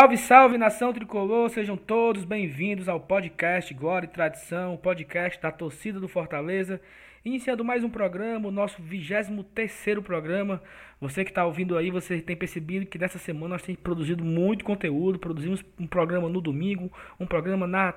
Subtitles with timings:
[0.00, 6.00] Salve, salve nação tricolor, sejam todos bem-vindos ao podcast Glória e Tradição, podcast da torcida
[6.00, 6.80] do Fortaleza.
[7.22, 9.70] Iniciando mais um programa, o nosso 23
[10.02, 10.62] programa.
[11.02, 14.64] Você que está ouvindo aí, você tem percebido que nessa semana nós temos produzido muito
[14.64, 15.18] conteúdo.
[15.18, 16.90] Produzimos um programa no domingo,
[17.20, 17.92] um programa na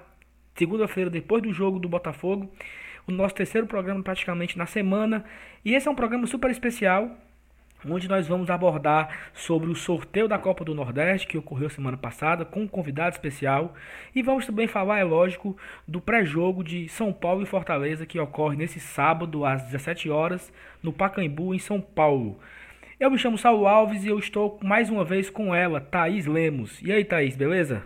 [0.56, 2.52] segunda-feira, depois do jogo do Botafogo.
[3.08, 5.24] O nosso terceiro programa praticamente na semana.
[5.64, 7.18] E esse é um programa super especial
[7.90, 12.46] onde nós vamos abordar sobre o sorteio da Copa do Nordeste que ocorreu semana passada
[12.46, 13.74] com um convidado especial
[14.16, 15.58] e vamos também falar, é lógico,
[15.88, 20.52] do pré-jogo de São Paulo e Fortaleza que ocorre nesse sábado às 17 horas
[20.82, 22.40] no Pacaembu em São Paulo.
[23.00, 26.82] Eu me chamo Saulo Alves e eu estou mais uma vez com ela, Thaís Lemos.
[26.82, 27.84] E aí, Thaís, beleza?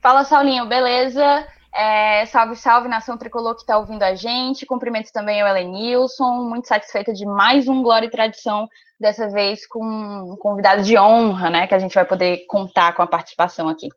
[0.00, 1.46] Fala, Saulinho, beleza?
[1.74, 4.66] É, salve, salve, nação tricolor que está ouvindo a gente.
[4.66, 6.44] Cumprimento também ao Elenilson.
[6.44, 8.68] Muito satisfeita de mais um Glória e Tradição,
[9.00, 11.66] dessa vez com um convidado de honra, né?
[11.66, 13.88] Que a gente vai poder contar com a participação aqui.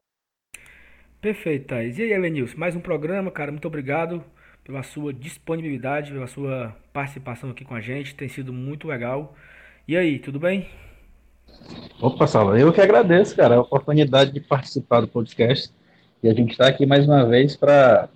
[1.19, 1.99] Perfeito, Thais.
[1.99, 3.51] E aí, Elenilson, mais um programa, cara.
[3.51, 4.23] Muito obrigado
[4.63, 8.15] pela sua disponibilidade, pela sua participação aqui com a gente.
[8.15, 9.35] Tem sido muito legal.
[9.85, 10.69] E aí, tudo bem?
[12.01, 15.73] Opa, Salva, eu que agradeço, cara, a oportunidade de participar do podcast
[16.25, 18.09] e a gente está aqui mais uma vez para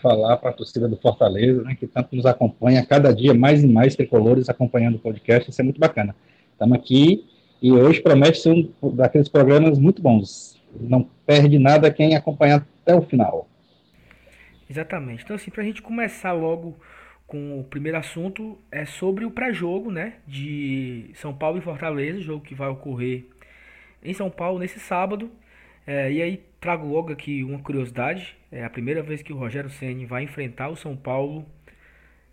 [0.00, 3.68] falar para a torcida do Fortaleza, né, que tanto nos acompanha, cada dia mais e
[3.68, 6.12] mais tricolores acompanhando o podcast, isso é muito bacana.
[6.50, 7.24] Estamos aqui
[7.62, 10.60] e hoje promete ser um daqueles programas muito bons.
[10.74, 13.48] Não perde nada quem acompanhar até o final.
[14.68, 15.22] Exatamente.
[15.22, 16.76] Então, assim, para a gente começar logo
[17.28, 22.42] com o primeiro assunto, é sobre o pré-jogo, né, de São Paulo e Fortaleza, jogo
[22.42, 23.24] que vai ocorrer
[24.02, 25.30] em São Paulo nesse sábado.
[25.86, 28.36] É, e aí trago logo aqui uma curiosidade.
[28.50, 31.44] É a primeira vez que o Rogério Ceni vai enfrentar o São Paulo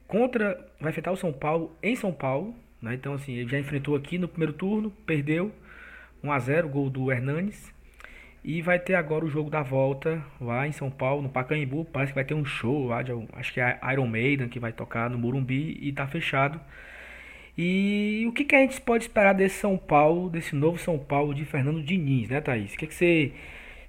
[0.08, 0.68] contra.
[0.80, 2.56] Vai enfrentar o São Paulo em São Paulo.
[2.82, 2.94] Né?
[2.94, 5.52] Então assim, ele já enfrentou aqui no primeiro turno, perdeu
[6.24, 7.74] 1 a 0 gol do Hernanes.
[8.44, 11.86] E vai ter agora o jogo da volta lá em São Paulo, no Pacaembu.
[11.86, 14.72] Parece que vai ter um show lá, de, acho que é Iron Maiden que vai
[14.72, 16.60] tocar no Morumbi e tá fechado.
[17.62, 21.34] E o que, que a gente pode esperar desse São Paulo, desse novo São Paulo
[21.34, 22.74] de Fernando Diniz, né, Thaís?
[22.74, 23.34] O que, que você,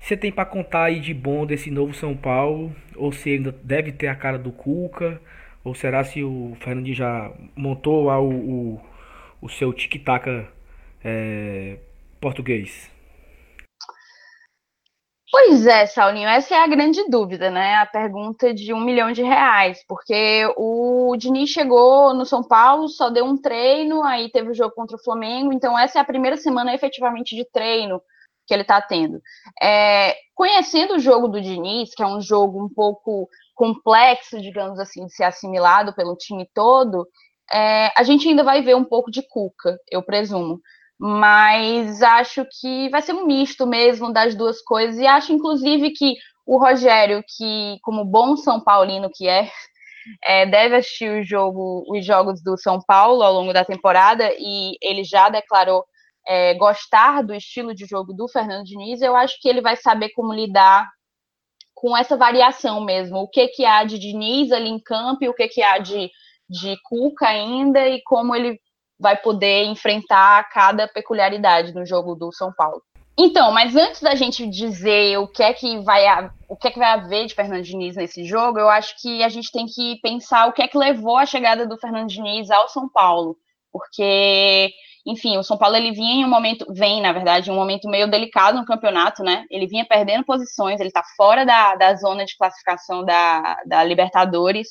[0.00, 2.74] você tem para contar aí de bom desse novo São Paulo?
[2.96, 5.22] Ou se ainda deve ter a cara do Cuca?
[5.62, 8.80] Ou será se o Fernando já montou lá o, o,
[9.40, 10.26] o seu tic-tac
[11.04, 11.76] é,
[12.20, 12.90] português?
[15.32, 17.76] Pois é, Saulinho, essa é a grande dúvida, né?
[17.76, 23.10] A pergunta de um milhão de reais, porque o Diniz chegou no São Paulo, só
[23.10, 26.36] deu um treino, aí teve o jogo contra o Flamengo, então essa é a primeira
[26.36, 28.02] semana efetivamente de treino
[28.44, 29.20] que ele está tendo.
[29.62, 35.06] É, conhecendo o jogo do Diniz, que é um jogo um pouco complexo, digamos assim,
[35.06, 37.06] de ser assimilado pelo time todo,
[37.52, 40.60] é, a gente ainda vai ver um pouco de Cuca, eu presumo
[41.00, 46.14] mas acho que vai ser um misto mesmo das duas coisas, e acho inclusive que
[46.44, 49.50] o Rogério, que como bom São Paulino que é,
[50.22, 54.76] é, deve assistir o jogo, os jogos do São Paulo ao longo da temporada, e
[54.82, 55.86] ele já declarou
[56.28, 60.10] é, gostar do estilo de jogo do Fernando Diniz, eu acho que ele vai saber
[60.10, 60.86] como lidar
[61.74, 65.34] com essa variação mesmo, o que que há de Diniz ali em campo, e o
[65.34, 66.10] que que há de,
[66.46, 68.60] de Cuca ainda, e como ele
[69.00, 72.82] vai poder enfrentar cada peculiaridade no jogo do São Paulo.
[73.18, 76.78] Então, mas antes da gente dizer o que é que vai o que é que
[76.78, 80.46] vai haver de Fernando Diniz nesse jogo, eu acho que a gente tem que pensar
[80.46, 83.36] o que é que levou a chegada do Fernando Diniz ao São Paulo,
[83.72, 84.70] porque
[85.06, 88.10] enfim, o São Paulo ele vinha em um momento, vem, na verdade, um momento meio
[88.10, 89.44] delicado no campeonato, né?
[89.50, 94.68] Ele vinha perdendo posições, ele está fora da, da zona de classificação da, da Libertadores.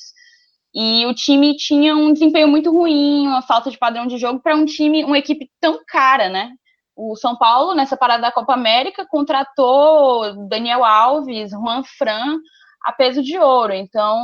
[0.74, 4.54] E o time tinha um desempenho muito ruim, uma falta de padrão de jogo para
[4.54, 6.52] um time, uma equipe tão cara, né?
[6.94, 12.38] O São Paulo, nessa parada da Copa América, contratou Daniel Alves, Juan Fran,
[12.84, 13.72] a peso de ouro.
[13.72, 14.16] Então,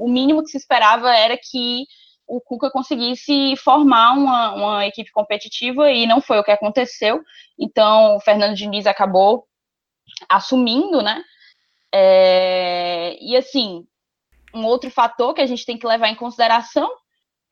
[0.00, 1.84] o mínimo que se esperava era que
[2.26, 7.20] o Cuca conseguisse formar uma, uma equipe competitiva e não foi o que aconteceu.
[7.58, 9.46] Então, o Fernando Diniz acabou
[10.28, 11.22] assumindo, né?
[11.92, 13.84] É, e assim,
[14.54, 16.90] um outro fator que a gente tem que levar em consideração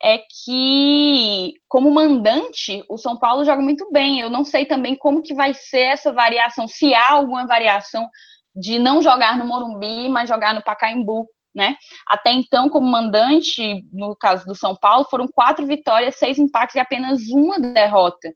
[0.01, 4.19] é que, como mandante, o São Paulo joga muito bem.
[4.19, 8.07] Eu não sei também como que vai ser essa variação, se há alguma variação
[8.55, 11.75] de não jogar no Morumbi, mas jogar no Pacaembu, né?
[12.07, 16.79] Até então, como mandante, no caso do São Paulo, foram quatro vitórias, seis empates e
[16.79, 18.33] apenas uma derrota.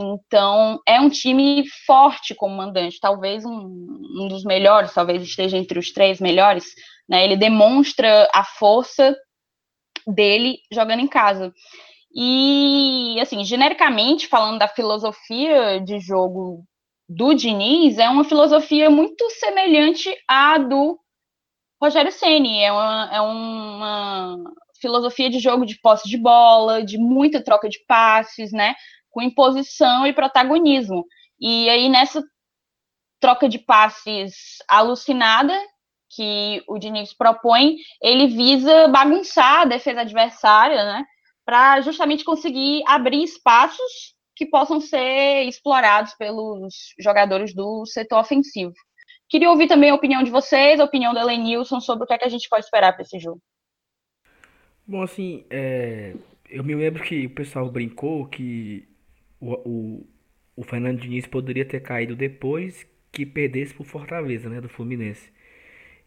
[0.00, 5.78] Então, é um time forte como mandante, talvez um, um dos melhores, talvez esteja entre
[5.78, 6.66] os três melhores
[7.08, 7.24] né?
[7.24, 9.16] Ele demonstra a força
[10.06, 11.52] dele jogando em casa.
[12.14, 16.64] E, assim, genericamente, falando da filosofia de jogo
[17.08, 20.98] do Diniz é uma filosofia muito semelhante à do
[21.80, 22.60] Rogério Ceni.
[22.60, 24.36] É uma, é uma
[24.80, 28.74] filosofia de jogo de posse de bola, de muita troca de passes, né?
[29.10, 31.04] Com imposição e protagonismo.
[31.40, 32.22] E aí, nessa
[33.20, 35.54] troca de passes alucinada
[36.10, 41.04] que o Diniz propõe, ele visa bagunçar a defesa adversária, né?
[41.44, 48.72] Para justamente conseguir abrir espaços que possam ser explorados pelos jogadores do setor ofensivo.
[49.28, 52.18] Queria ouvir também a opinião de vocês, a opinião do Elenilson sobre o que, é
[52.18, 53.42] que a gente pode esperar para esse jogo.
[54.86, 56.14] Bom, assim, é,
[56.48, 58.88] eu me lembro que o pessoal brincou que
[59.38, 60.06] o, o,
[60.56, 65.30] o Fernando Diniz poderia ter caído depois que perdesse pro Fortaleza, né, do Fluminense.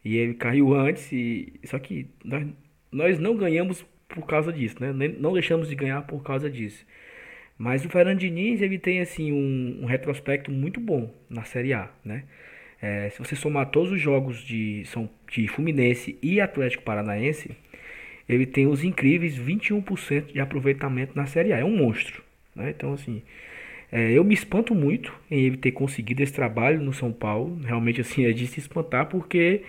[0.03, 2.47] E ele caiu antes, e só que nós,
[2.91, 4.91] nós não ganhamos por causa disso, né?
[4.91, 6.85] Não deixamos de ganhar por causa disso.
[7.57, 11.89] Mas o Fernando Diniz, ele tem assim um, um retrospecto muito bom na Série A,
[12.03, 12.23] né?
[12.81, 17.51] É, se você somar todos os jogos de, São, de Fluminense e Atlético Paranaense,
[18.27, 21.59] ele tem os incríveis 21% de aproveitamento na Série A.
[21.59, 22.23] É um monstro.
[22.55, 22.71] Né?
[22.75, 23.21] Então, assim,
[23.91, 27.59] é, eu me espanto muito em ele ter conseguido esse trabalho no São Paulo.
[27.63, 29.61] Realmente, assim, é de se espantar, porque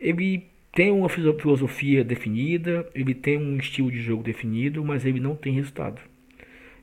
[0.00, 5.34] ele tem uma filosofia definida, ele tem um estilo de jogo definido, mas ele não
[5.34, 6.00] tem resultado.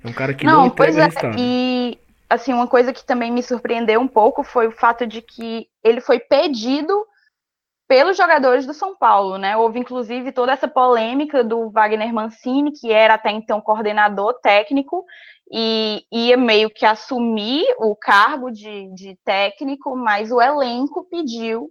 [0.04, 1.38] É um cara que não, não entrega é, resultado.
[1.40, 1.98] E
[2.30, 6.02] assim, uma coisa que também me surpreendeu um pouco foi o fato de que ele
[6.02, 7.06] foi pedido
[7.88, 9.56] pelos jogadores do São Paulo, né?
[9.56, 15.06] Houve inclusive toda essa polêmica do Wagner Mancini, que era até então coordenador técnico,
[15.52, 21.70] e ia meio que assumir o cargo de, de técnico, mas o elenco pediu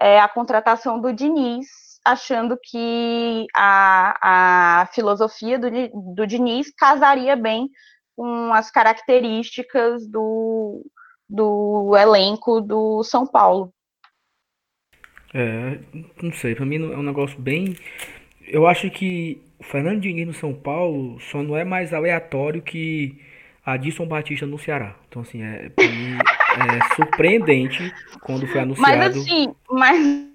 [0.00, 1.66] é, a contratação do Diniz,
[2.04, 5.70] achando que a, a filosofia do,
[6.14, 7.68] do Diniz casaria bem
[8.16, 10.84] com as características do,
[11.28, 13.72] do elenco do São Paulo.
[15.34, 15.78] É,
[16.22, 17.76] não sei, pra mim é um negócio bem.
[18.46, 23.20] Eu acho que o Fernando Diniz no São Paulo só não é mais aleatório que
[23.64, 24.96] Adilson Batista no Ceará.
[25.08, 26.18] Então, assim, é, pra mim
[26.58, 28.96] é surpreendente quando foi anunciado.
[28.96, 30.26] Mas assim, mas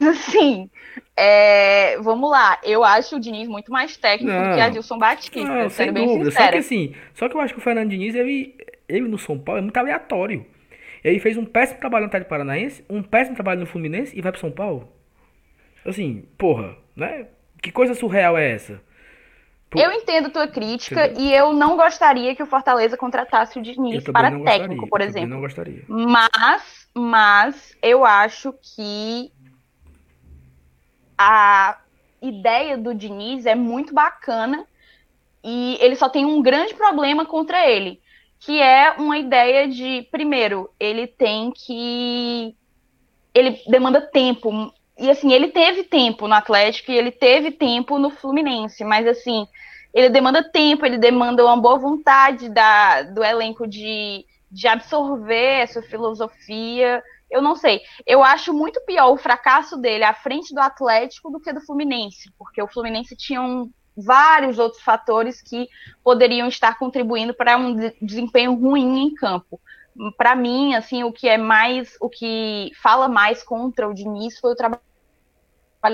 [0.08, 0.70] assim,
[1.16, 2.58] é, vamos lá.
[2.62, 6.06] Eu acho o Diniz muito mais técnico não, do que Adilson Batista, não, sem bem
[6.06, 6.30] dúvida.
[6.30, 6.46] Sincera.
[6.46, 8.54] Só que assim, só que eu acho que o Fernando Diniz, ele,
[8.88, 10.44] ele no São Paulo é muito aleatório.
[11.02, 14.32] Ele fez um péssimo trabalho no Atlético Paranaense, um péssimo trabalho no Fluminense e vai
[14.32, 14.92] pro São Paulo.
[15.84, 17.26] Assim, porra, né?
[17.62, 18.80] Que coisa surreal é essa?
[19.70, 19.80] Por...
[19.80, 21.22] Eu entendo tua crítica Entendeu?
[21.22, 25.28] e eu não gostaria que o Fortaleza contratasse o Diniz para técnico, gostaria, por exemplo.
[25.28, 25.84] Não gostaria.
[25.86, 29.30] Mas, mas eu acho que
[31.18, 31.78] a
[32.22, 34.64] ideia do Diniz é muito bacana
[35.44, 38.00] e ele só tem um grande problema contra ele,
[38.40, 42.54] que é uma ideia de, primeiro, ele tem que.
[43.34, 44.72] Ele demanda tempo.
[44.98, 49.46] E assim, ele teve tempo no Atlético e ele teve tempo no Fluminense, mas assim,
[49.94, 55.80] ele demanda tempo, ele demanda uma boa vontade da, do elenco de, de absorver essa
[55.82, 57.02] filosofia.
[57.30, 57.80] Eu não sei.
[58.04, 62.32] Eu acho muito pior o fracasso dele à frente do Atlético do que do Fluminense,
[62.36, 65.68] porque o Fluminense tinha um, vários outros fatores que
[66.02, 69.60] poderiam estar contribuindo para um desempenho ruim em campo.
[70.16, 74.52] Para mim, assim, o que é mais, o que fala mais contra o Diniz foi
[74.52, 74.82] o trabalho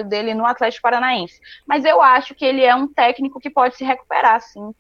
[0.07, 1.41] dele no Atlético Paranaense.
[1.67, 4.75] Mas eu acho que ele é um técnico que pode se recuperar, sim.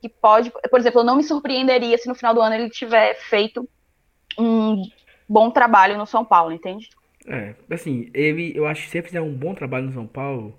[0.00, 3.14] Que pode, por exemplo, eu não me surpreenderia se no final do ano ele tiver
[3.14, 3.68] feito
[4.38, 4.82] um
[5.28, 6.88] bom trabalho no São Paulo, entende?
[7.26, 10.58] É, assim, ele, eu acho que se ele fizer um bom trabalho no São Paulo,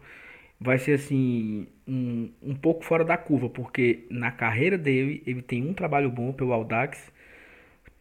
[0.60, 5.68] vai ser assim um, um pouco fora da curva, porque na carreira dele ele tem
[5.68, 7.12] um trabalho bom pelo Audax,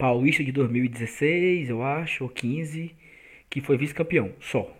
[0.01, 2.91] Paulista de 2016, eu acho, ou 15,
[3.47, 4.75] que foi vice-campeão, só.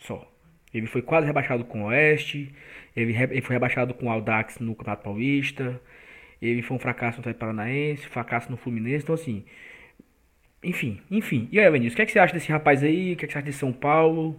[0.00, 0.28] Só.
[0.74, 2.52] Ele foi quase rebaixado com o Oeste,
[2.96, 5.80] ele, ele foi rebaixado com o Audax no Campeonato Paulista,
[6.42, 9.44] ele foi um fracasso no Atlético Paranaense, fracasso no Fluminense, então assim,
[10.64, 11.48] enfim, enfim.
[11.52, 13.12] E aí, Vinícius, o que, é que você acha desse rapaz aí?
[13.12, 14.36] O que, é que você acha de São Paulo?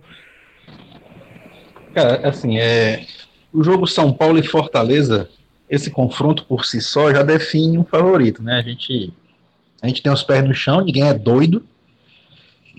[1.94, 3.06] Cara, assim, é,
[3.54, 5.30] o jogo São Paulo e Fortaleza,
[5.70, 8.58] esse confronto por si só já define um favorito, né?
[8.58, 9.14] A gente,
[9.82, 11.64] a gente tem os pés no chão, ninguém é doido.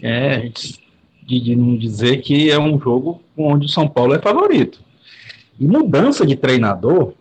[0.02, 0.78] É, a gente,
[1.25, 4.81] de, não dizer que é um jogo onde o São Paulo é favorito.
[5.59, 7.12] E mudança de treinador,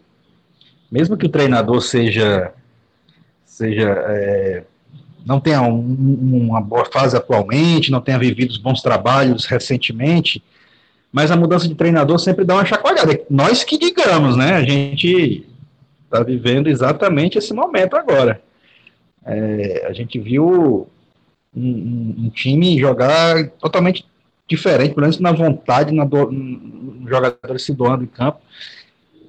[0.91, 2.53] mesmo que o treinador seja,
[3.45, 4.63] seja é,
[5.25, 10.41] não tenha um, uma boa fase atualmente, não tenha vivido os bons trabalhos recentemente,
[11.11, 13.19] mas a mudança de treinador sempre dá uma chacoalhada.
[13.29, 14.53] Nós que digamos, né?
[14.53, 15.45] A gente
[16.05, 18.41] está vivendo exatamente esse momento agora.
[19.27, 20.87] É, a gente viu
[21.55, 24.05] um, um, time jogar totalmente
[24.47, 28.39] diferente, pelo menos na vontade, na do, nos jogadores se doando em campo.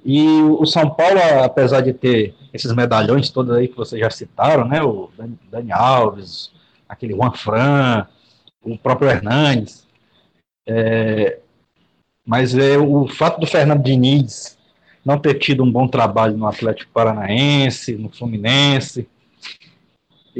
[0.05, 4.65] E o São Paulo, apesar de ter esses medalhões todos aí que vocês já citaram,
[4.65, 4.81] né?
[4.81, 5.09] O
[5.51, 6.51] Dani Alves,
[6.87, 8.07] aquele Juan Fran,
[8.63, 9.85] o próprio Hernandes.
[10.65, 11.39] É,
[12.25, 14.57] mas é, o fato do Fernando Diniz
[15.03, 19.07] não ter tido um bom trabalho no Atlético Paranaense, no Fluminense,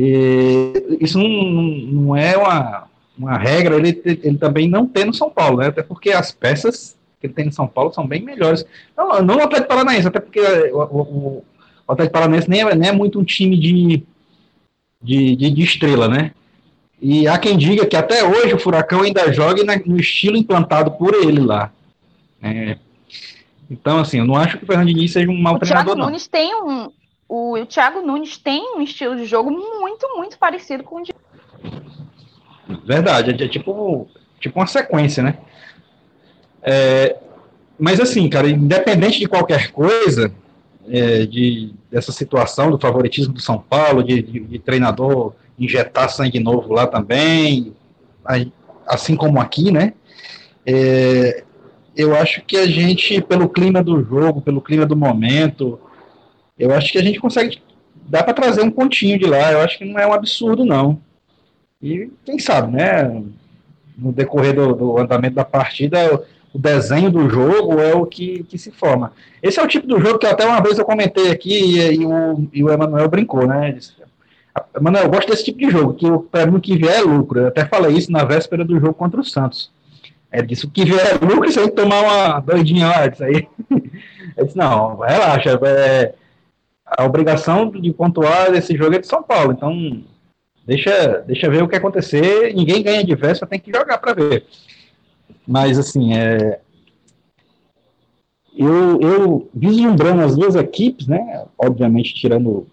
[0.01, 2.88] e isso não, não é uma,
[3.18, 5.68] uma regra, ele, ele também não tem no São Paulo, né?
[5.68, 8.65] até porque as peças que ele tem no São Paulo são bem melhores.
[8.96, 11.44] Não, não no Atlético Paranaense, até porque o, o,
[11.86, 14.01] o Atlético Paranaense nem é, nem é muito um time de,
[15.03, 16.32] de, de, de, estrela, né?
[17.01, 21.13] E há quem diga que até hoje o Furacão ainda joga no estilo implantado por
[21.13, 21.74] ele lá.
[22.41, 22.77] É.
[23.70, 26.10] Então, assim, eu não acho que o Fernando Diniz seja um mau o treinador, Thiago
[26.10, 26.89] Nunes tem um...
[27.29, 31.13] O, Thiago Nunes tem um estilo de jogo muito, muito parecido com o de...
[32.83, 34.07] Verdade, é, é tipo,
[34.39, 35.38] tipo uma sequência, né?
[36.63, 37.17] É,
[37.79, 40.33] mas assim, cara, independente de qualquer coisa,
[40.89, 46.39] é, de, dessa situação do favoritismo do São Paulo, de, de, de treinador injetar sangue
[46.39, 47.75] novo lá também,
[48.88, 49.93] assim como aqui, né?
[50.65, 51.43] É,
[51.95, 55.79] eu acho que a gente, pelo clima do jogo, pelo clima do momento,
[56.60, 57.62] eu acho que a gente consegue,
[58.08, 61.00] dá para trazer um pontinho de lá, eu acho que não é um absurdo, não.
[61.82, 63.24] E quem sabe, né?
[63.98, 66.22] No decorrer do, do andamento da partida,
[66.54, 69.13] o desenho do jogo é o que, que se forma.
[69.42, 72.06] Esse é o tipo do jogo que até uma vez eu comentei aqui e, e
[72.06, 73.72] o, e o Emanuel brincou, né?
[73.72, 73.94] Disse,
[74.75, 77.39] Emanuel, eu gosto desse tipo de jogo, que para mim o que vier é lucro.
[77.39, 79.72] Eu até falei isso na véspera do jogo contra o Santos.
[80.32, 83.48] Ele disse, o que vier é lucro, tem que tomar uma doidinha lá, isso aí.
[84.38, 86.13] Eu disse, não, relaxa, é,
[86.98, 90.03] a obrigação de pontuar esse jogo é de São Paulo, então
[90.65, 94.46] deixa, deixa ver o que acontecer, ninguém ganha de véspera, tem que jogar para ver.
[95.48, 96.60] Mas, assim, é,
[98.55, 102.67] eu, eu vislumbrando as duas equipes, né, obviamente tirando,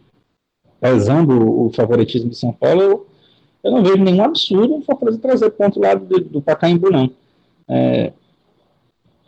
[0.80, 3.06] pesando o favoritismo de São Paulo, eu,
[3.62, 7.10] eu não vejo nenhum absurdo o trazer ponto lá do, do Pacaembu, não.
[7.68, 8.12] É,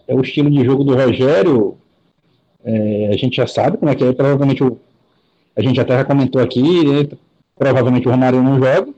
[0.07, 1.77] é, o estilo de jogo do Rogério,
[2.69, 4.79] é, a gente já sabe como é que é, provavelmente o,
[5.57, 7.09] a gente até já comentou aqui, né,
[7.57, 8.93] provavelmente o Romário não joga,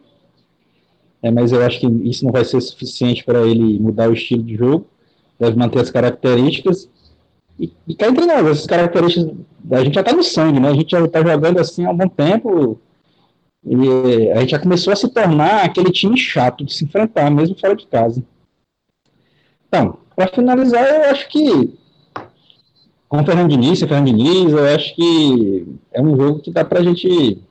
[1.23, 4.43] é, mas eu acho que isso não vai ser suficiente para ele mudar o estilo
[4.43, 4.87] de jogo,
[5.39, 6.89] deve manter as características,
[7.61, 9.33] e, e cá entre nós, essas características,
[9.71, 11.97] a gente já está no sangue, né, a gente já está jogando assim há um
[11.97, 12.81] bom tempo,
[13.65, 17.57] e a gente já começou a se tornar aquele time chato de se enfrentar, mesmo
[17.57, 18.21] fora de casa.
[19.69, 21.79] Então, para finalizar, eu acho que
[23.11, 26.64] com o Fernando Diniz, o Fernando Diniz, eu acho que é um jogo que dá
[26.64, 27.43] para a gente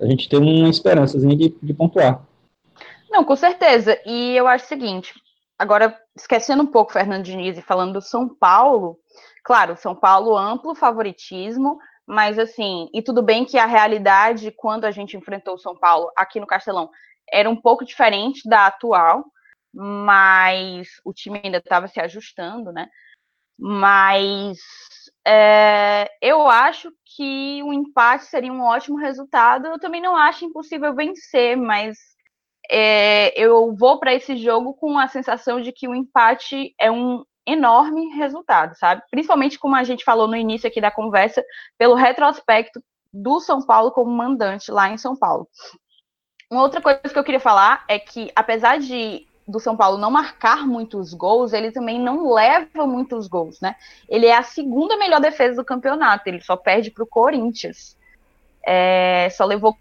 [0.00, 2.22] a gente ter uma esperançazinha de, de pontuar.
[3.10, 4.00] Não, com certeza.
[4.06, 5.12] E eu acho o seguinte,
[5.58, 8.98] agora esquecendo um pouco o Fernando Diniz e falando do São Paulo,
[9.44, 14.90] claro, São Paulo amplo favoritismo, mas assim, e tudo bem que a realidade quando a
[14.90, 16.90] gente enfrentou o São Paulo aqui no Castelão
[17.30, 19.26] era um pouco diferente da atual,
[19.72, 22.88] mas o time ainda estava se ajustando, né?
[23.64, 24.58] Mas
[25.24, 29.66] é, eu acho que o empate seria um ótimo resultado.
[29.68, 31.96] Eu também não acho impossível vencer, mas
[32.68, 37.24] é, eu vou para esse jogo com a sensação de que o empate é um
[37.46, 39.02] enorme resultado, sabe?
[39.12, 41.44] Principalmente como a gente falou no início aqui da conversa,
[41.78, 45.48] pelo retrospecto do São Paulo como mandante lá em São Paulo.
[46.50, 50.10] Uma outra coisa que eu queria falar é que, apesar de do São Paulo não
[50.10, 53.74] marcar muitos gols, ele também não leva muitos gols, né?
[54.08, 57.96] Ele é a segunda melhor defesa do campeonato, ele só perde para o Corinthians.
[58.64, 59.76] É, só levou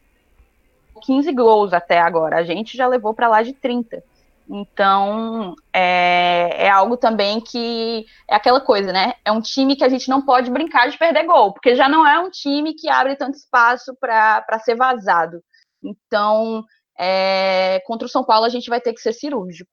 [1.01, 2.37] 15 gols até agora.
[2.37, 4.03] A gente já levou para lá de 30.
[4.49, 9.13] Então, é, é, algo também que é aquela coisa, né?
[9.23, 12.05] É um time que a gente não pode brincar de perder gol, porque já não
[12.05, 15.41] é um time que abre tanto espaço para ser vazado.
[15.81, 16.65] Então,
[16.97, 19.71] é, contra o São Paulo, a gente vai ter que ser cirúrgico.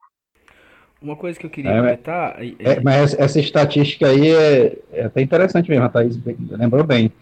[1.00, 2.42] Uma coisa que eu queria é, comentar.
[2.42, 6.18] É, é, mas essa estatística aí é, é, até interessante mesmo, a Thaís
[6.50, 7.12] lembrou bem.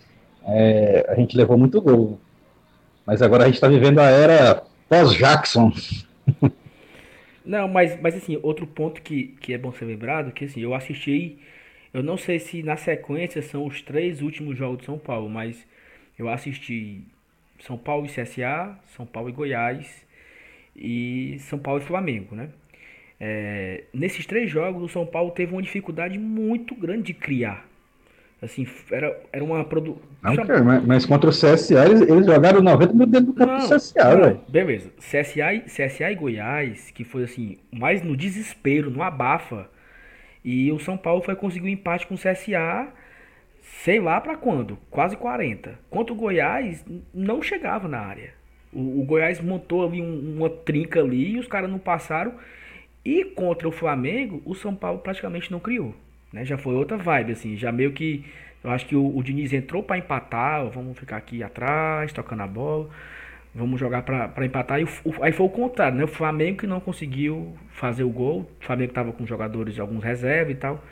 [0.46, 2.18] É, a gente levou muito gol.
[3.04, 5.72] Mas agora a gente está vivendo a era pós-Jackson.
[7.44, 10.74] Não, mas, mas assim, outro ponto que, que é bom ser lembrado, que assim, eu
[10.74, 11.38] assisti,
[11.94, 15.64] eu não sei se na sequência são os três últimos jogos de São Paulo, mas
[16.18, 17.04] eu assisti
[17.60, 20.06] São Paulo e CSA, São Paulo e Goiás
[20.74, 22.48] e São Paulo e Flamengo, né?
[23.18, 27.66] É, nesses três jogos, o São Paulo teve uma dificuldade muito grande de criar.
[28.40, 30.02] Assim, era, era uma produção.
[30.20, 33.74] Mas, mas, contra o CSA, eles, eles jogaram 90 minutos dentro do campo não, do
[33.74, 34.40] CSA, velho.
[34.46, 34.90] Beleza.
[34.98, 39.70] CSA, CSA e Goiás, que foi assim, mais no desespero, no abafa.
[40.44, 42.88] E o São Paulo foi conseguir um empate com o CSA,
[43.82, 45.78] sei lá para quando, quase 40.
[45.90, 48.32] Quanto o Goiás, não chegava na área.
[48.72, 52.34] O, o Goiás montou ali um, uma trinca ali e os caras não passaram.
[53.04, 55.94] E contra o Flamengo, o São Paulo praticamente não criou.
[56.32, 56.44] Né?
[56.44, 57.56] Já foi outra vibe, assim.
[57.56, 58.24] Já meio que.
[58.62, 60.68] Eu acho que o, o Diniz entrou para empatar.
[60.70, 62.88] Vamos ficar aqui atrás, tocando a bola.
[63.54, 64.80] Vamos jogar para empatar.
[64.80, 64.88] E o,
[65.22, 66.04] aí foi o contrário, né?
[66.04, 68.50] O Flamengo que não conseguiu fazer o gol.
[68.60, 70.84] O Flamengo estava com jogadores de alguns reservas e tal.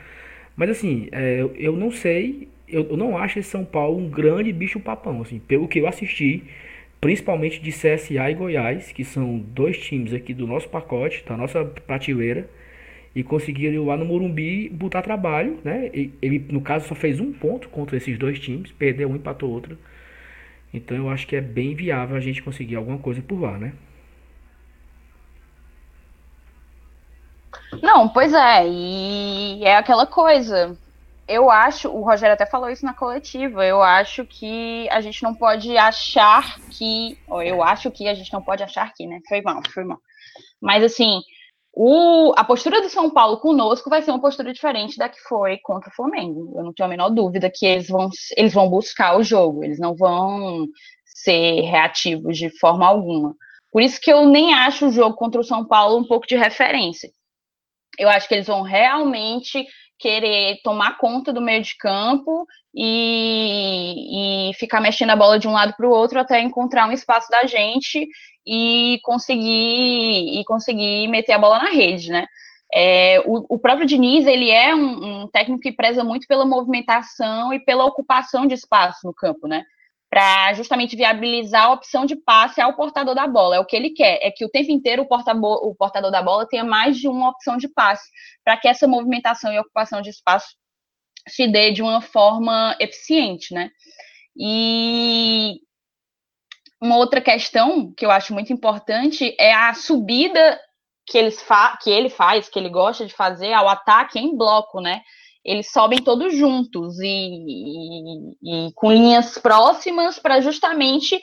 [0.55, 2.47] Mas assim, é, eu não sei.
[2.67, 5.39] Eu, eu não acho esse São Paulo um grande bicho papão, assim.
[5.39, 6.43] Pelo que eu assisti
[7.05, 11.63] principalmente de CSA e Goiás, que são dois times aqui do nosso pacote, da nossa
[11.63, 12.49] prateleira,
[13.15, 15.89] e conseguiram lá no Morumbi botar trabalho, né?
[15.93, 19.77] Ele, no caso, só fez um ponto contra esses dois times, perdeu um, empatou outro.
[20.73, 23.73] Então eu acho que é bem viável a gente conseguir alguma coisa por lá, né?
[27.81, 30.77] Não, pois é, e é aquela coisa
[31.27, 35.33] eu acho, o Rogério até falou isso na coletiva, eu acho que a gente não
[35.33, 39.19] pode achar que, ou eu acho que a gente não pode achar que, né?
[39.27, 39.99] Foi mal, foi mal.
[40.61, 41.21] Mas assim,
[41.73, 45.57] o, a postura do São Paulo conosco vai ser uma postura diferente da que foi
[45.57, 46.53] contra o Flamengo.
[46.55, 49.79] Eu não tenho a menor dúvida que eles vão, eles vão buscar o jogo, eles
[49.79, 50.67] não vão
[51.05, 53.35] ser reativos de forma alguma.
[53.71, 56.37] Por isso que eu nem acho o jogo contra o São Paulo um pouco de
[56.37, 57.09] referência.
[57.97, 59.65] Eu acho que eles vão realmente
[59.97, 65.53] querer tomar conta do meio de campo e, e ficar mexendo a bola de um
[65.53, 68.07] lado para o outro até encontrar um espaço da gente
[68.45, 72.25] e conseguir e conseguir meter a bola na rede, né?
[72.73, 77.53] É, o, o, próprio Diniz ele é um, um, técnico que preza muito pela movimentação
[77.53, 79.63] e pela ocupação de espaço no campo, né?
[80.15, 83.57] Para justamente viabilizar a opção de passe ao portador da bola.
[83.57, 86.23] É o que ele quer, é que o tempo inteiro o, porta o portador da
[86.23, 88.09] bola tenha mais de uma opção de passe,
[88.41, 90.55] para que essa movimentação e ocupação de espaço
[91.27, 93.69] se dê de uma forma eficiente, né?
[94.37, 95.59] E
[96.81, 100.57] uma outra questão que eu acho muito importante é a subida
[101.05, 101.45] que, eles
[101.83, 105.01] que ele faz, que ele gosta de fazer ao ataque em bloco, né?
[105.45, 111.21] Eles sobem todos juntos e, e, e com linhas próximas para justamente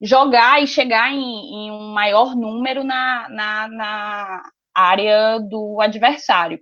[0.00, 4.42] jogar e chegar em, em um maior número na, na, na,
[4.74, 6.58] área do adversário.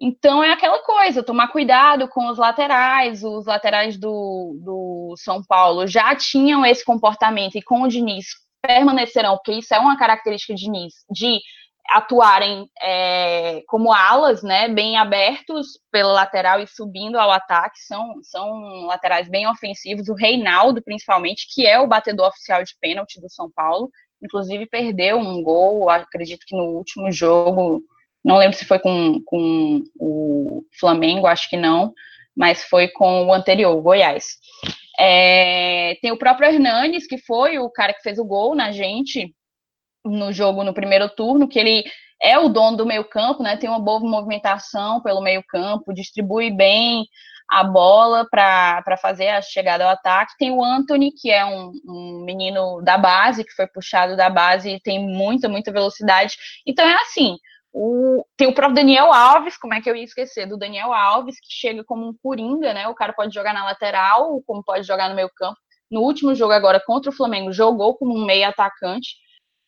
[0.00, 3.22] Então é aquela coisa, tomar cuidado com os laterais.
[3.22, 8.26] Os laterais do, do São Paulo já tinham esse comportamento e com o Diniz
[8.62, 11.40] permanecerão, porque isso é uma característica de Diniz, de
[11.88, 18.86] atuarem é, como alas, né, bem abertos pela lateral e subindo ao ataque, são, são
[18.86, 23.50] laterais bem ofensivos, o Reinaldo, principalmente, que é o batedor oficial de pênalti do São
[23.50, 23.90] Paulo,
[24.22, 27.82] inclusive perdeu um gol, acredito que no último jogo,
[28.24, 31.92] não lembro se foi com, com o Flamengo, acho que não,
[32.36, 34.36] mas foi com o anterior, o Goiás.
[34.98, 39.34] É, tem o próprio Hernanes, que foi o cara que fez o gol na gente,
[40.04, 41.84] no jogo no primeiro turno, que ele
[42.22, 43.56] é o dono do meio campo, né?
[43.56, 47.06] Tem uma boa movimentação pelo meio campo, distribui bem
[47.50, 50.34] a bola para fazer a chegada ao ataque.
[50.38, 54.70] Tem o Anthony, que é um, um, menino da base, que foi puxado da base
[54.70, 56.36] e tem muita, muita velocidade.
[56.66, 57.36] Então é assim.
[57.72, 61.36] O, tem o próprio Daniel Alves, como é que eu ia esquecer do Daniel Alves,
[61.36, 62.88] que chega como um coringa, né?
[62.88, 65.56] O cara pode jogar na lateral, como pode jogar no meio campo.
[65.90, 69.10] No último jogo agora contra o Flamengo, jogou como um meio atacante.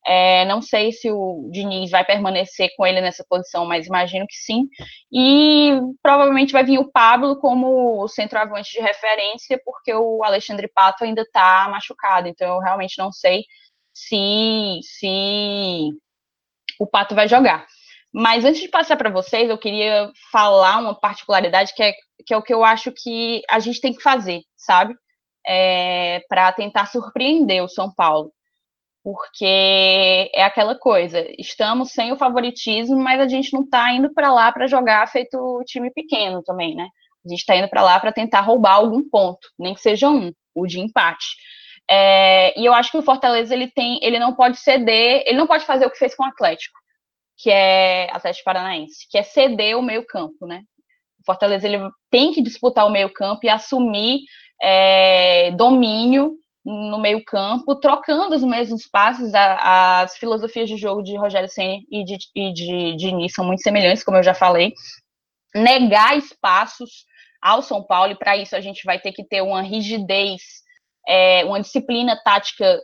[0.04, 4.34] É, não sei se o Diniz vai permanecer com ele nessa posição, mas imagino que
[4.34, 4.68] sim.
[5.12, 11.22] E provavelmente vai vir o Pablo como centroavante de referência, porque o Alexandre Pato ainda
[11.22, 12.28] está machucado.
[12.28, 13.44] Então eu realmente não sei
[13.94, 15.90] se, se
[16.80, 17.66] o Pato vai jogar.
[18.12, 21.94] Mas antes de passar para vocês, eu queria falar uma particularidade que é,
[22.26, 24.94] que é o que eu acho que a gente tem que fazer, sabe?
[25.46, 28.32] É, para tentar surpreender o São Paulo
[29.02, 34.32] porque é aquela coisa, estamos sem o favoritismo, mas a gente não está indo para
[34.32, 36.86] lá para jogar feito time pequeno também, né?
[37.24, 40.32] A gente está indo para lá para tentar roubar algum ponto, nem que seja um,
[40.54, 41.26] o de empate.
[41.90, 45.46] É, e eu acho que o Fortaleza ele tem, ele não pode ceder, ele não
[45.46, 46.78] pode fazer o que fez com o Atlético,
[47.36, 50.62] que é Atlético Paranaense, que é ceder o meio campo, né?
[51.20, 51.78] O Fortaleza ele
[52.10, 54.20] tem que disputar o meio campo e assumir
[54.62, 61.16] é, domínio no meio campo, trocando os mesmos passes, a, as filosofias de jogo de
[61.16, 64.72] Rogério Senna e de, e de Diniz são muito semelhantes, como eu já falei,
[65.54, 67.04] negar espaços
[67.40, 70.42] ao São Paulo, e para isso a gente vai ter que ter uma rigidez,
[71.08, 72.80] é, uma disciplina tática,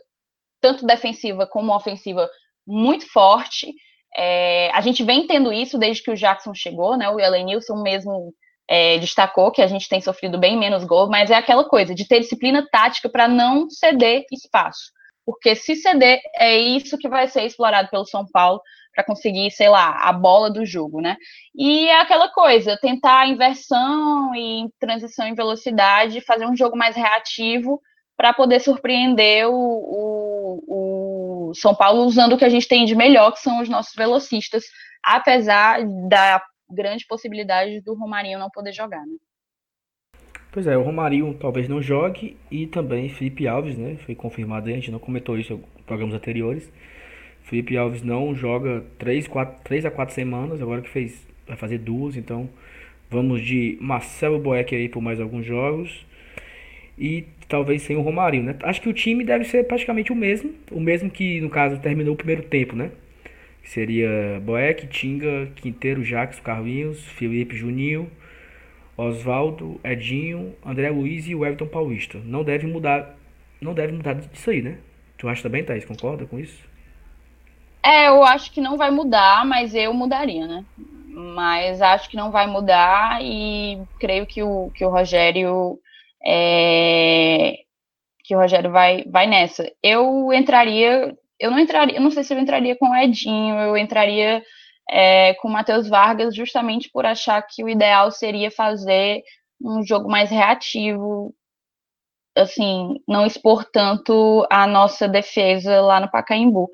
[0.59, 2.29] tanto defensiva como ofensiva,
[2.67, 3.73] muito forte.
[4.17, 7.09] É, a gente vem tendo isso desde que o Jackson chegou, né?
[7.09, 8.33] O Elenilson mesmo
[8.69, 12.07] é, destacou que a gente tem sofrido bem menos gols, mas é aquela coisa de
[12.07, 14.91] ter disciplina tática para não ceder espaço.
[15.25, 18.61] Porque se ceder, é isso que vai ser explorado pelo São Paulo
[18.93, 21.17] para conseguir, sei lá, a bola do jogo, né?
[21.55, 27.81] E é aquela coisa, tentar inversão e transição em velocidade, fazer um jogo mais reativo
[28.15, 32.95] para poder surpreender o, o, o, São Paulo usando o que a gente tem de
[32.95, 34.65] melhor, que são os nossos velocistas,
[35.03, 39.15] apesar da grande possibilidade do Romarinho não poder jogar, né?
[40.51, 43.97] Pois é, o Romarinho talvez não jogue e também Felipe Alves, né?
[43.97, 46.71] Foi confirmado aí, a gente não comentou isso em programas anteriores.
[47.43, 51.79] Felipe Alves não joga 3, 4, 3 a 4 semanas, agora que fez vai fazer
[51.79, 52.49] duas, então
[53.09, 56.05] vamos de Marcelo Boeck aí por mais alguns jogos
[56.97, 58.55] e talvez sem o Romarinho, né?
[58.63, 62.13] Acho que o time deve ser praticamente o mesmo, o mesmo que no caso terminou
[62.13, 62.91] o primeiro tempo, né?
[63.63, 68.11] Seria Boeck, Tinga, Quinteiro, Jackson, Carlinhos, Felipe, Juninho,
[68.97, 72.19] Oswaldo, Edinho, André Luiz e Everton Paulista.
[72.23, 73.15] Não deve mudar,
[73.61, 74.77] não deve mudar disso aí, né?
[75.17, 75.85] Tu acha também, Thaís?
[75.85, 76.67] Concorda com isso?
[77.83, 80.65] É, eu acho que não vai mudar, mas eu mudaria, né?
[81.07, 85.79] Mas acho que não vai mudar e creio que o, que o Rogério
[86.25, 87.59] é,
[88.23, 89.71] que o Rogério vai, vai nessa.
[89.81, 93.77] Eu entraria, eu não entraria, eu não sei se eu entraria com o Edinho, eu
[93.77, 94.43] entraria
[94.89, 99.21] é, com o Matheus Vargas justamente por achar que o ideal seria fazer
[99.61, 101.33] um jogo mais reativo,
[102.35, 106.69] assim, não expor tanto a nossa defesa lá no Pacaembu.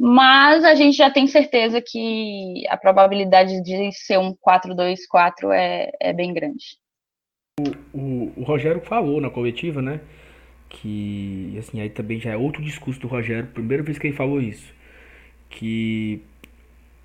[0.00, 6.12] Mas a gente já tem certeza que a probabilidade de ser um 4-2-4 é, é
[6.12, 6.64] bem grande.
[7.58, 10.00] O, o, o, Rogério falou na coletiva, né?
[10.68, 14.40] Que, assim, aí também já é outro discurso do Rogério, primeira vez que ele falou
[14.40, 14.72] isso.
[15.48, 16.20] Que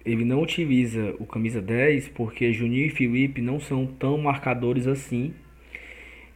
[0.06, 5.34] ele não utiliza o camisa 10 porque Juninho e Felipe não são tão marcadores assim.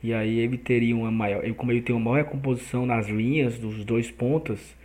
[0.01, 1.43] E aí ele teria uma maior.
[1.53, 4.75] Como ele tem uma maior recomposição nas linhas dos dois pontas,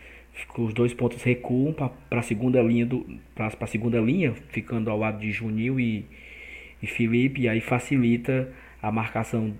[0.58, 5.20] os dois pontos recuam para a segunda linha do para segunda linha, ficando ao lado
[5.20, 6.06] de Juninho e,
[6.82, 9.54] e Felipe, e aí facilita a marcação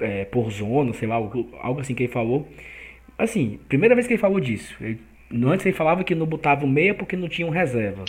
[0.00, 2.46] é, por zona, sei lá, algo, algo assim que ele falou.
[3.18, 4.74] Assim, primeira vez que ele falou disso.
[4.80, 5.00] Ele,
[5.44, 8.04] antes ele falava que não botava o meia porque não tinha um reserva.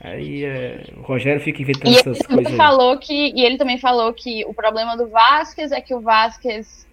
[0.00, 2.54] Aí é, o Rogério fica inventando e essas coisas.
[2.54, 6.86] Falou que, e ele também falou que o problema do Vasquez é que o Vasquez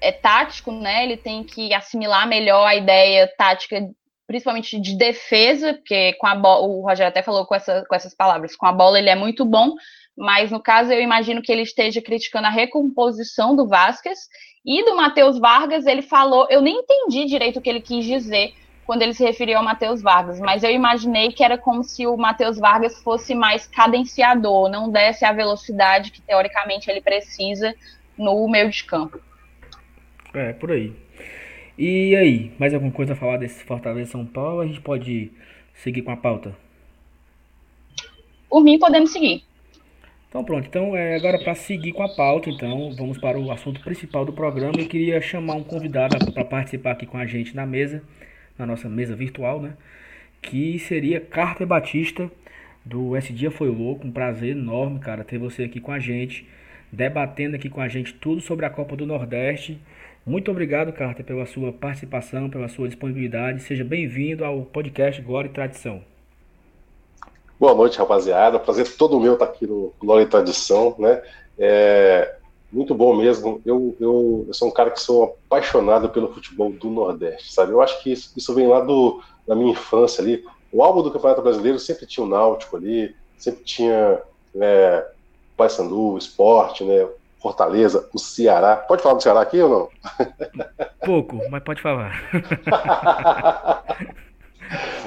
[0.00, 1.04] é tático, né?
[1.04, 3.88] Ele tem que assimilar melhor a ideia tática,
[4.26, 8.14] principalmente de defesa, porque com a bola, o Rogério até falou com, essa, com essas
[8.14, 9.74] palavras, com a bola ele é muito bom,
[10.16, 14.18] mas no caso eu imagino que ele esteja criticando a recomposição do Vasquez
[14.64, 18.54] e do Matheus Vargas, ele falou, eu nem entendi direito o que ele quis dizer
[18.86, 22.16] quando ele se referiu ao Matheus Vargas, mas eu imaginei que era como se o
[22.16, 27.74] Matheus Vargas fosse mais cadenciador, não desse a velocidade que teoricamente ele precisa
[28.16, 29.20] no meio de campo.
[30.32, 30.92] É, por aí.
[31.76, 34.60] E aí, mais alguma coisa a falar desse Fortaleza São Paulo?
[34.60, 35.30] A gente pode
[35.74, 36.56] seguir com a pauta?
[38.48, 39.42] Por mim, podemos seguir.
[40.36, 43.80] Então pronto, então é, agora para seguir com a pauta, então vamos para o assunto
[43.80, 44.74] principal do programa.
[44.78, 48.02] Eu queria chamar um convidado para participar aqui com a gente na mesa,
[48.58, 49.72] na nossa mesa virtual, né?
[50.42, 52.30] Que seria Carter Batista,
[52.84, 54.06] do Esse Dia Foi Louco.
[54.06, 56.46] Um prazer enorme, cara, ter você aqui com a gente,
[56.92, 59.80] debatendo aqui com a gente tudo sobre a Copa do Nordeste.
[60.26, 63.62] Muito obrigado, Carter, pela sua participação, pela sua disponibilidade.
[63.62, 66.15] Seja bem-vindo ao podcast Glória e Tradição.
[67.58, 68.58] Boa noite, rapaziada.
[68.58, 71.22] Prazer todo meu estar aqui no Glória e Tradição, né?
[71.58, 72.36] É
[72.70, 73.62] muito bom mesmo.
[73.64, 77.72] Eu, eu, eu, sou um cara que sou apaixonado pelo futebol do Nordeste, sabe?
[77.72, 80.44] Eu acho que isso, isso vem lá do, da minha infância ali.
[80.70, 84.20] O álbum do Campeonato Brasileiro sempre tinha o Náutico ali, sempre tinha
[84.56, 85.06] é,
[85.56, 87.08] Paysandu, Esporte, né?
[87.40, 88.76] Fortaleza, o Ceará.
[88.76, 89.88] Pode falar do Ceará aqui ou não?
[91.04, 92.22] Pouco, mas pode falar.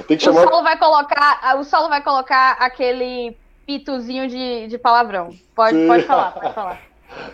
[0.06, 0.46] Tem que chamar...
[0.46, 5.30] O Saulo vai colocar, o Saulo vai colocar aquele pitozinho de, de palavrão.
[5.54, 6.80] Pode, pode falar, pode falar.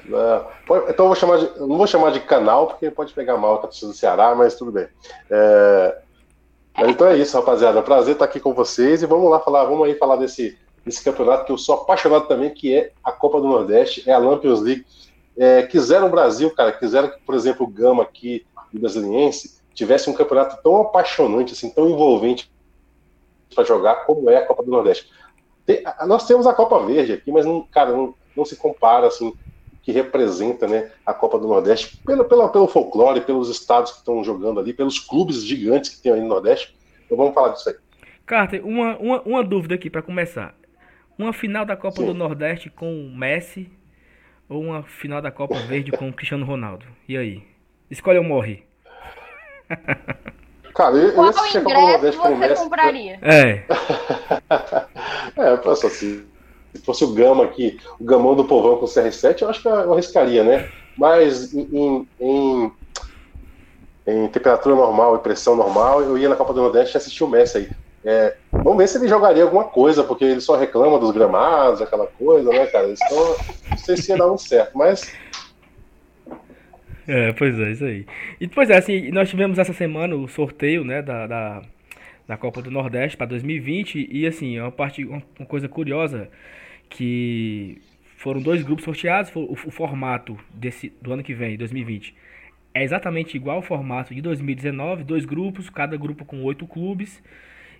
[0.06, 0.46] Não,
[0.88, 3.66] então eu vou chamar de, não vou chamar de canal porque pode pegar mal com
[3.66, 4.88] a do Ceará, mas tudo bem.
[5.30, 5.98] É,
[6.74, 7.82] mas então é isso, rapaziada.
[7.82, 11.44] Prazer estar aqui com vocês e vamos lá falar, vamos aí falar desse esse campeonato
[11.44, 14.86] que eu sou apaixonado também, que é a Copa do Nordeste, é a Lampions League.
[15.36, 20.08] É, quiseram o Brasil, cara, quiseram que, por exemplo, o Gama aqui, o Brasiliense, tivesse
[20.08, 22.50] um campeonato tão apaixonante, assim, tão envolvente
[23.54, 25.10] para jogar como é a Copa do Nordeste.
[25.66, 29.32] Tem, nós temos a Copa Verde aqui, mas, não, cara, não, não se compara assim
[29.82, 34.24] que representa né, a Copa do Nordeste, pelo, pelo, pelo folclore, pelos estados que estão
[34.24, 36.76] jogando ali, pelos clubes gigantes que tem aí no Nordeste.
[37.04, 37.76] Então vamos falar disso aí.
[38.24, 40.56] Carter, uma, uma, uma dúvida aqui para começar.
[41.16, 42.06] Uma final da Copa Sim.
[42.06, 43.70] do Nordeste com Messi
[44.48, 46.84] ou uma final da Copa Verde com Cristiano Ronaldo?
[47.08, 47.44] E aí?
[47.88, 48.65] Escolhe ou morre?
[50.74, 53.18] Cara, eu, Qual eu ingresso você Messi, compraria?
[53.22, 53.64] É.
[55.36, 56.22] é, pensa assim.
[56.74, 59.68] Se fosse o Gama aqui, o Gamão do Povão com o CR7, eu acho que
[59.68, 60.68] eu arriscaria, né?
[60.96, 62.72] Mas em, em,
[64.06, 67.28] em temperatura normal e pressão normal, eu ia na Copa do Nordeste e assistir o
[67.28, 67.70] Messi aí.
[68.04, 72.06] É, vamos ver se ele jogaria alguma coisa, porque ele só reclama dos gramados, aquela
[72.06, 72.88] coisa, né, cara?
[72.88, 73.36] Então,
[73.70, 75.10] não sei se ia dar um certo, mas.
[77.06, 78.06] É, pois é, isso aí.
[78.40, 81.62] E, pois é, assim, nós tivemos essa semana o sorteio, né, da, da,
[82.26, 86.28] da Copa do Nordeste para 2020, e, assim, é uma, parte, uma, uma coisa curiosa
[86.88, 87.80] que
[88.16, 92.14] foram dois grupos sorteados, o, o, formato desse, do ano que vem, 2020,
[92.74, 97.22] é exatamente igual ao formato de 2019, dois grupos, cada grupo com oito clubes,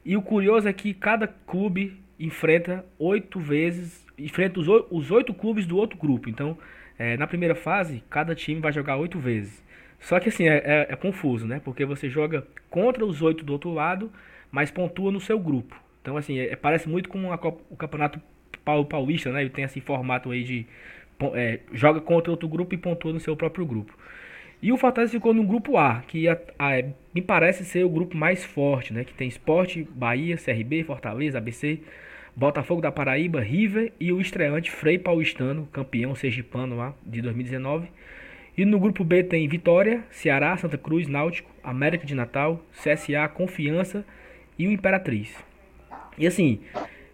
[0.05, 5.77] e o curioso é que cada clube enfrenta oito vezes, enfrenta os oito clubes do
[5.77, 6.31] outro grupo.
[6.31, 6.57] Então,
[6.99, 9.65] é, na primeira fase, cada time vai jogar oito vezes.
[10.01, 11.61] Só que assim, é, é, é, confuso, né?
[11.65, 14.11] Porque você joga contra os oito do outro lado,
[14.51, 15.81] mas pontua no seu grupo.
[16.03, 17.37] Então, assim, é, parece muito com a,
[17.71, 18.21] o campeonato
[18.89, 19.41] paulista, né?
[19.41, 20.67] Ele tem esse formato aí de
[21.35, 23.97] é, joga contra outro grupo e pontua no seu próprio grupo.
[24.63, 26.83] E o Fortaleza ficou no grupo A, que a, a,
[27.15, 29.05] me parece ser o grupo mais forte, né?
[29.05, 31.81] Que tem Esporte, Bahia, CRB, Fortaleza, ABC,
[32.37, 37.89] Botafogo da Paraíba, River e o estreante Frei Paulistano, campeão sergipano lá de 2019.
[38.59, 44.05] E no grupo B tem Vitória, Ceará, Santa Cruz, Náutico, América de Natal, CSA, Confiança
[44.59, 45.35] e o Imperatriz.
[46.19, 46.61] E assim,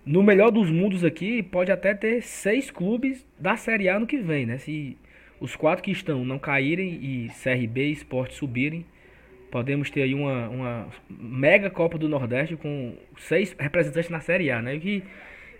[0.05, 4.19] no melhor dos mundos aqui, pode até ter seis clubes da Série A no que
[4.19, 4.59] vem, né?
[4.59, 4.99] Se
[5.41, 8.85] os quatro que estão não caírem e CRB e Sport subirem,
[9.53, 14.62] podemos ter aí uma, uma mega Copa do Nordeste com seis representantes na Série A,
[14.62, 14.77] né?
[14.77, 15.05] E,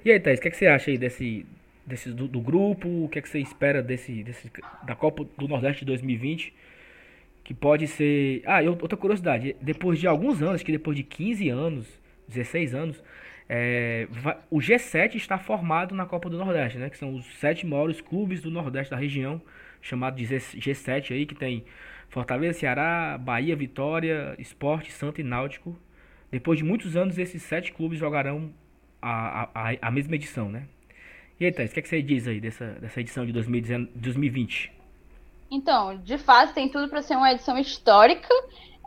[0.03, 1.45] e aí, Thais, o que, é que você acha aí desse,
[1.87, 2.89] desse do, do, grupo?
[3.05, 4.51] O que, é que você espera desse, desse
[4.83, 6.55] da Copa do Nordeste de 2020?
[7.45, 8.43] Que pode ser.
[8.47, 11.87] Ah, outra curiosidade, depois de alguns anos, que depois de 15 anos,
[12.29, 13.05] 16 anos,
[13.47, 16.89] é, vai, o G7 está formado na Copa do Nordeste, né?
[16.89, 19.43] Que são os sete maiores clubes do Nordeste da região
[19.83, 21.63] chamado de G7 aí, que tem
[22.13, 25.75] Fortaleza, Ceará, Bahia, Vitória, Esporte, Santa e Náutico.
[26.31, 28.53] Depois de muitos anos, esses sete clubes jogarão
[29.01, 30.69] a, a, a mesma edição, né?
[31.41, 34.71] E aí, Thais, o que, é que você diz aí dessa, dessa edição de 2020?
[35.51, 38.29] Então, de fato, tem tudo para ser uma edição histórica.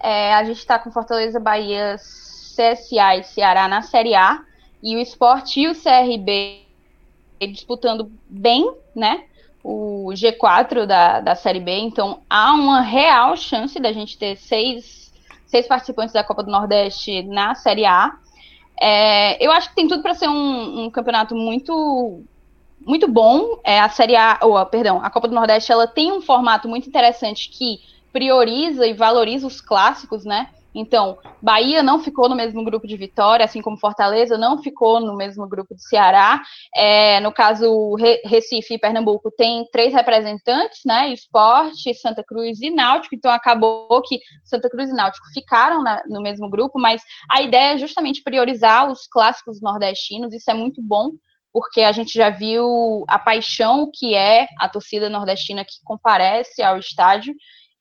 [0.04, 4.46] É, a gente está com Fortaleza, Bahia, CSA e Ceará na Série A.
[4.84, 6.62] E o Esporte e o CRB
[7.42, 9.24] disputando bem, né?
[9.68, 15.12] O G4 da, da Série B, então há uma real chance da gente ter seis,
[15.48, 18.16] seis participantes da Copa do Nordeste na Série A.
[18.80, 22.22] É, eu acho que tem tudo para ser um, um, campeonato muito
[22.80, 23.60] muito bom.
[23.64, 26.88] É, a Série A, ou, perdão, a Copa do Nordeste ela tem um formato muito
[26.88, 27.80] interessante que
[28.14, 30.50] prioriza e valoriza os clássicos, né?
[30.76, 35.16] Então, Bahia não ficou no mesmo grupo de Vitória, assim como Fortaleza não ficou no
[35.16, 36.42] mesmo grupo de Ceará.
[36.76, 41.14] É, no caso, Recife e Pernambuco tem três representantes, né?
[41.14, 43.16] Esporte, Santa Cruz e Náutico.
[43.16, 47.76] Então, acabou que Santa Cruz e Náutico ficaram na, no mesmo grupo, mas a ideia
[47.76, 50.34] é justamente priorizar os clássicos nordestinos.
[50.34, 51.12] Isso é muito bom,
[51.54, 56.78] porque a gente já viu a paixão que é a torcida nordestina que comparece ao
[56.78, 57.34] estádio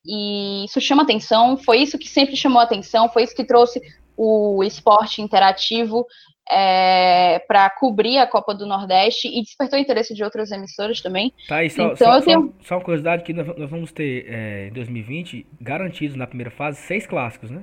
[0.05, 3.81] e isso chama atenção, foi isso que sempre chamou atenção, foi isso que trouxe
[4.17, 6.07] o esporte interativo
[6.51, 11.33] é, para cobrir a Copa do Nordeste e despertou o interesse de outras emissoras também.
[11.49, 12.55] Tá, e só, então, só, eu tenho...
[12.61, 16.51] só, só uma curiosidade que nós, nós vamos ter é, em 2020 garantidos na primeira
[16.51, 17.63] fase seis clássicos, né?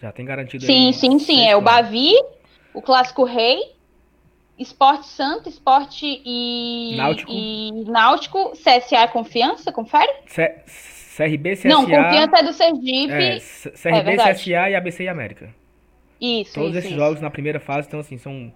[0.00, 1.46] Já tem garantido Sim, aí, sim, sim.
[1.46, 2.12] É o Bavi,
[2.74, 3.60] o Clássico Rei,
[4.58, 10.12] Esporte Santo, Esporte e Náutico, e Náutico CSA Confiança, confere?
[10.26, 10.60] C
[11.16, 11.68] CRB, CSA.
[11.68, 13.12] Não, confiança é do Sergipe.
[13.12, 15.54] É, CRB, é CSA e ABC e América.
[16.20, 16.54] Isso.
[16.54, 16.98] Todos isso, esses isso.
[16.98, 18.52] jogos na primeira fase, então assim, são.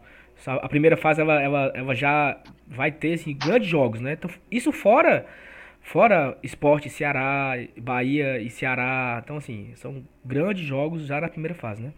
[0.46, 4.12] A primeira fase ela, ela, ela já vai ter assim, grandes jogos, né?
[4.12, 5.26] Então, isso fora
[5.80, 9.20] fora esporte, Ceará, Bahia e Ceará.
[9.24, 11.92] Então, assim, são grandes jogos já na primeira fase, né?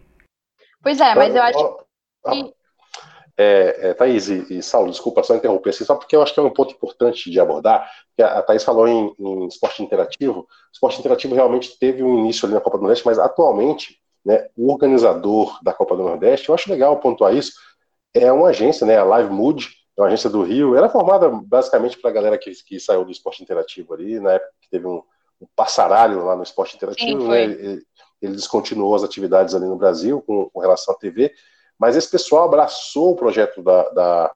[0.81, 1.77] Pois é, mas eu acho
[2.29, 2.58] que.
[3.41, 6.39] É, é, Thaís e, e Saulo, desculpa só interromper, assim, só porque eu acho que
[6.41, 10.41] é um ponto importante de abordar, que a, a Thaís falou em, em, esporte interativo,
[10.41, 14.49] o esporte interativo realmente teve um início ali na Copa do Nordeste, mas atualmente, né,
[14.57, 17.53] o organizador da Copa do Nordeste, eu acho legal pontuar isso,
[18.13, 20.75] é uma agência, né, a Live Mood, é uma agência do Rio.
[20.75, 24.33] Ela é formada basicamente para a galera que, que saiu do esporte interativo ali, na
[24.33, 25.01] época que teve um,
[25.41, 27.43] um passaralho lá no esporte interativo, Sim, né?
[27.43, 27.83] Ele,
[28.21, 31.33] ele, descontinuou as atividades ali no Brasil com, com, relação à TV,
[31.79, 34.33] mas esse pessoal abraçou o projeto da, da,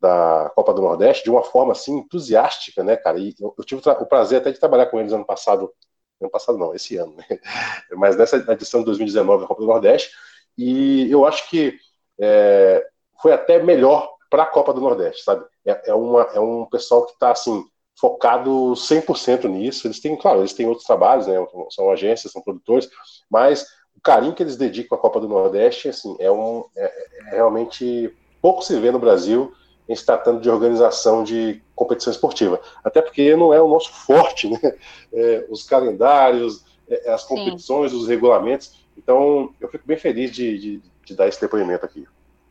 [0.00, 3.18] da Copa do Nordeste de uma forma assim entusiástica, né, cara?
[3.18, 5.72] E eu, eu tive o prazer até de trabalhar com eles ano passado,
[6.20, 7.24] ano passado não, esse ano, né?
[7.96, 10.10] mas nessa edição de 2019 da Copa do Nordeste,
[10.58, 11.78] e eu acho que
[12.20, 12.84] é,
[13.22, 15.44] foi até melhor para a Copa do Nordeste, sabe?
[15.64, 17.64] É, é, uma, é um pessoal que está assim
[17.98, 19.86] focado 100% nisso.
[19.86, 21.34] Eles têm, claro, eles têm outros trabalhos, né?
[21.70, 22.88] São agências, são produtores,
[23.30, 23.64] mas
[24.04, 28.62] carinho que eles dedicam à Copa do Nordeste, assim, é um é, é realmente pouco
[28.62, 29.52] se vê no Brasil
[29.88, 32.60] em se tratando de organização de competição esportiva.
[32.82, 34.58] Até porque não é o nosso forte, né?
[35.12, 37.98] É, os calendários, é, as competições, Sim.
[37.98, 38.84] os regulamentos.
[38.96, 42.06] Então, eu fico bem feliz de, de, de dar esse depoimento aqui.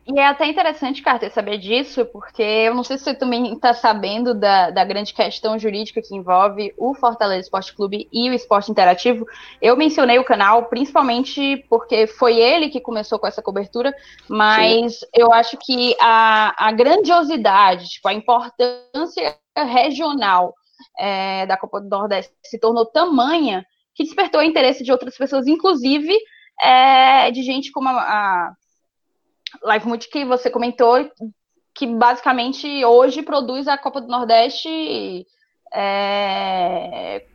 [0.06, 3.74] E é até interessante, Carter, saber disso, porque eu não sei se você também está
[3.74, 8.70] sabendo da, da grande questão jurídica que envolve o Fortaleza Esporte Clube e o esporte
[8.70, 9.26] interativo.
[9.62, 13.94] Eu mencionei o canal principalmente porque foi ele que começou com essa cobertura,
[14.28, 15.06] mas Sim.
[15.14, 20.54] eu acho que a, a grandiosidade, tipo, a importância regional
[21.00, 25.48] é, da Copa do Nordeste se tornou tamanha que despertou o interesse de outras pessoas,
[25.48, 26.14] inclusive
[26.62, 28.54] é, de gente como a, a
[29.62, 31.10] Live Multi que você comentou,
[31.74, 35.26] que basicamente hoje produz a Copa do Nordeste
[35.74, 37.26] é,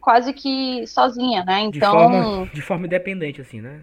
[0.00, 1.60] quase que sozinha, né?
[1.60, 3.82] Então, de forma, de forma independente, assim, né?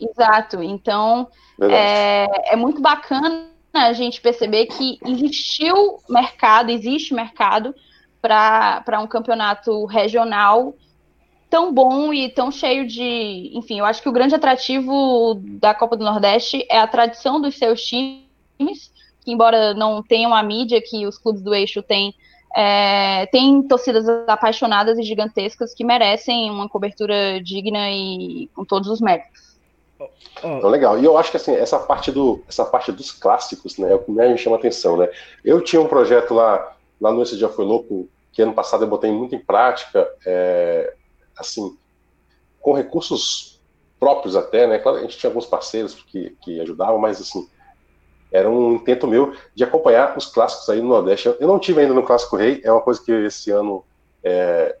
[0.00, 0.62] Exato.
[0.62, 1.28] Então,
[1.60, 7.74] é, é muito bacana a gente perceber que existiu mercado, existe mercado
[8.20, 10.74] para um campeonato regional
[11.54, 13.52] tão bom e tão cheio de.
[13.54, 17.56] Enfim, eu acho que o grande atrativo da Copa do Nordeste é a tradição dos
[17.56, 18.90] seus times,
[19.24, 22.12] que, embora não tenham a mídia que os clubes do eixo têm,
[22.56, 29.00] é, tem torcidas apaixonadas e gigantescas que merecem uma cobertura digna e com todos os
[29.00, 29.56] méritos.
[30.38, 30.98] Então, legal.
[30.98, 34.00] E eu acho que assim, essa parte, do, essa parte dos clássicos, né, é o
[34.00, 35.08] que me chama atenção, né?
[35.44, 38.88] Eu tinha um projeto lá, lá no Esse Dia Foi Louco, que ano passado eu
[38.88, 40.94] botei muito em prática, é,
[41.36, 41.76] assim,
[42.60, 43.60] com recursos
[43.98, 44.78] próprios até, né?
[44.78, 47.48] Claro, a gente tinha alguns parceiros que, que ajudavam, mas assim,
[48.34, 51.28] era um intento meu de acompanhar os clássicos aí no Nordeste.
[51.38, 53.84] Eu, não tive ainda no Clássico Rei, é uma coisa que esse ano,
[54.22, 54.76] é,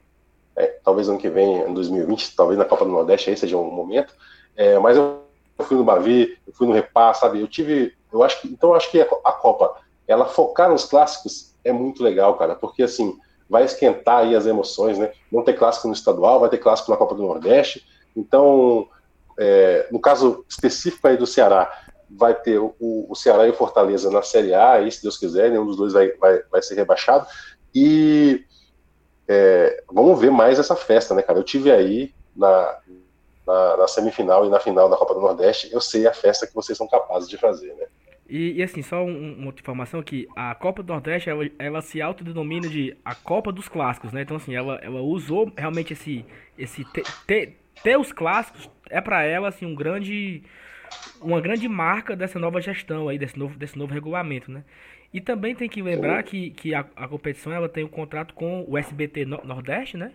[0.56, 3.70] é, talvez ano que vem, em 2020, talvez na Copa do Nordeste aí seja um
[3.70, 4.12] momento,
[4.56, 5.20] é, mas eu
[5.60, 7.40] fui no Bavi, eu fui no Repá, sabe?
[7.40, 9.76] Eu tive, eu acho que, então eu acho que a Copa,
[10.08, 13.16] ela focar nos clássicos é muito legal, cara, porque assim,
[13.48, 15.12] vai esquentar aí as emoções, né?
[15.30, 17.86] Não ter clássico no estadual, vai ter clássico na Copa do Nordeste.
[18.16, 18.88] Então,
[19.38, 21.70] é, no caso específico aí do Ceará,
[22.10, 25.50] vai ter o, o, Ceará e o Fortaleza na Série A, aí, se Deus quiser,
[25.50, 27.26] nenhum dos dois vai, vai, vai ser rebaixado.
[27.74, 28.44] E
[29.26, 31.38] é, vamos ver mais essa festa, né, cara?
[31.38, 32.78] Eu tive aí na,
[33.46, 36.54] na, na, semifinal e na final da Copa do Nordeste, eu sei a festa que
[36.54, 37.86] vocês são capazes de fazer, né?
[38.28, 41.82] E, e, assim, só um, uma outra informação que a Copa do Nordeste, ela, ela
[41.82, 44.22] se autodenomina de a Copa dos Clássicos, né?
[44.22, 46.24] Então, assim, ela, ela usou realmente esse,
[46.58, 46.84] esse
[47.26, 50.42] ter, ter os clássicos é para ela, assim, um grande,
[51.20, 54.64] uma grande marca dessa nova gestão aí, desse novo, desse novo regulamento, né?
[55.12, 58.64] E também tem que lembrar que, que a, a competição, ela tem um contrato com
[58.66, 60.12] o SBT Nordeste, né?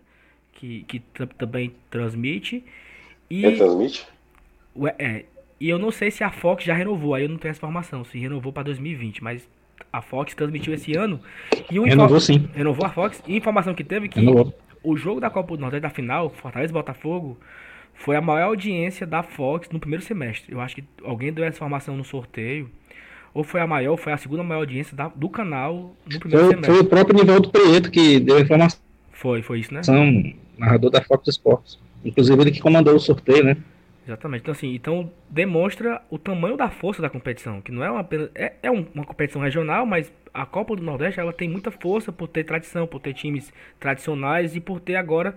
[0.52, 1.00] Que, que
[1.38, 2.65] também transmite.
[3.30, 4.06] E, é, transmite?
[4.98, 5.24] É,
[5.60, 8.04] e eu não sei se a Fox já renovou, aí eu não tenho essa informação,
[8.04, 9.48] se renovou para 2020, mas
[9.91, 11.19] a Fox transmitiu esse ano.
[11.69, 12.48] E o renovou sim.
[12.54, 13.22] Renovou a Fox.
[13.28, 14.54] E informação que teve que renovou.
[14.84, 17.38] o jogo da Copa do Nordeste da final, Fortaleza e Botafogo,
[17.93, 20.54] foi a maior audiência da Fox no primeiro semestre.
[20.54, 22.69] Eu acho que alguém deu essa informação no sorteio.
[23.34, 26.45] Ou foi a maior, ou foi a segunda maior audiência da, do canal no primeiro
[26.45, 26.74] foi, semestre.
[26.74, 28.80] Foi o próprio Nivaldo Prieto que deu a informação.
[29.12, 29.84] Foi, foi isso, né?
[29.84, 30.24] São
[30.57, 31.80] narrador da Fox Sports.
[32.03, 33.57] Inclusive ele que comandou o sorteio, né?
[34.06, 34.41] Exatamente.
[34.41, 38.54] Então, assim, então demonstra o tamanho da força da competição, que não é uma é,
[38.64, 42.43] é uma competição regional, mas a Copa do Nordeste ela tem muita força por ter
[42.43, 45.36] tradição, por ter times tradicionais e por ter agora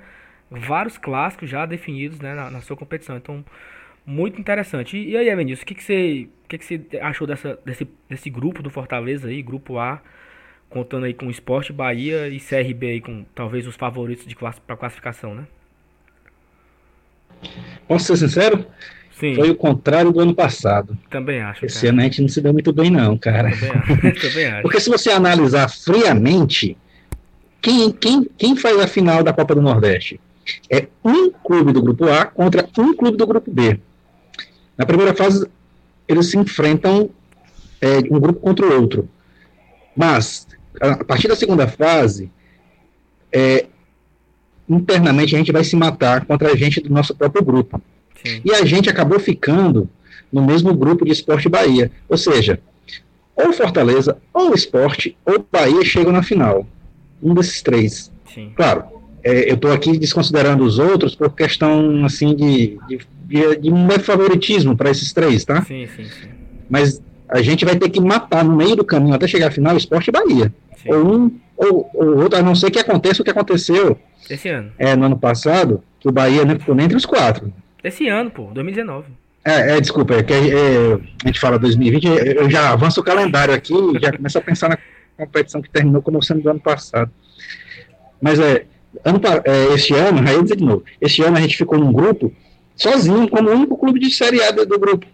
[0.51, 3.17] vários clássicos já definidos né, na, na sua competição.
[3.17, 3.45] Então,
[4.05, 4.97] muito interessante.
[4.97, 7.89] E, e aí, Evanilson, o que, que, você, o que, que você achou dessa, desse,
[8.09, 10.01] desse grupo do Fortaleza aí, grupo A,
[10.69, 14.77] contando aí com Esporte Bahia e CRB aí com talvez os favoritos de classe, para
[14.77, 15.47] classificação, né?
[17.86, 18.64] Posso ser sincero?
[19.18, 19.34] Sim.
[19.34, 20.99] Foi o contrário do ano passado.
[21.09, 21.64] Também acho.
[21.64, 21.93] Esse cara.
[21.93, 23.51] ano a gente não se deu muito bem, não, cara.
[23.51, 24.20] Também acho.
[24.28, 24.62] Também acho.
[24.62, 26.76] Porque se você analisar friamente,
[27.61, 30.20] quem, quem, quem faz a final da Copa do Nordeste?
[30.68, 33.78] É um clube do grupo A contra um clube do grupo B.
[34.76, 35.47] Na primeira fase,
[36.09, 37.11] eles se enfrentam
[37.80, 39.09] é, um grupo contra o outro.
[39.95, 40.49] Mas,
[40.80, 42.30] a partir da segunda fase,
[43.30, 43.66] é,
[44.69, 47.81] internamente a gente vai se matar contra a gente do nosso próprio grupo.
[48.25, 48.41] Sim.
[48.45, 49.89] E a gente acabou ficando
[50.33, 51.91] no mesmo grupo de Esporte Bahia.
[52.09, 52.61] Ou seja,
[53.37, 56.67] ou Fortaleza, ou Esporte, ou Bahia chegam na final.
[57.23, 58.11] Um desses três.
[58.33, 58.53] Sim.
[58.57, 58.85] Claro,
[59.23, 63.89] é, eu estou aqui desconsiderando os outros por questão assim de, de, de, de um
[63.91, 65.63] favoritismo para esses três, tá?
[65.63, 66.29] Sim, sim, sim.
[66.69, 69.77] Mas a gente vai ter que matar no meio do caminho até chegar à final
[69.77, 70.53] Esporte Bahia.
[70.83, 70.93] Sim.
[70.93, 71.31] Ou um
[71.65, 73.99] ou, ou outro, a não ser que aconteça o que aconteceu
[74.29, 74.73] esse ano.
[74.79, 77.53] É, no ano passado, que o Bahia não ficou nem entre os quatro.
[77.83, 79.07] Esse ano, pô, 2019.
[79.45, 83.53] É, é desculpa, é que é, a gente fala 2020, eu já avanço o calendário
[83.53, 84.79] aqui e já começo a pensar na
[85.17, 87.11] competição que terminou como sendo do ano passado.
[88.21, 88.67] Mas é,
[89.05, 91.93] ano, é, esse ano, aí eu dizer de novo, esse ano a gente ficou num
[91.93, 92.33] grupo
[92.77, 95.07] sozinho, como o único clube de Série A do, do grupo.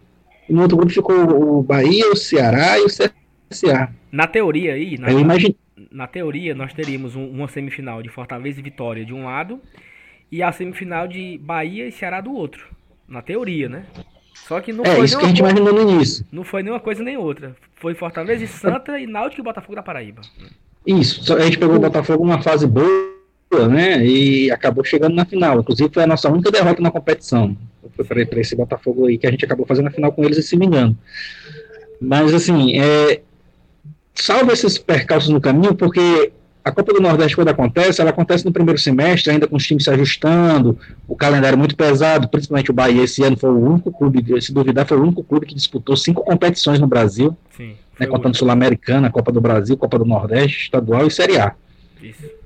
[0.49, 3.91] No outro grupo ficou o Bahia, o Ceará e o CSA.
[4.13, 5.57] Na teoria aí, na, eu imagine...
[5.91, 9.61] na teoria, nós teríamos um, uma semifinal de Fortaleza e Vitória de um lado
[10.31, 12.69] e a semifinal de Bahia e Ceará do outro.
[13.07, 13.87] Na teoria, né?
[14.35, 16.27] Só que não é, foi isso que a gente coisa, imaginou no início.
[16.31, 17.57] Não foi nenhuma coisa nem outra.
[17.77, 20.23] Foi Fortaleza e Santa e Náutico e Botafogo da Paraíba.
[20.87, 23.09] Isso, a gente pegou o Botafogo numa fase boa
[23.69, 24.05] né?
[24.05, 25.61] E acabou chegando na final.
[25.61, 27.57] Inclusive foi a nossa única derrota na competição.
[27.97, 30.57] Foi para esse Botafogo aí que a gente acabou fazendo a final com eles, se
[30.57, 30.97] me engano.
[32.01, 33.23] Mas assim, é,
[34.21, 36.33] salvo esses percalços no caminho, porque
[36.65, 39.85] a Copa do Nordeste, quando acontece, ela acontece no primeiro semestre, ainda com os times
[39.85, 44.41] se ajustando, o calendário muito pesado, principalmente o Bahia esse ano foi o único clube,
[44.43, 48.33] se duvidar, foi o único clube que disputou cinco competições no Brasil, Sim, né, Copa
[48.35, 51.55] Sul-Americana, Copa do Brasil, Copa do Nordeste, Estadual e Série A.
[52.03, 52.39] Isso.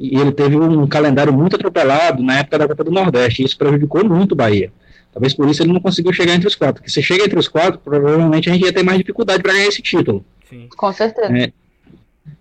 [0.00, 3.56] E, ele teve um calendário muito atropelado na época da Copa do Nordeste, e isso
[3.56, 4.72] prejudicou muito o Bahia.
[5.12, 6.74] Talvez por isso ele não conseguiu chegar entre os quatro.
[6.74, 9.66] Porque se chega entre os quatro, provavelmente a gente ia ter mais dificuldade para ganhar
[9.66, 10.22] esse título.
[10.48, 10.68] Sim.
[10.76, 11.36] Com certeza.
[11.36, 11.52] É,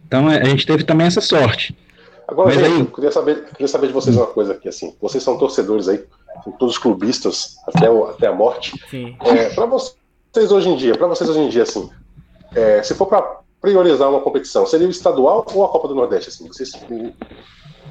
[0.08, 1.78] então é, a gente teve também essa sorte.
[2.28, 2.80] Agora, Mas gente, aí...
[2.80, 4.96] eu queria saber, queria saber de vocês uma coisa aqui, assim.
[5.00, 6.04] Vocês são torcedores aí,
[6.44, 8.74] são todos clubistas até, o, até a morte.
[9.22, 11.90] É, para vocês hoje em dia, para vocês hoje em dia, assim,
[12.56, 14.66] é, se for para priorizar uma competição?
[14.66, 16.30] Seria o estadual ou a Copa do Nordeste?
[16.30, 16.48] Assim?
[16.48, 16.72] Vocês,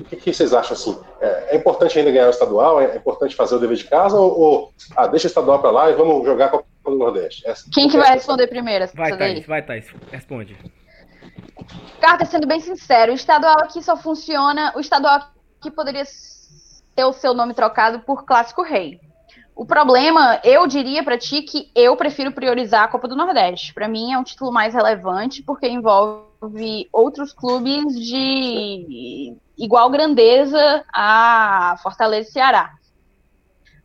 [0.01, 0.99] o que, que, vocês acham assim?
[1.21, 2.81] É, é, importante ainda ganhar o estadual?
[2.81, 4.17] É importante fazer o dever de casa?
[4.17, 7.47] Ou, ou ah, deixa o estadual para lá e vamos jogar a Copa do Nordeste?
[7.47, 8.87] Essa, Quem que vai responder primeiro?
[8.95, 10.57] Vai, Thaís, vai, Thaís, responde.
[12.01, 14.73] Carta, sendo bem sincero, o estadual aqui só funciona.
[14.77, 15.21] O estadual
[15.61, 16.05] aqui poderia
[16.95, 19.01] ter o seu nome trocado por Clássico Rei.
[19.57, 23.73] O problema, eu diria para ti que eu prefiro priorizar a Copa do Nordeste.
[23.73, 26.25] Para mim é um título mais relevante porque envolve
[26.93, 32.75] outros clubes de igual grandeza a Fortaleza e Ceará.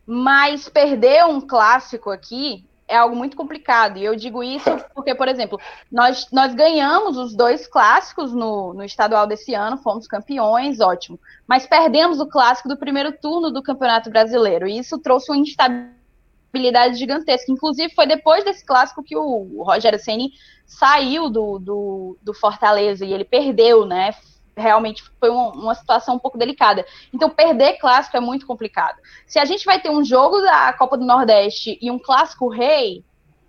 [0.05, 3.97] Mas perder um clássico aqui é algo muito complicado.
[3.97, 5.59] E eu digo isso porque, por exemplo,
[5.91, 11.19] nós, nós ganhamos os dois clássicos no, no estadual desse ano, fomos campeões, ótimo.
[11.47, 14.67] Mas perdemos o clássico do primeiro turno do Campeonato Brasileiro.
[14.67, 15.98] E isso trouxe uma instabilidade
[16.93, 17.51] gigantesca.
[17.51, 20.31] Inclusive, foi depois desse clássico que o Rogério Ceni
[20.65, 24.13] saiu do, do, do Fortaleza e ele perdeu, né?
[24.59, 26.85] realmente foi uma, uma, situação um pouco delicada.
[27.13, 28.97] Então, perder clássico é muito complicado.
[29.25, 33.03] Se a gente vai ter um jogo da Copa do Nordeste e um clássico rei,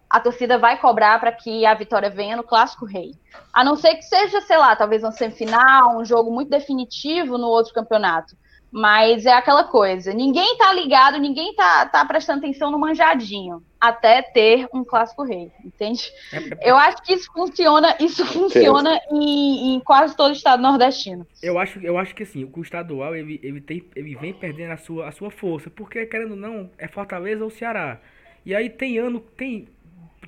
[0.09, 3.15] a torcida vai cobrar para que a vitória venha no clássico rei.
[3.53, 7.47] A não ser que seja, sei lá, talvez uma semifinal, um jogo muito definitivo no
[7.47, 8.37] outro campeonato.
[8.73, 14.23] Mas é aquela coisa, ninguém tá ligado, ninguém tá, tá prestando atenção no manjadinho, até
[14.23, 16.09] ter um clássico rei, entende?
[16.33, 20.63] É, é, Eu acho que isso funciona, isso funciona em, em, quase todo o estado
[20.63, 21.27] nordestino.
[21.43, 24.77] Eu acho, eu acho que assim, o estadual ele, ele, tem, ele vem perdendo a
[24.77, 27.99] sua, a sua força, porque querendo ou não, é Fortaleza ou Ceará.
[28.47, 29.67] E aí tem ano, tem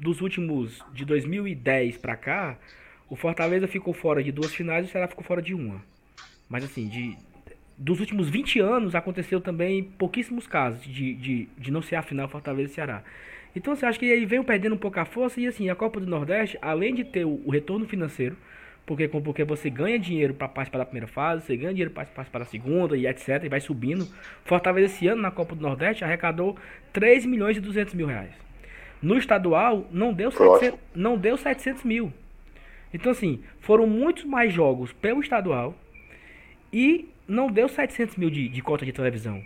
[0.00, 2.58] dos últimos de 2010 para cá,
[3.08, 5.80] o Fortaleza ficou fora de duas finais e o Ceará ficou fora de uma.
[6.48, 7.16] Mas assim, de
[7.76, 12.28] dos últimos 20 anos aconteceu também pouquíssimos casos de, de, de não ser a final
[12.28, 13.02] Fortaleza e Ceará.
[13.54, 16.00] Então você acha que ele veio perdendo um pouco a força e assim, a Copa
[16.00, 18.36] do Nordeste, além de ter o, o retorno financeiro,
[18.84, 22.40] porque, porque você ganha dinheiro para participar da primeira fase, você ganha dinheiro para participar
[22.40, 24.06] da segunda e etc, e vai subindo.
[24.44, 26.56] Fortaleza esse ano na Copa do Nordeste arrecadou
[26.92, 28.32] 3 milhões e 200 mil reais.
[29.00, 32.12] No estadual não deu, 700, não deu 700 mil.
[32.92, 35.74] Então assim, foram muitos mais jogos pelo estadual
[36.72, 39.42] e não deu 700 mil de, de cota de televisão.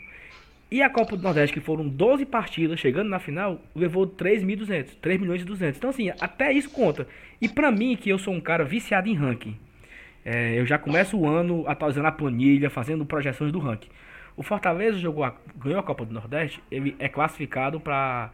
[0.68, 5.20] E a Copa do Nordeste, que foram 12 partidas, chegando na final, levou 3.200, 3
[5.20, 5.78] milhões e 200.
[5.78, 7.06] Então, assim, até isso conta.
[7.40, 9.56] E pra mim, que eu sou um cara viciado em ranking,
[10.24, 13.88] é, eu já começo o ano atualizando a planilha, fazendo projeções do ranking.
[14.36, 18.30] O Fortaleza jogou a, ganhou a Copa do Nordeste, ele é classificado para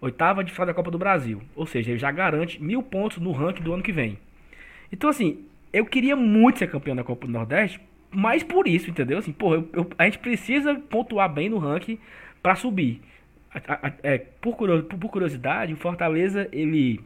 [0.00, 1.42] oitava de final da Copa do Brasil.
[1.54, 4.18] Ou seja, ele já garante mil pontos no ranking do ano que vem.
[4.90, 7.78] Então, assim, eu queria muito ser campeão da Copa do Nordeste,
[8.14, 9.18] mas por isso, entendeu?
[9.18, 11.98] Assim, porra, eu, eu, a gente precisa pontuar bem no ranking
[12.42, 13.00] para subir.
[13.52, 17.00] A, a, é, por, curiosidade, o Fortaleza, ele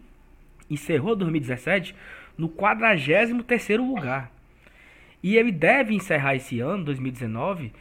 [0.71, 1.95] encerrou 2017
[2.37, 4.31] no 43º lugar.
[5.23, 7.73] E ele deve encerrar esse ano, 2019,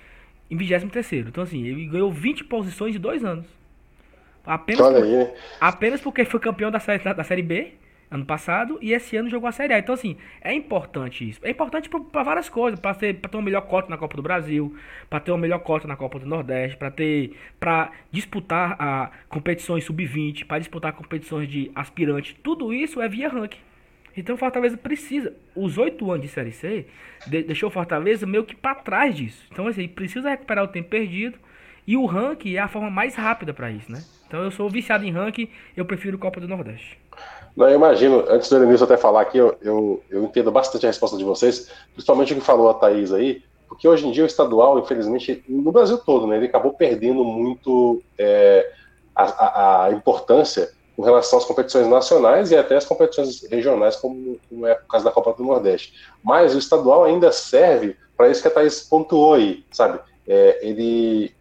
[0.49, 1.27] em 23º.
[1.27, 3.45] Então, assim, ele ganhou 20 posições em dois anos.
[4.45, 7.73] Apenas, por, apenas porque foi campeão da série, da série B
[8.09, 9.79] ano passado e esse ano jogou a Série A.
[9.79, 11.39] Então, assim, é importante isso.
[11.43, 14.21] É importante para várias coisas, para ter, pra ter uma melhor cota na Copa do
[14.21, 14.75] Brasil,
[15.09, 19.83] para ter uma melhor cota na Copa do Nordeste, para ter para disputar a competições
[19.83, 22.35] sub-20, para disputar competições de aspirante.
[22.41, 23.59] Tudo isso é via ranking.
[24.15, 25.33] Então o Fortaleza precisa.
[25.55, 26.87] Os oito anos de Série C
[27.27, 29.45] de, deixou o Fortaleza meio que para trás disso.
[29.51, 31.37] Então assim, precisa recuperar o tempo perdido.
[31.85, 34.03] E o ranking é a forma mais rápida para isso, né?
[34.27, 36.99] Então eu sou viciado em ranking, eu prefiro Copa do Nordeste.
[37.55, 40.89] Não, eu imagino, antes do Elenilson até falar aqui, eu, eu, eu, entendo bastante a
[40.89, 44.27] resposta de vocês, principalmente o que falou a Thaís aí, porque hoje em dia o
[44.27, 48.71] estadual, infelizmente, no Brasil todo, né, ele acabou perdendo muito é,
[49.15, 54.65] a, a, importância com relação às competições nacionais e até as competições regionais, como, como
[54.65, 55.93] é o caso da Copa do Nordeste.
[56.23, 59.99] Mas o estadual ainda serve para isso que a Thaís pontuou aí, sabe?
[60.27, 61.31] É, ele.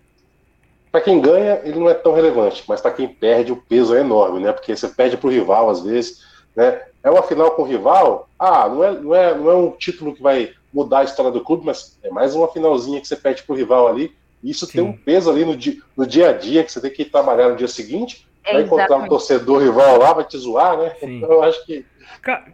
[0.96, 4.00] Para quem ganha, ele não é tão relevante, mas para quem perde, o peso é
[4.00, 4.50] enorme, né?
[4.50, 6.24] Porque você perde para o rival, às vezes,
[6.56, 6.80] né?
[7.04, 10.14] É uma final com o rival, ah, não é, não, é, não é um título
[10.14, 13.42] que vai mudar a história do clube, mas é mais uma finalzinha que você perde
[13.42, 14.16] para o rival ali.
[14.42, 14.72] E isso Sim.
[14.72, 17.50] tem um peso ali no dia, no dia a dia, que você tem que trabalhar
[17.50, 20.96] no dia seguinte, vai encontrar um torcedor rival lá, vai te zoar, né?
[20.98, 21.18] Sim.
[21.18, 21.84] Então eu acho que.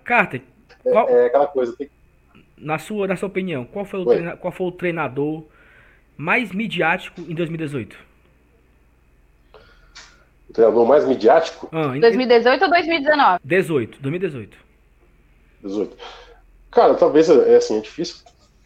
[0.03, 0.43] Carter,
[0.85, 1.09] é, qual...
[1.09, 1.77] é, aquela coisa.
[1.77, 1.89] Tem...
[2.59, 4.37] Na, sua, na sua opinião, qual foi, o treina...
[4.37, 5.45] qual foi o treinador
[6.17, 8.11] mais midiático em 2018?
[10.53, 11.67] O treinador mais midiático?
[11.73, 12.01] Ah, em...
[12.01, 13.41] 2018 ou 2019?
[13.43, 14.57] 18, 2018.
[15.65, 15.97] 18.
[16.71, 18.17] Cara, talvez é assim, é difícil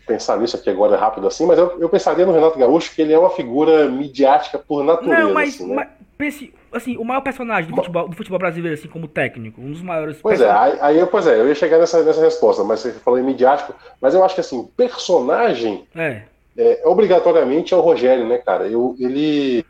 [0.04, 3.12] pensar nisso aqui agora rápido assim, mas eu, eu pensaria no Renato Gaúcho que ele
[3.12, 5.22] é uma figura midiática por natureza.
[5.22, 5.74] Não, mas, assim, né?
[5.76, 9.70] mas pense, assim, o maior personagem do futebol, do futebol brasileiro, assim, como técnico, um
[9.70, 10.18] dos maiores.
[10.20, 13.20] Pois é, aí, aí, pois é, eu ia chegar nessa, nessa resposta, mas você falou
[13.20, 16.22] em midiático, mas eu acho que assim, personagem é.
[16.56, 18.66] é obrigatoriamente é o Rogério, né, cara?
[18.66, 19.64] Eu, ele.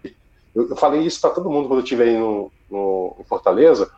[0.56, 3.90] Eu, eu falei isso para todo mundo quando eu estive aí no, no, em Fortaleza,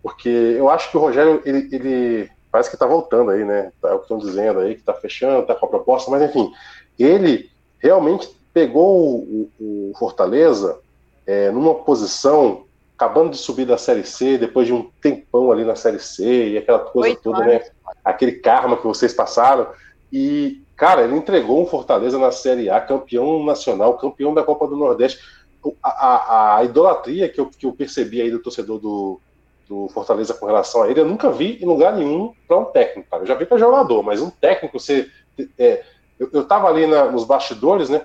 [0.00, 3.72] porque eu acho que o Rogério, ele, ele parece que tá voltando aí, né?
[3.84, 6.52] É o que estão dizendo aí, que tá fechando, tá com a proposta, mas enfim,
[6.96, 7.50] ele
[7.80, 10.78] realmente pegou o, o Fortaleza
[11.26, 12.64] é, numa posição,
[12.96, 16.58] acabando de subir da Série C, depois de um tempão ali na Série C, e
[16.58, 17.62] aquela coisa Oito toda, né?
[18.04, 19.66] Aquele karma que vocês passaram.
[20.12, 24.76] E, cara, ele entregou um Fortaleza na Série A, campeão nacional, campeão da Copa do
[24.76, 25.18] Nordeste.
[25.82, 29.20] A, a, a idolatria que eu, que eu percebi aí do torcedor do,
[29.68, 33.10] do Fortaleza com relação a ele, eu nunca vi em lugar nenhum para um técnico,
[33.10, 33.22] cara.
[33.22, 35.10] Eu já vi para jogador, mas um técnico, você.
[35.58, 35.84] É,
[36.18, 38.04] eu, eu tava ali na, nos bastidores, né?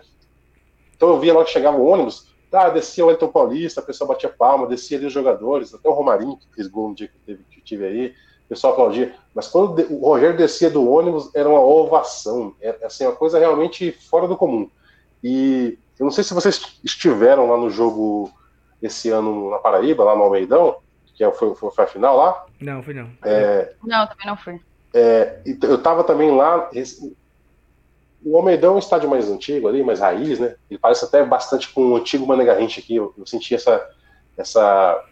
[0.95, 4.09] Então eu via lá que chegava o ônibus, ah, descia o Elton Paulista, a pessoa
[4.09, 7.18] batia palma, descia ali os jogadores, até o Romarinho, que fez gol no dia que,
[7.26, 8.07] teve, que tive aí,
[8.45, 9.16] o pessoal aplaudia.
[9.34, 12.53] Mas quando o Rogério descia do ônibus, era uma ovação.
[12.59, 14.70] É assim, uma coisa realmente fora do comum.
[15.24, 18.32] E eu não sei se vocês estiveram lá no jogo
[18.82, 20.78] esse ano na Paraíba, lá no Almeidão,
[21.14, 22.43] que é foi, foi, foi a final lá.
[22.60, 23.08] Não, foi não.
[23.24, 24.60] É, não, também não fui.
[24.95, 26.72] É, eu estava também lá,
[28.26, 30.56] o Almeidão é um estádio mais antigo ali, mais raiz, né?
[30.72, 32.95] Ele parece até bastante com o antigo Mané Garrincha aqui.
[32.95, 33.88] Eu, eu, senti essa,
[34.36, 35.06] essa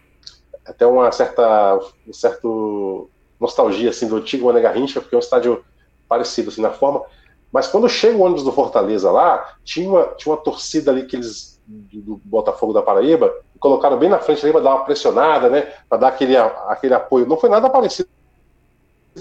[0.65, 5.63] até uma certa, um certo nostalgia assim do antigo Mané Garrincha, porque é um estádio
[6.07, 7.05] parecido assim na forma.
[7.51, 11.15] Mas quando chega o ônibus do Fortaleza lá, tinha uma, tinha uma torcida ali que
[11.15, 15.73] eles do, Botafogo da Paraíba colocaram bem na frente ali para dar uma pressionada, né?
[15.87, 17.27] Para dar aquele, aquele apoio.
[17.27, 18.09] Não foi nada parecido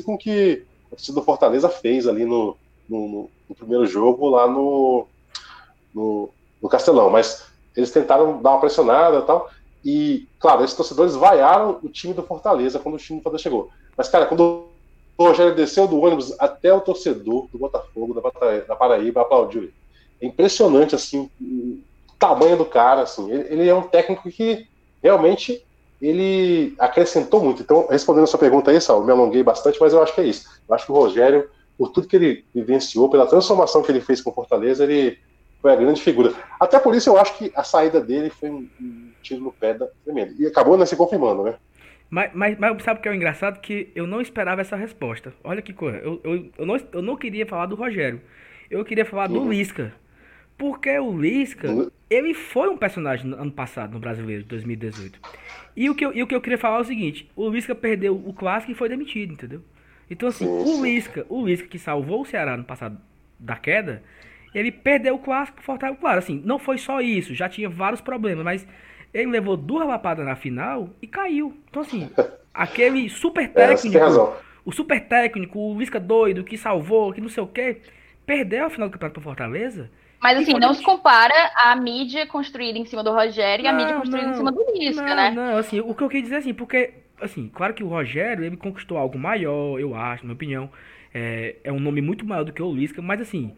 [0.04, 2.56] com o que a torcida do Fortaleza fez ali no,
[2.88, 5.06] no, no primeiro jogo lá no,
[5.94, 6.30] no,
[6.62, 9.50] no, Castelão, mas eles tentaram dar uma pressionada e tal,
[9.84, 13.70] e, claro, esses torcedores vaiaram o time do Fortaleza quando o time do Fortaleza chegou.
[13.96, 14.67] Mas, cara, quando
[15.24, 19.74] Rogério desceu do ônibus, até o torcedor do Botafogo, da, da Paraíba, aplaudiu ele.
[20.20, 21.80] É impressionante, assim, o
[22.18, 23.30] tamanho do cara, assim.
[23.30, 24.66] Ele, ele é um técnico que
[25.02, 25.64] realmente
[26.00, 27.62] ele acrescentou muito.
[27.62, 30.26] Então, respondendo a sua pergunta aí, Sal, me alonguei bastante, mas eu acho que é
[30.26, 30.48] isso.
[30.68, 31.48] Eu acho que o Rogério
[31.78, 35.16] por tudo que ele vivenciou, pela transformação que ele fez com Fortaleza, ele
[35.62, 36.34] foi a grande figura.
[36.58, 38.68] Até por isso eu acho que a saída dele foi um,
[39.22, 40.34] tiro no pé da tremendo.
[40.40, 41.54] E acabou né, se confirmando, né?
[42.10, 43.60] Mas, mas, mas sabe o que é o engraçado?
[43.60, 45.32] Que eu não esperava essa resposta.
[45.44, 45.98] Olha que coisa.
[45.98, 48.20] Eu, eu, eu, não, eu não queria falar do Rogério.
[48.70, 49.44] Eu queria falar uhum.
[49.44, 49.92] do Lisca.
[50.56, 51.68] Porque o Lisca,
[52.10, 55.20] ele foi um personagem ano passado no Brasileiro, de 2018.
[55.76, 57.74] E o, que eu, e o que eu queria falar é o seguinte, o Lisca
[57.74, 59.62] perdeu o clássico e foi demitido, entendeu?
[60.10, 62.98] Então assim, o Lisca, o Lisca que salvou o Ceará no passado
[63.38, 64.02] da queda,
[64.52, 66.00] ele perdeu o clássico Fortaleza.
[66.00, 68.66] Claro, assim, não foi só isso, já tinha vários problemas, mas
[69.12, 71.56] ele levou duas lapadas na final e caiu.
[71.68, 72.10] Então assim,
[72.52, 74.32] aquele super é, técnico, é,
[74.64, 77.80] o super técnico, o Lisca doido que salvou, que não sei o quê,
[78.26, 79.90] perdeu a final do campeonato pro Fortaleza
[80.20, 83.94] mas assim, não se compara a mídia construída em cima do Rogério e a mídia
[83.94, 85.30] construída não, em cima do Lisca, não, né?
[85.30, 88.56] Não, assim, o que eu queria dizer assim, porque, assim, claro que o Rogério, ele
[88.56, 90.70] conquistou algo maior, eu acho, na minha opinião.
[91.14, 93.56] É, é um nome muito maior do que o Lisca, mas assim,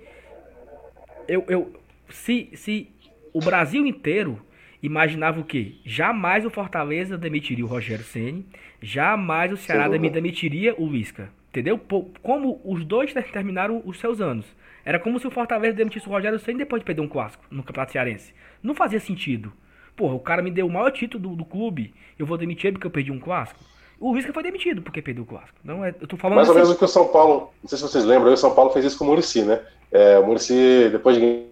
[1.26, 1.72] eu, eu
[2.08, 2.88] se, se
[3.32, 4.40] o Brasil inteiro
[4.82, 5.74] imaginava o quê?
[5.84, 8.46] Jamais o Fortaleza demitiria o Rogério Ceni,
[8.80, 11.78] jamais o Ceará demitiria o Lisca, entendeu?
[12.22, 14.46] Como os dois terminaram os seus anos.
[14.84, 17.62] Era como se o Fortaleza demitisse o Rogério Senna depois de perder um clássico no
[17.62, 18.32] Campeonato Cearense.
[18.62, 19.52] Não fazia sentido.
[19.94, 22.72] Porra, o cara me deu o maior título do, do clube, eu vou demitir ele
[22.72, 23.60] porque eu perdi um clássico.
[24.00, 25.58] O Lisca foi demitido porque perdeu o clássico.
[25.62, 27.68] Não é, eu tô falando Mais assim, ou menos o que o São Paulo, não
[27.68, 29.60] sei se vocês lembram, o São Paulo fez isso com o Murici, né?
[29.92, 31.44] É, o Murici, depois de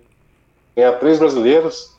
[0.74, 1.97] ganhar três brasileiros,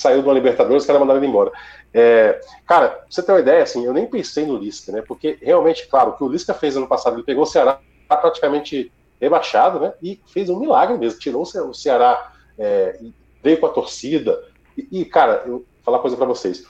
[0.00, 1.52] saiu uma Libertadores, os caras mandaram ele embora.
[1.92, 5.02] É, cara, pra você ter uma ideia, assim, eu nem pensei no Lisca, né?
[5.06, 8.90] Porque realmente, claro, o que o Lisca fez ano passado, ele pegou o Ceará praticamente
[9.20, 9.92] rebaixado, né?
[10.02, 12.98] E fez um milagre mesmo, tirou o Ceará, é,
[13.42, 14.42] veio com a torcida.
[14.76, 16.64] E, e cara, eu vou falar uma coisa para vocês.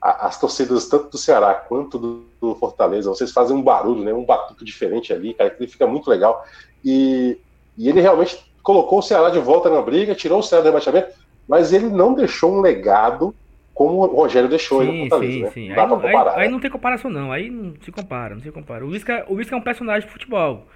[0.00, 4.14] as torcidas, tanto do Ceará quanto do, do, Fortaleza, vocês fazem um barulho, né?
[4.14, 6.44] Um batuque diferente ali, cara, que fica muito legal.
[6.84, 7.40] E,
[7.76, 11.12] e ele realmente colocou o Ceará de volta na briga, tirou o Ceará do rebaixamento,
[11.48, 13.34] mas ele não deixou um legado
[13.74, 15.50] como o Rogério deixou sim, no Fortaleza, sim, né?
[15.50, 15.68] Sim.
[15.68, 16.42] Não aí, comparar, aí, né?
[16.44, 17.30] aí, não tem comparação, não.
[17.30, 18.84] Aí não se compara, não se compara.
[18.86, 20.66] O Lisca, o Lisca é um personagem de futebol.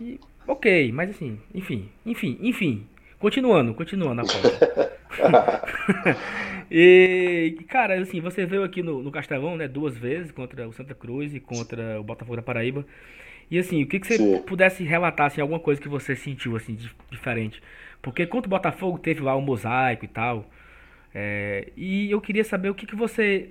[0.00, 2.86] E Ok, mas assim, enfim, enfim, enfim.
[3.18, 4.24] Continuando, continuando a
[6.70, 10.94] e, cara, assim, você veio aqui no, no Castelão, né, duas vezes, contra o Santa
[10.94, 12.84] Cruz e contra o Botafogo da Paraíba.
[13.50, 14.42] E assim, o que, que você Sim.
[14.42, 17.62] pudesse relatar, assim, alguma coisa que você sentiu, assim, de, diferente?
[18.02, 20.44] Porque contra o Botafogo teve lá um mosaico e tal.
[21.14, 23.50] É, e eu queria saber o que, que você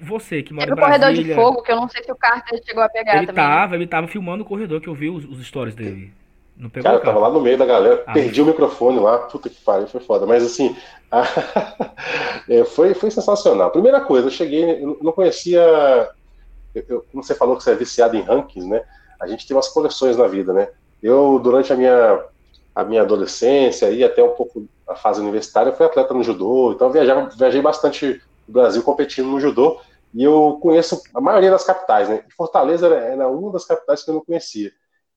[0.00, 1.00] você que mora Era em Brasília...
[1.00, 3.42] corredor de fogo, que eu não sei se o Carter chegou a pegar ele também.
[3.42, 6.12] Tava, ele tava filmando o corredor, que eu vi os, os stories dele.
[6.56, 9.18] Não pegou Cara, eu tava lá no meio da galera, ah, perdi o microfone lá,
[9.18, 10.26] puta que pariu, foi foda.
[10.26, 10.76] Mas assim,
[11.10, 11.22] a...
[12.48, 13.70] é, foi, foi sensacional.
[13.70, 15.62] Primeira coisa, eu cheguei, eu não conhecia.
[16.74, 18.82] Eu, eu, como você falou que você é viciado em rankings, né?
[19.20, 20.68] A gente tem umas coleções na vida, né?
[21.02, 22.22] Eu, durante a minha,
[22.74, 26.72] a minha adolescência e até um pouco a fase universitária, eu fui atleta no judô,
[26.72, 29.80] então viajava, viajei bastante o Brasil competindo no judô,
[30.14, 32.24] e eu conheço a maioria das capitais, né?
[32.36, 34.70] Fortaleza era uma das capitais que eu não conhecia.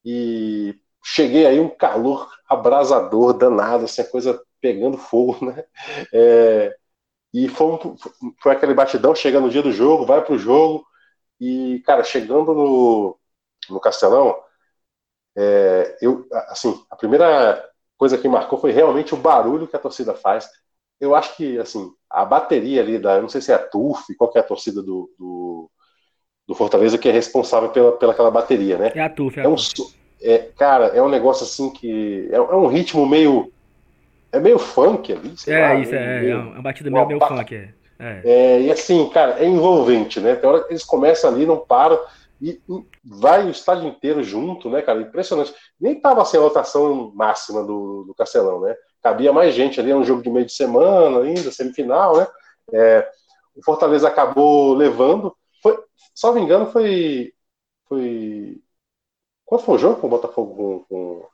[0.03, 5.65] E cheguei aí um calor abrasador, danado, assim, a coisa pegando fogo, né?
[6.13, 6.75] É,
[7.33, 7.77] e foi,
[8.41, 10.85] foi aquele batidão, chega no dia do jogo, vai pro jogo,
[11.39, 13.19] e, cara, chegando no,
[13.69, 14.37] no Castelão,
[15.35, 17.63] é, eu, assim, a primeira
[17.97, 20.47] coisa que marcou foi realmente o barulho que a torcida faz.
[20.99, 24.31] Eu acho que, assim, a bateria ali da, não sei se é a TUF, qual
[24.31, 25.69] que é a torcida do, do,
[26.47, 28.91] do Fortaleza que é responsável pela, pela aquela bateria, né?
[28.95, 29.55] É a TUF, é, é um,
[30.21, 33.51] é, cara, é um negócio assim que é, é, um ritmo meio
[34.31, 37.19] é meio funk ali, É, lá, isso meio, é, meio, é uma batida meio, meio
[37.19, 37.73] funk, é.
[37.99, 38.21] é.
[38.23, 38.61] É.
[38.61, 40.35] e assim, cara, é envolvente, né?
[40.35, 41.99] Tem hora que eles começam ali, não param
[42.41, 45.01] e, e vai o estádio inteiro junto, né, cara?
[45.01, 45.53] Impressionante.
[45.79, 48.75] Nem tava sem a lotação máxima do, do Castelão, né?
[49.05, 52.27] cabia mais gente ali, é um jogo de meio de semana ainda, semifinal, né?
[52.73, 53.07] É,
[53.55, 55.77] o Fortaleza acabou levando, foi,
[56.15, 57.31] só me engano, foi.
[57.87, 58.59] foi
[59.45, 61.27] qual foi o jogo com o Botafogo com, com...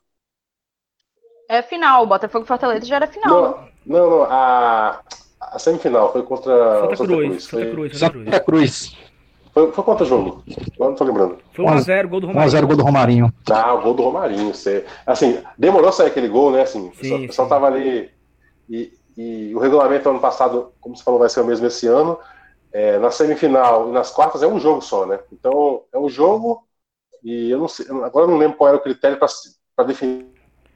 [1.48, 3.30] É final, o Botafogo Fortaleza já era final.
[3.30, 3.72] Não, né?
[3.86, 5.02] não, não, a,
[5.40, 7.28] a semifinal foi contra Santa, Santa Cruz.
[7.30, 7.44] Cruz.
[7.46, 8.26] Santa Cruz, Santa Cruz.
[8.26, 9.11] Santa Cruz.
[9.54, 10.44] Foi, foi quanto jogo?
[10.76, 11.38] Agora não tô lembrando.
[11.54, 12.52] Foi 1x0, gol do Romarinho.
[12.52, 13.34] 1x0, gol do Romarinho.
[13.50, 14.54] Ah, o gol do Romarinho.
[14.54, 16.62] Você, assim, demorou a sair aquele gol, né?
[16.62, 17.28] Assim, sim, o pessoal, sim.
[17.28, 18.10] pessoal tava ali.
[18.70, 22.18] E, e, o regulamento ano passado, como você falou, vai ser o mesmo esse ano.
[22.74, 25.20] É, na semifinal e nas quartas é um jogo só, né?
[25.34, 26.66] Então, é um jogo.
[27.22, 30.26] E eu não sei, agora eu não lembro qual era o critério para definir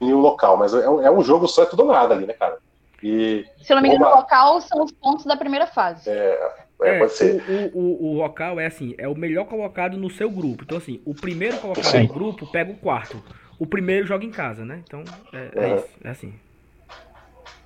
[0.00, 2.34] o local, mas é um, é um jogo só, é tudo ou nada ali, né,
[2.34, 2.58] cara?
[3.02, 6.08] E, Se eu não me engano, o local são os pontos da primeira fase.
[6.08, 7.42] É, é, pode ser.
[7.74, 10.64] O, o, o, local é assim, é o melhor colocado no seu grupo.
[10.64, 12.02] Então, assim, o primeiro colocado Sim.
[12.02, 13.22] no grupo pega o quarto.
[13.58, 14.82] O primeiro joga em casa, né?
[14.86, 15.02] Então,
[15.32, 16.34] é, é isso, é assim.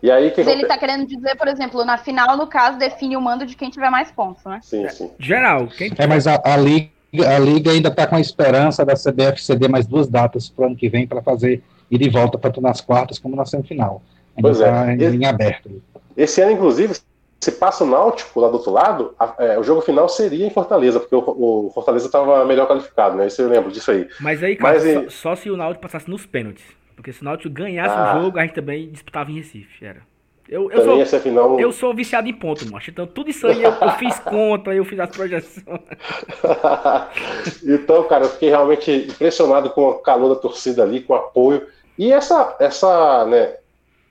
[0.03, 3.17] E aí, que Mas ele tá querendo dizer, por exemplo, na final, no caso, define
[3.17, 4.61] o mando de quem tiver mais pontos, né?
[4.63, 5.11] Sim, sim.
[5.19, 6.91] Geral, quem É, mas a, a, Liga,
[7.29, 10.77] a Liga ainda tá com a esperança da CBF ceder mais duas datas pro ano
[10.77, 14.01] que vem para fazer ir e volta, tanto nas quartas como na semifinal.
[14.41, 14.95] Pois é.
[14.95, 15.83] Em aberto.
[16.17, 16.95] Esse ano, inclusive,
[17.41, 20.51] se passa o Náutico lá do outro lado, a, é, o jogo final seria em
[20.51, 23.29] Fortaleza, porque o, o Fortaleza estava melhor qualificado, né?
[23.29, 24.07] Isso eu lembro disso aí.
[24.21, 26.65] Mas aí, cara, Mas, só, só, se o Náutico passasse nos pênaltis.
[26.95, 28.19] Porque se o Náutico ganhasse ah.
[28.19, 30.03] o jogo, a gente também disputava em Recife, era.
[30.51, 31.61] Eu, eu, sou, final...
[31.61, 32.91] eu sou viciado em ponto, macho.
[32.91, 35.63] Então tudo isso aí eu, eu fiz conta, eu fiz as projeções.
[37.65, 41.69] então, cara, eu fiquei realmente impressionado com o calor da torcida ali, com o apoio.
[41.97, 43.55] E essa, essa, né,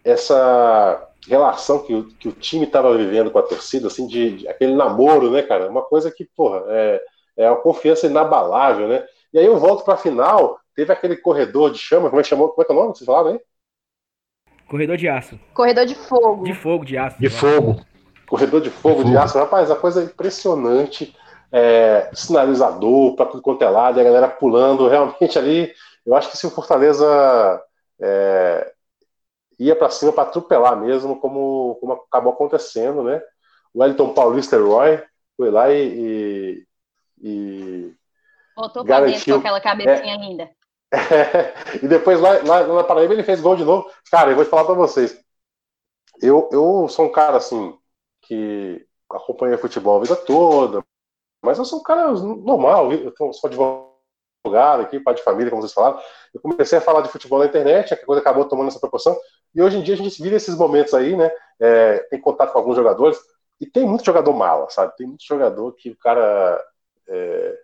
[0.02, 4.48] essa relação que o, que o time estava vivendo com a torcida, assim, de, de,
[4.48, 5.70] aquele namoro, né, cara?
[5.70, 7.02] Uma coisa que, porra, é,
[7.38, 9.06] é uma confiança inabalável, né?
[9.34, 12.30] E aí eu volto para a final, teve aquele corredor de chama, como é que
[12.30, 12.50] chamou?
[12.50, 12.96] Como é que é o nome?
[12.96, 13.40] Vocês falaram aí?
[14.68, 15.40] Corredor de aço.
[15.54, 16.44] Corredor de fogo.
[16.44, 17.20] De fogo, de aço.
[17.20, 17.82] De fogo.
[18.28, 19.38] Corredor de fogo, de, de aço.
[19.38, 21.16] Rapaz, a coisa é impressionante.
[21.52, 24.88] É, sinalizador para tudo quanto é lado, a galera pulando.
[24.88, 25.74] Realmente ali,
[26.06, 27.60] eu acho que se o Fortaleza
[28.00, 28.72] é,
[29.60, 33.22] ia para cima para atropelar mesmo, como, como acabou acontecendo, né?
[33.74, 35.04] O Wellington Paulista Roy
[35.36, 35.88] foi lá e.
[35.88, 36.68] e,
[37.22, 37.96] e
[38.56, 40.50] Voltou para dentro com aquela cabecinha é, linda.
[40.92, 43.90] É, e depois lá, lá, na Paraíba ele fez gol de novo.
[44.12, 45.18] Cara, eu vou te falar para vocês.
[46.22, 47.78] Eu, eu sou um cara assim
[48.22, 50.84] que acompanha futebol a vida toda,
[51.42, 52.92] mas eu sou um cara normal.
[52.92, 56.00] Eu sou advogado aqui, pai de família, como vocês falaram.
[56.34, 59.18] Eu comecei a falar de futebol na internet, a coisa acabou tomando essa proporção.
[59.54, 61.32] E hoje em dia a gente vive esses momentos aí, né?
[61.60, 63.18] É, tem contato com alguns jogadores.
[63.60, 64.96] E tem muito jogador mala, sabe?
[64.96, 66.64] Tem muito jogador que o cara
[67.08, 67.58] é,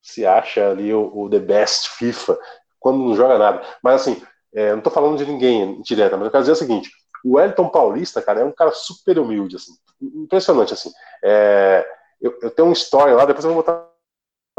[0.00, 2.38] se acha ali o, o, the best FIFA
[2.80, 3.62] quando não joga nada.
[3.82, 4.22] Mas assim,
[4.54, 6.90] é, não tô falando de ninguém direta, mas eu quero dizer o seguinte:
[7.24, 10.90] o Wellington Paulista, cara, é um cara super humilde, assim, impressionante, assim.
[11.22, 11.86] É,
[12.20, 13.88] eu, eu, tenho uma história lá, depois eu vou botar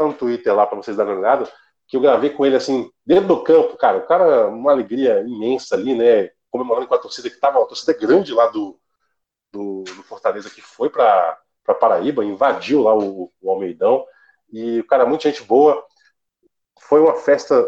[0.00, 1.48] no Twitter lá para vocês darem uma olhada,
[1.86, 5.74] que eu gravei com ele assim, dentro do campo, cara, o cara, uma alegria imensa
[5.74, 6.30] ali, né?
[6.54, 8.78] Comemorando com a torcida que tava, uma torcida grande lá do,
[9.52, 11.36] do, do Fortaleza que foi para
[11.80, 14.06] Paraíba, invadiu lá o, o Almeidão,
[14.52, 15.84] e o cara, muita gente boa.
[16.80, 17.60] Foi uma festa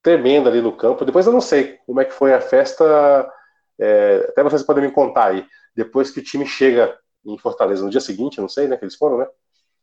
[0.00, 1.04] tremenda ali no campo.
[1.04, 3.28] Depois eu não sei como é que foi a festa,
[3.76, 5.44] é, até vocês podem me contar aí.
[5.74, 6.96] Depois que o time chega
[7.26, 8.76] em Fortaleza no dia seguinte, não sei, né?
[8.76, 9.26] Que eles foram, né?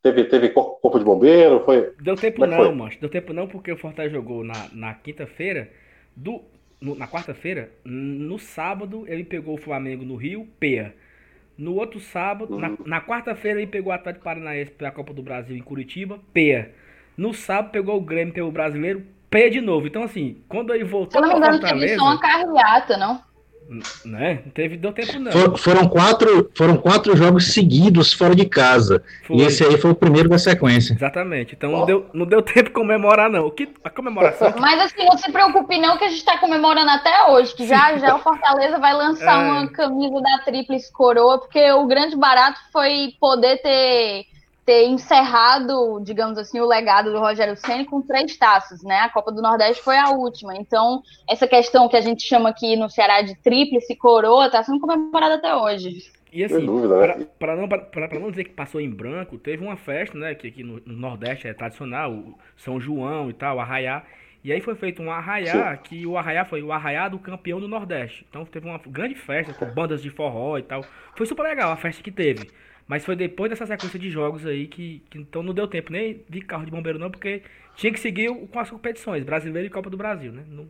[0.01, 1.93] Teve, teve corpo de bombeiro, foi.
[2.01, 2.91] Deu tempo é não, mano.
[3.01, 5.69] Deu tempo não, porque o Fortaleza jogou na, na quinta-feira,
[6.15, 6.41] do,
[6.82, 10.95] no, na quarta-feira, no sábado ele pegou o Flamengo no Rio, Peia.
[11.57, 12.59] No outro sábado, uhum.
[12.59, 16.71] na, na quarta-feira ele pegou o Atlético Paranaense pela Copa do Brasil em Curitiba, Peia.
[17.17, 19.86] No sábado pegou o Grêmio pelo Brasileiro, Peia de novo.
[19.88, 21.80] Então assim, quando ele voltou para Fortaleza...
[21.80, 23.21] teve só uma carreata, não?
[24.03, 24.41] Né?
[24.43, 25.32] Não teve, deu tempo não.
[25.32, 29.03] For, foram, quatro, foram quatro jogos seguidos fora de casa.
[29.28, 29.38] Foi.
[29.38, 30.93] E esse aí foi o primeiro da sequência.
[30.93, 31.53] Exatamente.
[31.55, 33.45] Então não deu, não deu tempo de comemorar, não.
[33.45, 34.55] O que, a comemoração.
[34.57, 37.53] Mas assim, não se preocupe, não, que a gente está comemorando até hoje.
[37.53, 39.51] Que já, já o Fortaleza vai lançar é.
[39.51, 44.26] uma camisa da Tríplice Coroa, porque o grande barato foi poder ter
[44.70, 48.99] ter encerrado, digamos assim, o legado do Rogério Ceni com três taças, né?
[48.99, 50.55] A Copa do Nordeste foi a última.
[50.55, 54.80] Então, essa questão que a gente chama aqui no Ceará de tríplice coroa está sendo
[54.80, 56.11] comemorada até hoje.
[56.32, 57.26] E assim, né?
[57.39, 57.67] para não,
[58.22, 60.36] não dizer que passou em branco, teve uma festa, né?
[60.36, 64.03] Que aqui no, no Nordeste é tradicional, o São João e tal, Arraiá.
[64.43, 65.82] E aí foi feito um arraiá, Sim.
[65.84, 68.24] que o arraiá foi o arraiá do campeão do Nordeste.
[68.30, 70.86] Então teve uma grande festa com bandas de forró e tal.
[71.15, 72.51] Foi super legal a festa que teve.
[72.89, 76.25] Mas foi depois dessa sequência de jogos aí que, que então não deu tempo nem
[76.27, 77.43] de carro de bombeiro não, porque
[77.75, 80.43] tinha que seguir com as competições, brasileiro e Copa do Brasil, né?
[80.49, 80.67] Não,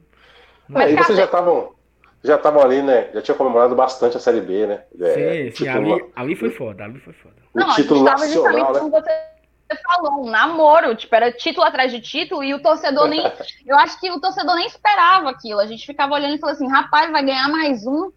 [0.67, 0.81] não...
[0.81, 1.73] É, e vocês já estavam
[2.21, 3.09] já estavam ali, né?
[3.13, 4.83] Já tinha comemorado bastante a Série B, né?
[4.99, 7.35] É, sim, sim, ali, ali foi foda, ali foi foda.
[7.53, 8.79] O não, título a gente nacional, né?
[8.81, 13.21] como você falou, um namoro, tipo, era título atrás de título e o torcedor nem.
[13.65, 15.61] eu acho que o torcedor nem esperava aquilo.
[15.61, 18.11] A gente ficava olhando e falou assim, rapaz, vai ganhar mais um.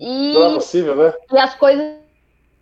[0.00, 1.12] E, não é possível, né?
[1.30, 2.05] E as coisas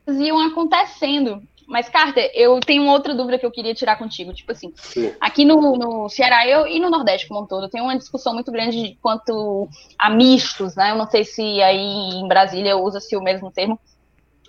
[0.07, 1.43] iam acontecendo.
[1.67, 4.35] Mas, Carter, eu tenho uma outra dúvida que eu queria tirar contigo.
[4.35, 5.15] Tipo assim, Sim.
[5.21, 8.53] aqui no, no Ceará eu, e no Nordeste como um todo, tem uma discussão muito
[8.53, 10.91] grande quanto a mistos, né?
[10.91, 13.79] Eu não sei se aí em Brasília usa-se o mesmo termo.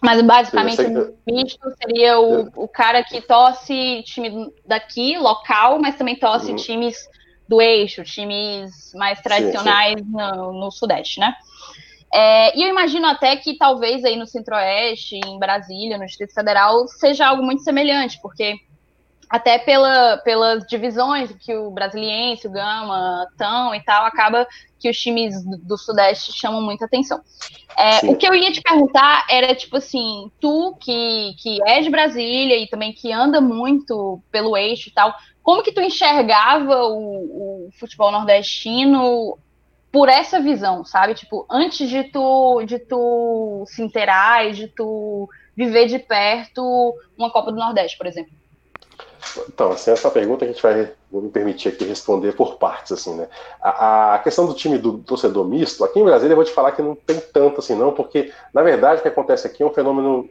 [0.01, 6.15] Mas basicamente o misto seria o, o cara que torce time daqui, local, mas também
[6.15, 6.57] torce uhum.
[6.57, 6.97] times
[7.47, 10.11] do eixo, times mais tradicionais sim, sim.
[10.11, 11.33] No, no Sudeste, né?
[12.17, 16.87] É, e eu imagino até que talvez aí no Centro-Oeste, em Brasília, no Distrito Federal,
[16.87, 18.55] seja algo muito semelhante, porque
[19.29, 24.47] até pela, pelas divisões que o Brasiliense, o Gama, Tão e tal, acaba
[24.79, 27.19] que os times do, Sudeste chamam muita atenção.
[27.77, 31.89] É, o que eu ia te perguntar era, tipo assim, tu que, que é de
[31.89, 35.13] Brasília e também que anda muito pelo eixo e tal,
[35.43, 39.37] como que tu enxergava o, o futebol nordestino
[39.95, 41.13] por essa visão, sabe?
[41.13, 47.31] Tipo, antes de tu, de tu se inteirar e de tu viver de perto uma
[47.31, 48.33] Copa do Nordeste, por exemplo.
[49.47, 53.15] Então, assim, essa pergunta a gente vai vou me permitir aqui responder por partes, assim,
[53.15, 53.29] né?
[53.61, 56.73] A, a, questão do time do torcedor misto, aqui em Brasília eu vou te falar
[56.73, 59.73] que não tem tanto assim, não, porque na verdade o que acontece aqui é um
[59.73, 60.29] fenômeno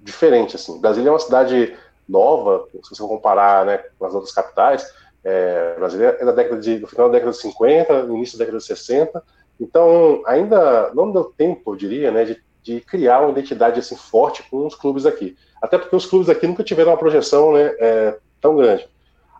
[0.00, 0.80] diferente, assim.
[0.80, 1.76] Brasília é uma cidade
[2.08, 4.88] nova, se você comparar, né, com as outras capitais.
[5.24, 8.58] É, Brasília é da década de, do final da década de 50, início da década
[8.58, 9.22] de 60.
[9.60, 14.42] Então, ainda não deu tempo, eu diria, né, de, de criar uma identidade assim forte
[14.50, 15.36] com os clubes aqui.
[15.62, 18.86] Até porque os clubes aqui nunca tiveram uma projeção né, é, tão grande.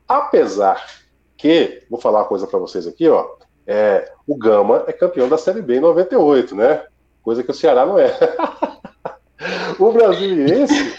[0.09, 0.85] Apesar
[1.37, 3.27] que, vou falar uma coisa para vocês aqui, ó,
[3.67, 6.83] é, o Gama é campeão da Série B em 98, né?
[7.23, 8.17] Coisa que o Ceará não é.
[9.79, 10.95] o brasiliense.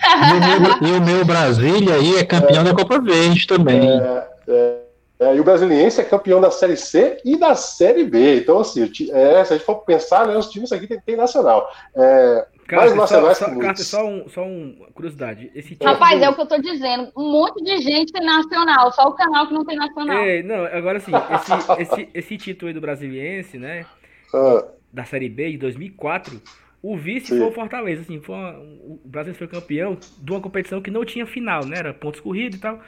[0.82, 3.90] e, o meu, Brasília aí é campeão é, da Copa Verde também.
[3.90, 4.80] É, é,
[5.18, 8.40] é, e o brasiliense é campeão da Série C e da Série B.
[8.40, 11.72] Então, assim, é, se a gente for pensar, né, os times aqui tem, tem nacional.
[11.96, 15.52] É, Carter, mas só, só, Carter, só, um, só um curiosidade.
[15.56, 17.12] Esse Rapaz, é o que eu tô dizendo.
[17.16, 20.18] Um monte de gente tem nacional, só o canal que não tem nacional.
[20.18, 23.86] É, não, agora sim, esse, esse, esse título aí do Brasiliense, né?
[24.34, 24.66] Ah.
[24.92, 26.42] Da Série B de 2004,
[26.82, 27.38] o vice sim.
[27.38, 31.06] foi o Fortaleza, assim, foi uma, o Brasil foi campeão de uma competição que não
[31.06, 31.78] tinha final, né?
[31.78, 32.82] Era pontos corridos e tal.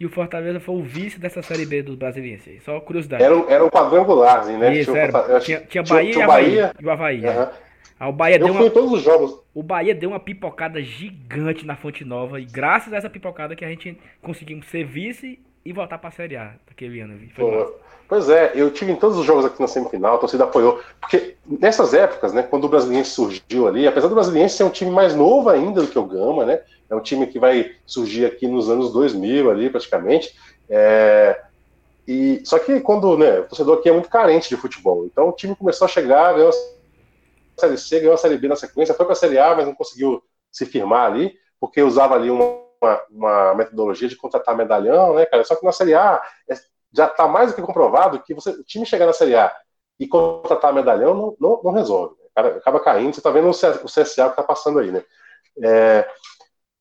[0.00, 2.58] E o Fortaleza foi o vice dessa Série B do Brasiliense.
[2.64, 3.22] Só curiosidade.
[3.22, 4.74] Era, era um quadrangular, assim, né?
[4.74, 6.26] Isso, tinha, era, tinha, tinha Bahia tinha.
[6.26, 6.74] Bahia.
[6.80, 7.22] E o Havaí.
[7.22, 8.08] Uhum.
[8.08, 9.38] O Bahia eu deu fui uma, todos os jogos.
[9.52, 12.40] O Bahia deu uma pipocada gigante na Fonte Nova.
[12.40, 16.12] E graças a essa pipocada que a gente conseguimos ser vice e voltar para a
[16.12, 17.20] Série A daquele ano.
[17.34, 17.74] Foi
[18.08, 20.80] Pois é, eu tive em todos os jogos aqui na semifinal, a torcida apoiou.
[21.00, 24.90] Porque nessas épocas, né, quando o Brasiliense surgiu ali, apesar do Brasiliense ser um time
[24.90, 26.60] mais novo ainda do que o Gama, né,
[26.90, 30.34] é um time que vai surgir aqui nos anos 2000 ali, praticamente.
[30.68, 31.40] É,
[32.06, 35.32] e, só que quando, né, o torcedor aqui é muito carente de futebol, então o
[35.32, 39.06] time começou a chegar, ganhou a Série C, ganhou a Série B na sequência, foi
[39.06, 43.02] para a Série A, mas não conseguiu se firmar ali, porque usava ali uma, uma,
[43.10, 45.44] uma metodologia de contratar medalhão, né, cara?
[45.44, 46.54] Só que na Série A é
[46.92, 49.54] já está mais do que comprovado que você, o time chegar na Série A
[49.98, 52.16] e contratar medalhão não, não, não resolve.
[52.36, 52.42] Né?
[52.56, 55.04] Acaba caindo, você está vendo o CSA que está passando aí, né?
[55.62, 56.08] É,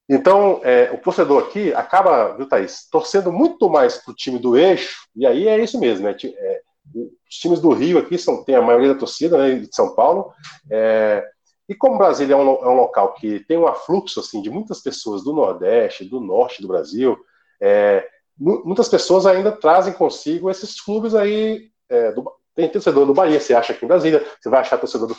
[0.09, 4.57] então, é, o torcedor aqui acaba, viu, Thaís, torcendo muito mais para o time do
[4.57, 6.15] eixo, e aí é isso mesmo, né?
[6.25, 6.61] É,
[6.95, 10.33] os times do Rio aqui são, tem a maioria da torcida, né, de São Paulo,
[10.71, 11.23] é,
[11.67, 14.81] e como Brasília é um, é um, local que tem um afluxo assim, de muitas
[14.81, 17.15] pessoas do Nordeste, do Norte do Brasil,
[17.61, 18.03] é,
[18.39, 21.69] muitas pessoas ainda trazem consigo esses clubes aí.
[21.87, 25.07] É, do, tem torcedor do Bahia, você acha aqui em Brasília, você vai achar torcedor
[25.07, 25.15] do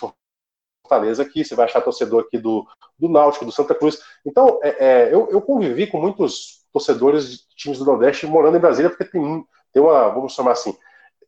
[0.90, 2.66] Fortaleza aqui, você vai achar torcedor aqui do,
[2.98, 4.00] do Náutico, do Santa Cruz.
[4.26, 8.60] Então, é, é, eu, eu, convivi com muitos torcedores de times do Nordeste morando em
[8.60, 10.76] Brasília, porque tem, tem uma, vamos chamar assim,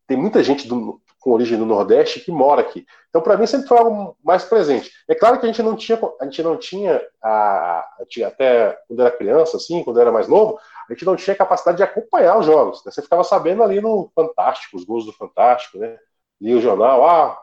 [0.07, 2.85] tem muita gente do, com origem do Nordeste que mora aqui.
[3.09, 4.91] Então, para mim, sempre foi algo mais presente.
[5.09, 9.01] É claro que a gente não tinha, a gente não tinha, a, a, até quando
[9.01, 10.59] era criança, assim, quando era mais novo,
[10.89, 12.85] a gente não tinha capacidade de acompanhar os jogos.
[12.85, 12.91] Né?
[12.91, 15.97] Você ficava sabendo ali no Fantástico, os gols do Fantástico, né?
[16.41, 17.39] Lia o jornal, ah,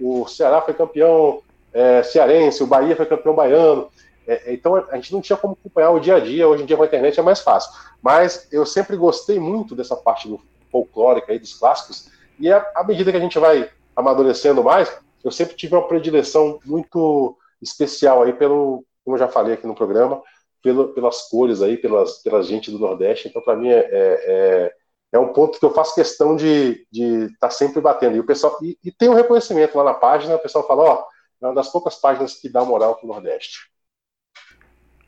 [0.00, 1.42] o Ceará foi campeão
[1.74, 3.90] é, cearense, o Bahia foi campeão baiano.
[4.26, 6.76] É, então a gente não tinha como acompanhar o dia a dia, hoje em dia
[6.76, 7.70] com a internet é mais fácil.
[8.00, 12.84] Mas eu sempre gostei muito dessa parte do folclórica aí, dos clássicos, e à, à
[12.84, 18.32] medida que a gente vai amadurecendo mais, eu sempre tive uma predileção muito especial aí
[18.32, 20.22] pelo, como eu já falei aqui no programa,
[20.62, 23.28] pelo, pelas cores aí, pelas, pela gente do Nordeste.
[23.28, 24.72] Então, para mim, é, é,
[25.12, 28.16] é, um ponto que eu faço questão de estar tá sempre batendo.
[28.16, 31.04] E o pessoal e, e, tem um reconhecimento lá na página, o pessoal fala, ó,
[31.40, 33.68] é uma das poucas páginas que dá moral pro Nordeste.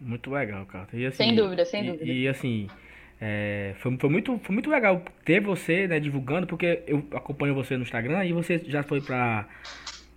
[0.00, 0.88] Muito legal, cara.
[0.92, 2.04] E, assim, sem dúvida, sem dúvida.
[2.04, 2.68] E, e assim,
[3.20, 7.76] é, foi, foi, muito, foi muito legal ter você né, divulgando, porque eu acompanho você
[7.76, 9.46] no Instagram e você já foi para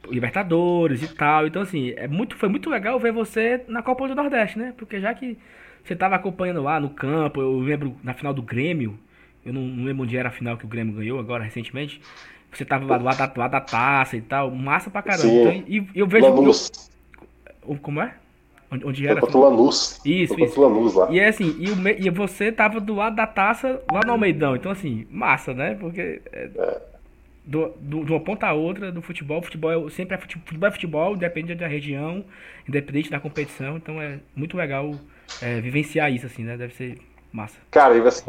[0.09, 1.47] Libertadores e tal.
[1.47, 4.73] Então, assim, é muito, foi muito legal ver você na Copa do Nordeste, né?
[4.77, 5.37] Porque já que
[5.83, 8.99] você estava acompanhando lá no campo, eu lembro na final do Grêmio,
[9.45, 12.01] eu não, não lembro onde era a final que o Grêmio ganhou agora recentemente.
[12.51, 15.53] Você tava lá do lado da, lado da taça e tal, massa pra caramba.
[15.53, 16.25] Então, e, eu vejo.
[16.25, 18.13] Eu, como é?
[18.71, 19.23] Onde, onde era?
[19.23, 19.99] O Lanús.
[20.05, 20.61] Isso, isso.
[20.61, 21.11] Lanús lá.
[21.11, 24.55] E é assim, e, e você tava do lado da taça lá no Almeidão.
[24.55, 25.75] Então, assim, massa, né?
[25.79, 26.21] Porque.
[26.31, 26.89] É, é.
[27.45, 30.67] Do, do, de uma ponta a outra do futebol, futebol é, sempre é futebol, futebol
[30.67, 32.23] é futebol, depende da região,
[32.67, 34.93] independente da competição, então é muito legal
[35.41, 36.55] é, vivenciar isso, assim, né?
[36.55, 36.99] Deve ser
[37.31, 37.55] massa.
[37.69, 38.23] Cara, e assim,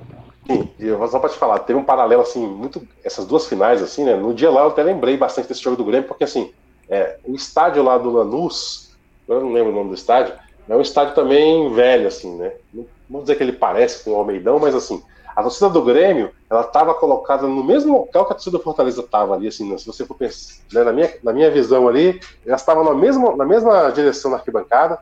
[0.78, 2.86] eu só pra te falar, teve um paralelo, assim, muito.
[3.04, 4.16] Essas duas finais, assim, né?
[4.16, 6.52] No dia lá eu até lembrei bastante desse jogo do Grêmio, porque assim,
[6.88, 8.90] é, o estádio lá do Lanús
[9.28, 10.34] eu não lembro o nome do estádio,
[10.68, 12.52] é um estádio também velho, assim, né?
[12.72, 15.02] Não vamos dizer que ele parece com o Almeidão, mas assim,
[15.34, 19.00] A torcida do Grêmio, ela estava colocada no mesmo local que a torcida do Fortaleza
[19.00, 22.56] estava ali, assim, se você for pensar, né, na, minha, na minha visão ali, ela
[22.56, 24.98] estava na mesma, na mesma direção da arquibancada.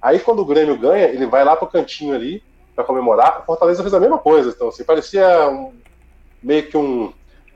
[0.00, 2.42] Aí quando o Grêmio ganha, ele vai lá pro cantinho ali
[2.80, 3.40] para comemorar.
[3.40, 5.72] O Fortaleza fez a mesma coisa, então assim, parecia um,
[6.42, 7.12] meio que um,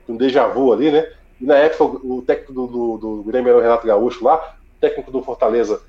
[0.07, 1.11] um déjà vu ali, né?
[1.41, 4.79] E na época o, técnico do, do, do Grêmio era o Renato Gaúcho lá, o
[4.79, 5.81] técnico do Fortaleza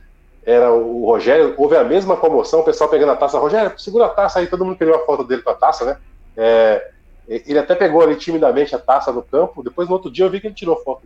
[0.44, 4.10] era o Rogério, houve a mesma comoção, o pessoal pegando a taça, Rogério, segura a
[4.10, 5.98] taça aí, todo mundo queria uma foto dele com a taça, né?
[6.36, 6.90] É,
[7.28, 10.40] ele até pegou ali timidamente a taça no campo, depois no outro dia eu vi
[10.40, 11.02] que ele tirou foto,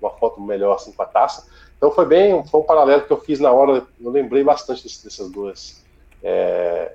[0.00, 1.46] uma foto melhor assim com a taça.
[1.76, 5.30] Então foi bem, foi um paralelo que eu fiz na hora, eu lembrei bastante dessas
[5.30, 5.84] duas,
[6.22, 6.92] é,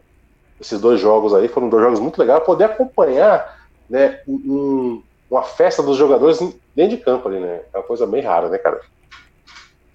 [0.60, 5.84] esses dois jogos aí, foram dois jogos muito legais, poder acompanhar né, um, uma festa
[5.84, 6.40] dos jogadores
[6.76, 7.62] dentro de campo ali, né?
[7.74, 8.80] É uma coisa bem rara, né, cara?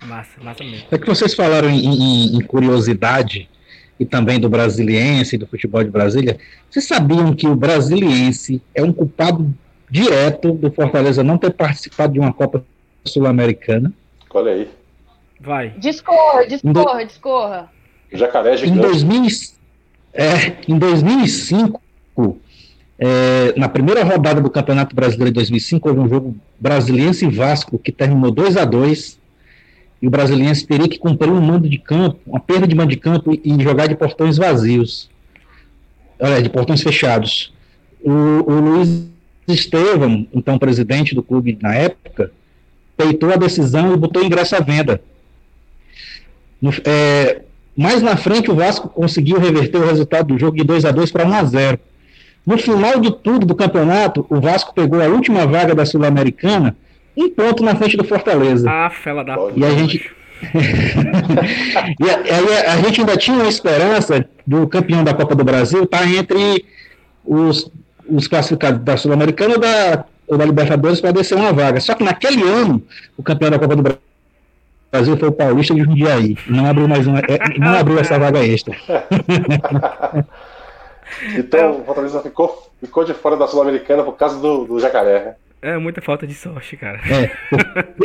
[0.04, 0.86] Massa, massa mesmo.
[0.90, 3.48] É que vocês falaram em, em, em curiosidade
[3.98, 6.38] e também do Brasiliense, do futebol de Brasília.
[6.70, 9.52] Vocês sabiam que o Brasiliense é um culpado
[9.90, 12.64] direto do Fortaleza não ter participado de uma Copa
[13.04, 13.92] Sul-Americana?
[14.32, 14.70] Olha aí.
[15.38, 15.70] Vai.
[15.70, 17.72] Discorra, discorra, discorra.
[18.12, 18.78] Jacaré gigante.
[18.78, 19.30] Em, 2000,
[20.12, 21.80] é, em 2005,
[22.98, 27.78] é, na primeira rodada do Campeonato Brasileiro de 2005, houve um jogo Brasiliense e Vasco
[27.78, 29.18] que terminou 2 a 2
[30.02, 32.96] e o Brasiliense teria que cumprir um mando de campo, uma perda de mando de
[32.96, 35.10] campo e jogar de portões vazios,
[36.18, 37.52] olha, de portões fechados.
[38.02, 39.08] O, o Luiz
[39.46, 42.30] Estevam, então presidente do clube na época,
[42.96, 45.02] peitou a decisão e botou ingresso à venda.
[46.60, 47.42] No, é,
[47.76, 51.10] mais na frente, o Vasco conseguiu reverter o resultado do jogo de 2 a 2
[51.12, 51.78] para 1 a 0
[52.46, 56.76] no final de tudo do campeonato, o Vasco pegou a última vaga da Sul-Americana,
[57.16, 58.68] um ponto na frente do Fortaleza.
[58.70, 60.10] Ah, fela da E a gente.
[62.00, 65.84] e aí a, a, gente ainda tinha uma esperança do campeão da Copa do Brasil
[65.84, 66.64] estar tá entre
[67.24, 67.70] os,
[68.08, 71.78] os classificados da Sul-Americana ou da, ou da Libertadores para descer uma vaga.
[71.78, 72.82] Só que naquele ano,
[73.18, 74.00] o campeão da Copa do Brasil
[75.18, 76.36] foi o Paulista de Jundiaí.
[76.48, 78.76] Não abriu mais uma, é, não abriu essa vaga extra.
[81.36, 85.24] Então o Fortaleza ficou, ficou de fora da Sul-Americana por causa do, do jacaré.
[85.24, 85.34] Né?
[85.62, 87.00] É muita falta de sorte, cara.
[87.06, 87.30] É,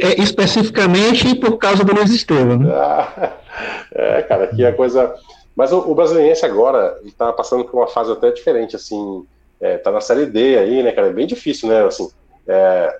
[0.01, 2.59] é especificamente por causa do Luiz Estevam.
[2.59, 2.73] Né?
[2.73, 3.33] Ah,
[3.93, 5.13] é, cara, que a coisa.
[5.55, 9.25] Mas o, o brasiliense agora está passando por uma fase até diferente, assim.
[9.61, 11.07] É, tá na série D aí, né, cara?
[11.07, 11.85] É bem difícil, né?
[11.85, 12.09] Assim,
[12.45, 12.99] é,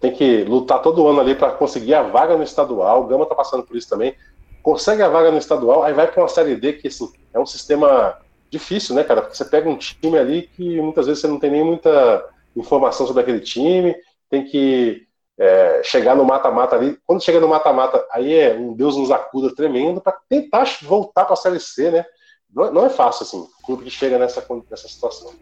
[0.00, 3.02] tem que lutar todo ano ali para conseguir a vaga no estadual.
[3.02, 4.14] O Gama tá passando por isso também.
[4.62, 7.46] Consegue a vaga no estadual, aí vai para uma série D que assim, é um
[7.46, 8.18] sistema
[8.50, 9.22] difícil, né, cara?
[9.22, 12.24] Porque você pega um time ali que muitas vezes você não tem nem muita
[12.56, 13.94] informação sobre aquele time,
[14.28, 15.06] tem que
[15.38, 16.98] é, chegar no mata-mata ali.
[17.06, 21.34] Quando chega no mata-mata, aí é um Deus nos acuda tremendo para tentar voltar para
[21.34, 22.04] a Série C, né?
[22.52, 25.32] Não, não, é fácil, assim, o clube que chega nessa, nessa situação.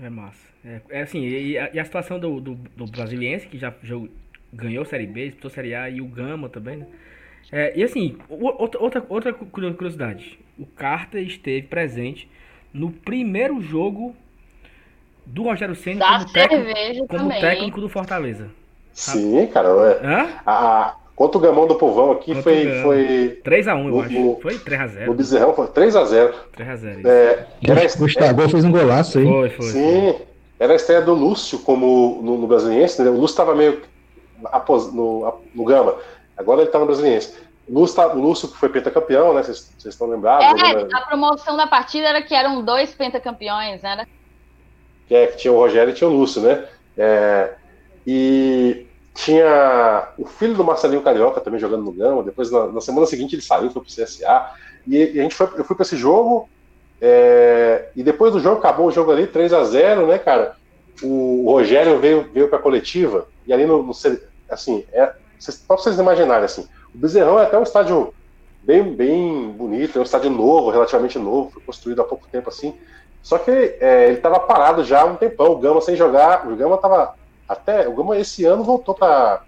[0.00, 0.51] É massa.
[0.64, 3.96] É, é assim, e a, e a situação do, do, do, Brasiliense, que já, já
[4.52, 6.86] ganhou Série B, disputou Série A, e o Gama também, né?
[7.50, 10.38] É, e assim, outra, outra, outra curiosidade.
[10.58, 12.30] O Carter esteve presente
[12.72, 14.14] no primeiro jogo
[15.26, 18.48] do Rogério Senna como, técnico, como técnico do Fortaleza.
[18.92, 19.68] Sim, cara.
[19.68, 20.06] É,
[20.46, 23.40] a, a, contra o Gamão do Povão aqui foi, foi.
[23.44, 24.38] 3x1, eu acho.
[24.40, 25.08] foi 3x0.
[25.08, 26.32] O Bezerrão foi 3x0.
[26.56, 27.06] 3x0.
[27.06, 27.46] É,
[28.00, 29.26] o Estagol fez um golaço aí.
[29.26, 29.66] Foi, foi.
[29.66, 30.14] Sim.
[30.16, 30.31] Foi.
[30.62, 33.10] Era a estreia do Lúcio como no, no Brasiliense, né?
[33.10, 33.82] O Lúcio estava meio
[34.44, 35.96] apos, no, no Gama.
[36.36, 37.34] Agora ele tá no Brasiliense.
[37.68, 39.42] Lúcio, tá, o Lúcio que foi pentacampeão, né?
[39.42, 40.62] Vocês estão lembrados?
[40.62, 44.06] É, a promoção da partida era que eram dois pentacampeões, né?
[45.08, 46.64] Que, é, que tinha o Rogério e tinha o Lúcio, né?
[46.96, 47.54] É,
[48.06, 52.22] e tinha o filho do Marcelinho Carioca também jogando no Gama.
[52.22, 54.52] Depois, na, na semana seguinte, ele saiu, foi pro CSA.
[54.86, 56.48] E, e, a gente foi, eu fui para esse jogo.
[57.04, 60.54] É, e depois do jogo, acabou o jogo ali, 3 a 0 né, cara?
[61.02, 63.26] O, Rogério veio, veio para a coletiva.
[63.44, 63.92] E ali no, no
[64.48, 68.14] assim, é, só para vocês imaginarem, assim, o Bezerrão é até um estádio
[68.62, 72.72] bem, bem bonito, é um estádio novo, relativamente novo, foi construído há pouco tempo assim.
[73.20, 76.54] Só que é, ele estava parado já há um tempão, o Gama sem jogar, o
[76.54, 77.16] Gama estava
[77.48, 79.42] até, o Gama esse ano voltou para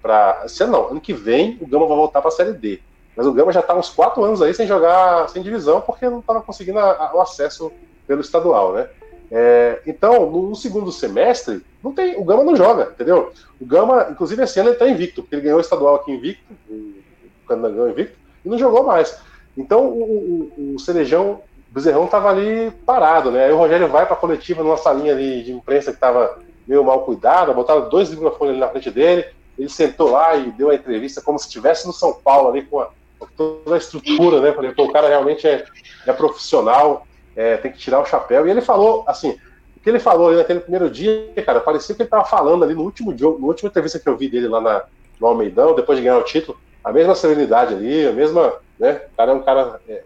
[0.00, 2.80] para ano não, ano que vem o Gama vai voltar para a Série D.
[3.16, 6.20] Mas o Gama já está uns quatro anos aí sem jogar, sem divisão, porque não
[6.20, 7.70] estava conseguindo a, a, o acesso
[8.06, 8.88] pelo estadual, né?
[9.30, 13.32] É, então, no, segundo semestre, não tem, o Gama não joga, entendeu?
[13.60, 16.44] O Gama, inclusive esse ano ele está invicto, porque ele ganhou o estadual aqui invicto,
[16.70, 19.18] o Canangão invicto, e não jogou mais.
[19.56, 21.40] Então o, o, o Cerejão,
[21.70, 23.46] o Bezerrão estava ali parado, né?
[23.46, 26.84] Aí o Rogério vai para a coletiva numa salinha ali de imprensa que estava meio
[26.84, 29.24] mal cuidada, botaram dois microfones ali na frente dele,
[29.58, 32.80] ele sentou lá e deu a entrevista como se estivesse no São Paulo ali com,
[32.80, 32.90] a,
[33.36, 34.52] toda a estrutura, né?
[34.52, 35.64] Falei, pô, o cara realmente é,
[36.06, 37.06] é profissional,
[37.36, 38.46] é, tem que tirar o chapéu.
[38.46, 39.38] E ele falou, assim,
[39.82, 42.82] que ele falou ali naquele primeiro dia, cara, parecia que ele tava falando ali no
[42.82, 44.84] último jogo, na última entrevista que eu vi dele lá na,
[45.20, 49.02] no Almeidão, depois de ganhar o título, a mesma serenidade ali, a mesma, né?
[49.12, 50.04] O cara é um cara é, é,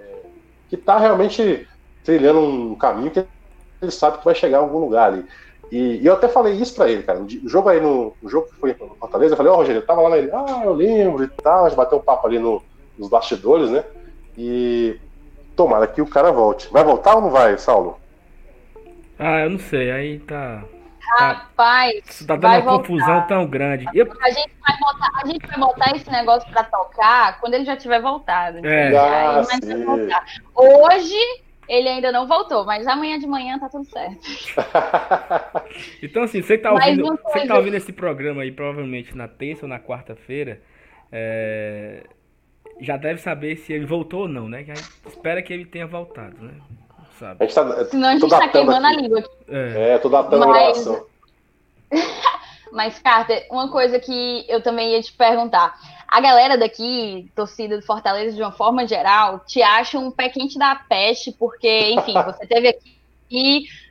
[0.69, 1.69] que tá realmente
[2.05, 3.25] trilhando um caminho que
[3.83, 5.27] ele sabe que vai chegar a algum lugar ali.
[5.71, 7.21] E, e eu até falei isso pra ele, cara.
[7.21, 9.87] O jogo aí no, jogo que foi no Fortaleza, eu falei, ó, oh, Rogério, eu
[9.87, 12.63] tava lá nele, ah, eu lembro e tal, a gente bateu um papo ali no,
[12.99, 13.85] nos bastidores, né?
[14.37, 14.99] E
[15.55, 16.69] tomara que o cara volte.
[16.71, 17.99] Vai voltar ou não vai, Saulo?
[19.19, 20.63] Ah, eu não sei, aí tá.
[21.19, 22.89] Rapaz, Isso tá dando uma voltar.
[22.89, 23.87] confusão tão grande.
[23.95, 24.13] Eu...
[24.21, 27.77] A, gente vai botar, a gente vai botar esse negócio pra tocar quando ele já
[27.77, 28.67] tiver voltado.
[28.67, 28.95] É.
[28.97, 29.43] Ah,
[30.55, 31.17] Hoje
[31.69, 34.21] ele ainda não voltou, mas amanhã de manhã tá tudo certo.
[36.03, 39.29] então, assim, você que tá, ouvindo, você que tá ouvindo esse programa aí, provavelmente na
[39.29, 40.61] terça ou na quarta-feira,
[41.11, 42.05] é...
[42.81, 44.65] já deve saber se ele voltou ou não, né?
[44.65, 44.73] Que
[45.09, 46.55] espera que ele tenha voltado, né?
[47.19, 47.37] Sabe?
[47.41, 48.97] A gente tá, Senão a gente tá queimando aqui.
[48.97, 49.31] a língua aqui.
[49.49, 50.57] É, é tô datando mas...
[50.57, 51.07] a gravação.
[52.73, 55.75] mas, Carter, uma coisa que eu também ia te perguntar.
[56.09, 60.59] A galera daqui, torcida do Fortaleza de uma forma geral, te acha um pé quente
[60.59, 62.96] da peste, porque, enfim, você teve aqui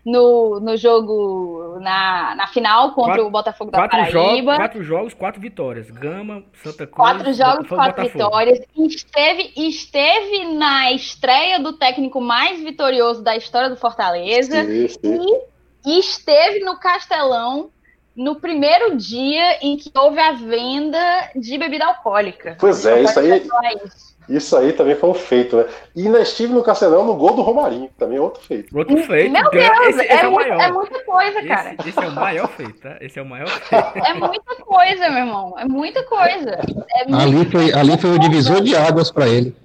[0.06, 4.12] no, no jogo, na, na final contra quatro, o Botafogo da quatro Paraíba.
[4.12, 5.90] Jogos, quatro jogos, quatro vitórias.
[5.90, 6.96] Gama, Santa Cruz.
[6.96, 8.26] Quatro jogos, Botafogo, quatro Botafogo.
[8.26, 8.60] vitórias.
[8.78, 14.64] Esteve, esteve na estreia do técnico mais vitorioso da história do Fortaleza.
[14.64, 15.42] Sim, sim.
[15.86, 17.70] E esteve no Castelão
[18.16, 22.56] no primeiro dia em que houve a venda de bebida alcoólica.
[22.60, 23.42] Pois é, isso aí.
[23.86, 24.15] Isso
[24.58, 25.66] aí também foi um feito, né?
[25.96, 28.76] E ainda estive no Castelão no gol do Romarinho, também é outro feito.
[28.78, 29.32] Outro feito.
[29.32, 31.76] Meu Deus, esse, esse é, é, muito, é, muita coisa, cara.
[31.80, 32.98] Esse, esse, é o maior feito, tá?
[33.02, 33.98] Esse é o maior feito.
[34.06, 35.56] É muita coisa, meu irmão.
[35.60, 36.60] É muita coisa.
[36.92, 39.56] É ali, foi, ali foi o divisor de águas para ele.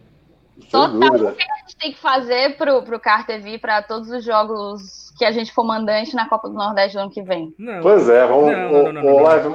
[0.70, 0.92] Total.
[0.92, 5.10] O que a gente tem que fazer pro, pro Carter vir para todos os jogos
[5.18, 7.52] que a gente for mandante na Copa do Nordeste do ano que vem.
[7.58, 7.80] Não.
[7.82, 8.52] Pois é, vamos.
[8.52, 9.48] Não, não, o, Live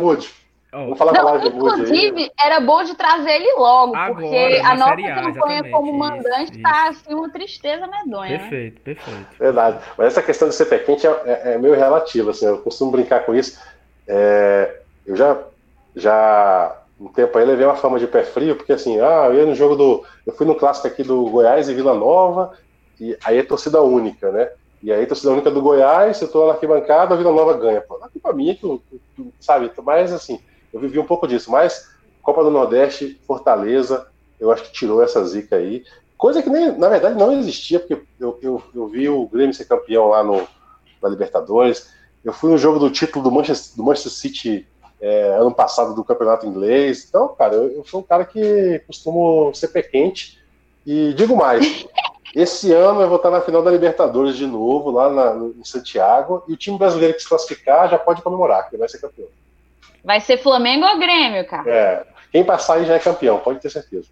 [0.84, 1.82] Vamos falar não, com o Live Mood.
[1.82, 6.89] Inclusive, era bom de trazer ele logo, Agora, porque a nossa campanha como mandante está
[6.89, 8.39] assim uma tristeza medonha.
[8.39, 8.82] Perfeito, né?
[8.84, 9.28] perfeito.
[9.39, 9.80] Verdade.
[9.97, 12.91] Mas essa questão de ser pé quente é, é, é meio relativa, assim, eu costumo
[12.91, 13.59] brincar com isso.
[14.07, 15.38] É, eu já,
[15.95, 19.45] já um tempo aí levei uma fama de pé frio, porque assim, ah, eu ia
[19.45, 20.03] no jogo do.
[20.26, 22.51] Eu fui no clássico aqui do Goiás e Vila Nova,
[22.99, 24.49] e aí é torcida única, né?
[24.86, 27.82] E aí, torcida única do Goiás, eu tô na arquibancada, a Vila Nova ganha.
[27.82, 28.61] Pô, não é culpa minha que,
[29.15, 29.71] que, sabe?
[29.84, 30.39] Mas, assim,
[30.76, 31.49] eu vivi um pouco disso.
[31.49, 31.89] Mas,
[32.21, 34.07] Copa do Nordeste, Fortaleza,
[34.38, 35.86] eu acho que tirou essa zica aí.
[36.17, 39.65] Coisa que, nem, na verdade, não existia, porque eu, eu, eu vi o Grêmio ser
[39.65, 40.45] campeão lá no,
[41.01, 41.89] na Libertadores.
[42.23, 44.67] Eu fui no jogo do título do Manchester, do Manchester City
[44.99, 47.05] é, ano passado do Campeonato Inglês.
[47.07, 50.43] Então, cara, eu, eu sou um cara que costumo ser pé quente.
[50.86, 51.86] E digo mais,
[52.36, 56.43] Esse ano eu vou estar na final da Libertadores de novo, lá na, em Santiago,
[56.49, 59.30] e o time brasileiro que se classificar já pode comemorar, que vai ser campeão.
[60.05, 61.69] Vai ser Flamengo ou Grêmio, cara?
[61.69, 62.05] É.
[62.31, 64.07] Quem passar aí já é campeão, pode ter certeza.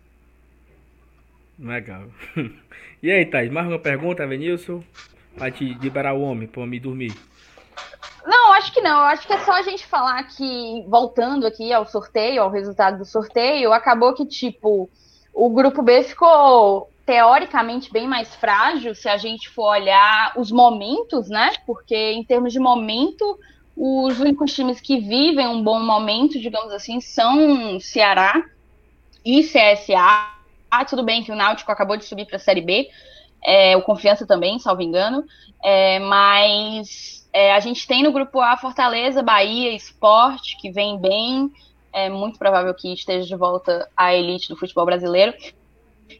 [1.57, 2.05] Legal.
[3.01, 4.81] E aí, Thaís, mais uma pergunta, Venilson?
[5.35, 7.13] Pra te liberar o homem, pra me dormir.
[8.25, 9.01] Não, acho que não.
[9.01, 13.05] Acho que é só a gente falar que, voltando aqui ao sorteio, ao resultado do
[13.05, 14.89] sorteio, acabou que, tipo,
[15.33, 21.27] o grupo B ficou teoricamente bem mais frágil se a gente for olhar os momentos,
[21.27, 21.51] né?
[21.65, 23.37] Porque em termos de momento,
[23.75, 28.43] os únicos times que vivem um bom momento, digamos assim, são Ceará
[29.25, 30.31] e CSA.
[30.69, 32.89] Ah, tudo bem que o Náutico acabou de subir para a Série B,
[33.43, 35.25] é, o Confiança também, salvo engano,
[35.63, 41.51] é, mas é, a gente tem no grupo A Fortaleza, Bahia, Esporte, que vem bem,
[41.91, 45.33] é muito provável que esteja de volta à elite do futebol brasileiro.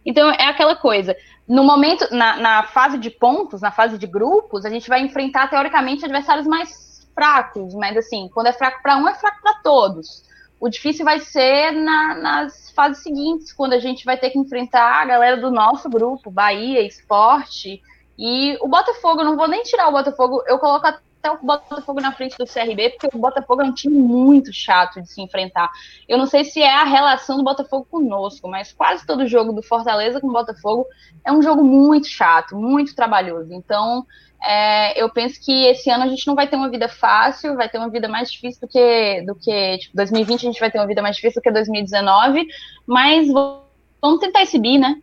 [0.06, 1.16] Então é aquela coisa.
[1.48, 5.50] No momento, na, na, fase de pontos, na fase de grupos, a gente vai enfrentar
[5.50, 10.24] teoricamente adversários mais fracos, mas assim, quando é fraco para um, é fraco para todos.
[10.60, 15.02] O difícil vai ser na, nas fases seguintes, quando a gente vai ter que enfrentar
[15.02, 17.82] a galera do nosso grupo, Bahia, Esporte
[18.18, 19.22] e o Botafogo.
[19.22, 22.46] Eu não vou nem tirar o Botafogo, eu coloco até o Botafogo na frente do
[22.46, 25.70] CRB, porque o Botafogo é um time muito chato de se enfrentar.
[26.08, 29.64] Eu não sei se é a relação do Botafogo conosco, mas quase todo jogo do
[29.64, 30.86] Fortaleza com o Botafogo
[31.26, 33.54] é um jogo muito chato, muito trabalhoso.
[33.54, 34.06] Então,
[34.46, 37.70] é, eu penso que esse ano a gente não vai ter uma vida fácil, vai
[37.70, 40.80] ter uma vida mais difícil do que, do que tipo, 2020 a gente vai ter
[40.80, 42.46] uma vida mais difícil do que 2019,
[42.86, 45.02] mas vamos tentar esse bi, né?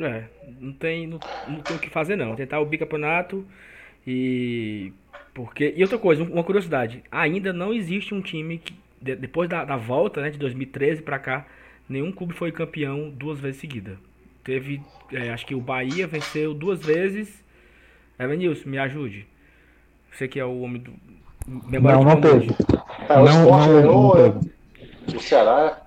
[0.00, 0.24] É,
[0.60, 1.18] não tem, não,
[1.48, 2.36] não tem o que fazer não.
[2.36, 3.44] Tentar o bicampeonato
[4.06, 4.92] e
[5.34, 9.76] porque e outra coisa, uma curiosidade, ainda não existe um time que depois da, da
[9.76, 11.46] volta, né, de 2013 para cá,
[11.88, 13.98] nenhum clube foi campeão duas vezes seguida.
[14.42, 14.80] Teve,
[15.12, 17.44] é, acho que o Bahia venceu duas vezes.
[18.18, 19.26] Evanilson, me ajude.
[20.10, 20.92] Você que é o homem do.
[21.46, 22.48] Memória não, não teve.
[23.08, 25.16] É, o não, não, ganhou, não teve.
[25.16, 25.82] o Ceará.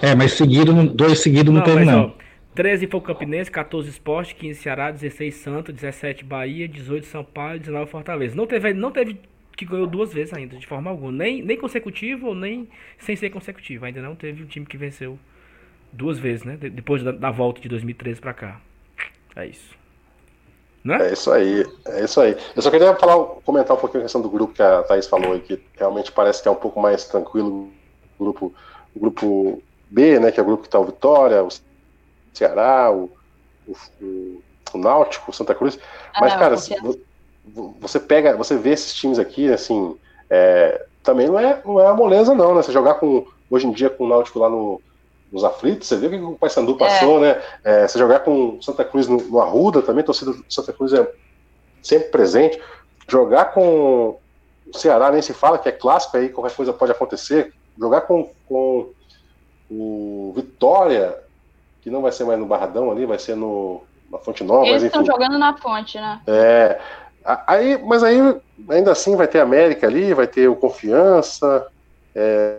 [0.00, 2.06] É, mas seguido, dois seguidos não, não, teve, mas, não.
[2.06, 2.12] Ó,
[2.54, 7.58] 13 foi o Campinense, 14 Esporte, 15 Ceará, 16 Santos, 17 Bahia, 18 São Paulo,
[7.58, 8.34] 19 Fortaleza.
[8.34, 9.20] Não teve, não teve
[9.56, 11.12] que ganhou duas vezes ainda, de forma alguma.
[11.12, 12.68] Nem, nem consecutivo, nem
[12.98, 13.84] sem ser consecutivo.
[13.84, 15.18] Ainda não teve um time que venceu
[15.92, 16.56] duas vezes, né?
[16.56, 18.60] Depois da, da volta de 2013 para cá.
[19.34, 19.77] É isso.
[20.88, 21.08] Né?
[21.08, 22.34] É isso aí, é isso aí.
[22.56, 25.34] Eu só queria falar, comentar um pouquinho a questão do grupo que a Thaís falou
[25.34, 27.68] aí, que realmente parece que é um pouco mais tranquilo
[28.18, 28.54] o grupo,
[28.96, 30.32] o grupo B, né?
[30.32, 31.48] Que é o grupo que está o Vitória, o
[32.32, 33.10] Ceará, o,
[34.00, 34.42] o,
[34.72, 35.78] o Náutico, o Santa Cruz.
[36.14, 36.56] Ah, Mas, cara,
[37.78, 39.94] você pega, você vê esses times aqui, assim,
[40.30, 42.62] é, também não é, não é a moleza, não, né?
[42.62, 44.80] Você jogar com, hoje em dia com o Náutico lá no,
[45.32, 47.20] nos aflitos, você viu o que o Paysandu passou, é.
[47.20, 47.42] né?
[47.62, 51.06] É, você jogar com Santa Cruz no, no Arruda também, torcida do Santa Cruz é
[51.82, 52.60] sempre presente.
[53.06, 54.18] Jogar com
[54.66, 57.52] o Ceará nem se fala que é clássico, aí qualquer coisa pode acontecer.
[57.78, 58.90] Jogar com, com
[59.70, 61.16] o Vitória,
[61.82, 64.66] que não vai ser mais no Barradão ali, vai ser no, na Fonte Nova.
[64.66, 66.20] Eles estão jogando na Fonte, né?
[66.26, 66.78] É.
[67.46, 68.18] Aí, mas aí,
[68.70, 71.66] ainda assim, vai ter América ali, vai ter o Confiança,
[72.14, 72.56] é,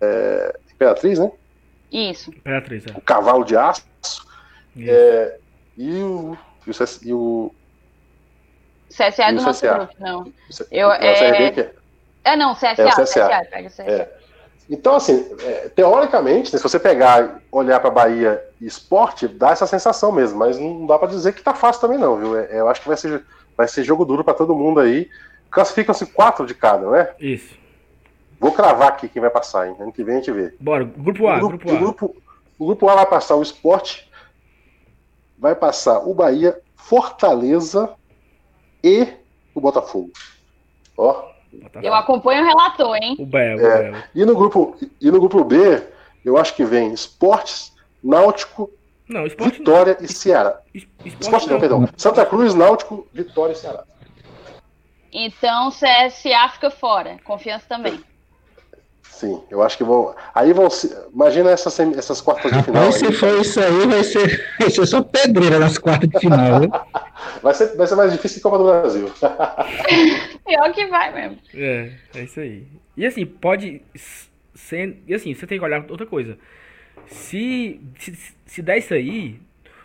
[0.00, 1.30] é, Imperatriz, né?
[1.90, 2.30] Isso.
[2.30, 2.90] Imperatriz, é.
[2.96, 3.84] O Cavalo de Aço.
[4.78, 5.38] É,
[5.76, 6.36] e o.
[6.66, 7.54] E o, e o
[8.88, 9.74] CSA é do nosso CSA.
[9.74, 10.32] grupo, não.
[10.70, 11.50] Eu, é...
[11.50, 11.72] é...
[12.24, 13.04] é, não, CSA, é, CSA.
[13.04, 13.82] CSA, pega CSA.
[13.82, 14.20] É.
[14.68, 19.66] Então, assim, é, teoricamente, né, se você pegar, olhar para Bahia e esporte, dá essa
[19.66, 22.38] sensação mesmo, mas não dá para dizer que tá fácil também, não, viu?
[22.38, 23.24] É, eu acho que vai ser,
[23.56, 25.10] vai ser jogo duro para todo mundo aí.
[25.50, 27.08] Classificam-se quatro de cada, né?
[27.18, 27.58] Isso.
[28.40, 29.76] Vou cravar aqui quem vai passar, hein?
[29.78, 30.54] Ano que vem a gente vê.
[30.58, 31.74] Bora, grupo A, o grupo, grupo A.
[31.74, 32.16] O grupo,
[32.58, 34.10] o grupo A vai passar o esporte,
[35.38, 37.94] vai passar o Bahia, Fortaleza
[38.82, 39.06] e
[39.54, 40.10] o Botafogo.
[40.96, 41.28] Ó,
[41.82, 43.14] eu acompanho o relator, hein?
[43.18, 44.04] O Belo, é, Belo.
[44.14, 45.82] E no grupo e no grupo B,
[46.24, 48.70] eu acho que vem Esportes, Náutico,
[49.06, 50.04] não, Vitória não.
[50.04, 50.60] e Ceará.
[50.74, 51.88] Esporte, esporte não, não, perdão.
[51.94, 53.84] Santa Cruz, Náutico, Vitória e Ceará.
[55.12, 57.18] Então CSA fica fora.
[57.24, 58.00] Confiança também.
[59.10, 60.14] Sim, eu acho que vão.
[60.34, 60.68] Aí vão.
[61.12, 62.90] Imagina essas, essas quartas de final.
[62.90, 66.60] se for isso aí, vai ser, vai ser só pedreira nas quartas de final.
[67.42, 69.10] vai, ser, vai ser mais difícil que Copa do Brasil.
[70.46, 71.38] Pior que vai mesmo.
[71.54, 72.66] É, é isso aí.
[72.96, 73.82] E assim, pode
[74.54, 75.02] ser.
[75.06, 76.38] E assim, você tem que olhar outra coisa.
[77.06, 78.16] Se, se,
[78.46, 79.38] se der isso aí,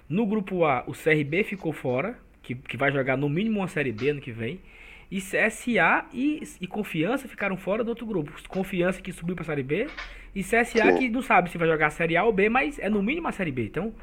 [0.07, 3.91] no grupo A, o CRB ficou fora, que, que vai jogar no mínimo uma Série
[3.91, 4.61] B ano que vem.
[5.11, 8.33] E CSA e, e Confiança ficaram fora do outro grupo.
[8.47, 9.87] Confiança que subiu para Série B
[10.33, 10.97] e CSA Sim.
[10.97, 13.27] que não sabe se vai jogar a Série A ou B, mas é no mínimo
[13.27, 13.65] a Série B.
[13.65, 13.93] Então,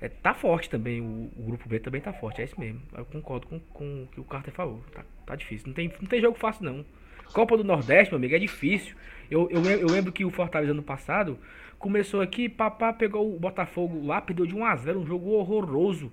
[0.00, 1.00] é, tá forte também.
[1.00, 2.80] O, o, grupo B também tá forte, é isso mesmo.
[2.96, 4.82] Eu concordo com, com o que o Carter falou.
[4.92, 5.66] Tá, tá difícil.
[5.68, 6.84] Não tem, não tem jogo fácil, não.
[7.32, 8.96] Copa do Nordeste, meu amigo, é difícil.
[9.30, 11.38] Eu, eu, eu lembro que o Fortaleza ano passado
[11.78, 16.12] começou aqui, papá pegou o Botafogo lá, perdeu de 1 a 0 um jogo horroroso.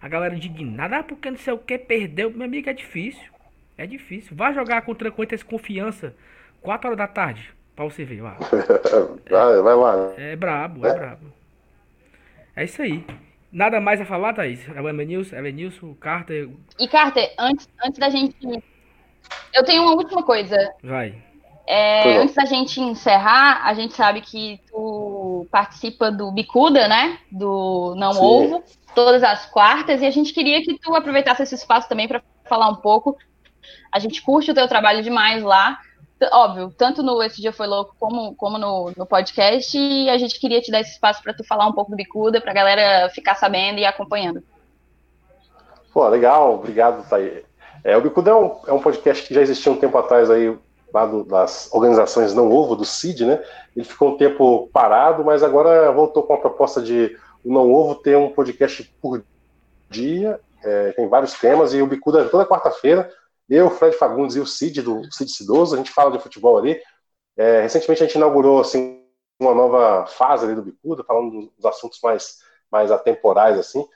[0.00, 2.30] A galera indignada, ah, porque não sei o que, perdeu.
[2.30, 3.24] Meu amigo, é difícil.
[3.78, 4.36] É difícil.
[4.36, 6.14] Vai jogar contra Corinthians Confiança
[6.60, 7.54] 4 horas da tarde.
[7.76, 8.36] Pra você ver, lá.
[9.30, 10.12] vai, vai lá.
[10.16, 11.32] É brabo, é, é brabo.
[12.56, 13.06] É isso aí.
[13.52, 14.68] Nada mais a falar, Thaís?
[14.68, 16.50] É Evanilson, Evanilson, Carter.
[16.76, 18.36] E Carter, antes, antes da gente.
[19.54, 20.56] Eu tenho uma última coisa.
[20.82, 21.14] Vai.
[21.68, 27.18] É, antes da gente encerrar, a gente sabe que tu participa do Bicuda, né?
[27.30, 28.20] Do Não Sim.
[28.22, 28.64] Ovo,
[28.94, 32.68] todas as quartas, e a gente queria que tu aproveitasse esse espaço também para falar
[32.70, 33.16] um pouco
[33.92, 35.78] a gente curte o teu trabalho demais lá.
[36.32, 39.78] Óbvio, tanto no Esse Dia Foi Louco como, como no, no podcast.
[39.78, 42.40] E a gente queria te dar esse espaço para tu falar um pouco do Bicuda,
[42.40, 44.42] para a galera ficar sabendo e acompanhando.
[45.92, 47.44] Pô, legal, obrigado, Thaí.
[47.84, 50.56] É, o Bicuda é um, é um podcast que já existia um tempo atrás aí,
[50.92, 53.42] lá do, das organizações Não Ovo, do CID, né?
[53.76, 57.94] Ele ficou um tempo parado, mas agora voltou com a proposta de o Não Ovo
[57.94, 59.22] ter um podcast por
[59.88, 63.10] dia, é, tem vários temas, e o Bicuda toda quarta-feira
[63.48, 66.80] eu, Fred Fagundes e o Cid, do Cid Cidoso, a gente fala de futebol ali.
[67.36, 69.02] É, recentemente a gente inaugurou assim,
[69.40, 72.38] uma nova fase ali do Bicuda, falando dos assuntos mais,
[72.70, 73.86] mais atemporais, assim.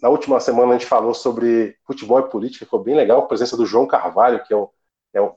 [0.00, 3.56] Na última semana a gente falou sobre futebol e política, ficou bem legal, a presença
[3.56, 4.68] do João Carvalho, que é um,
[5.12, 5.34] é um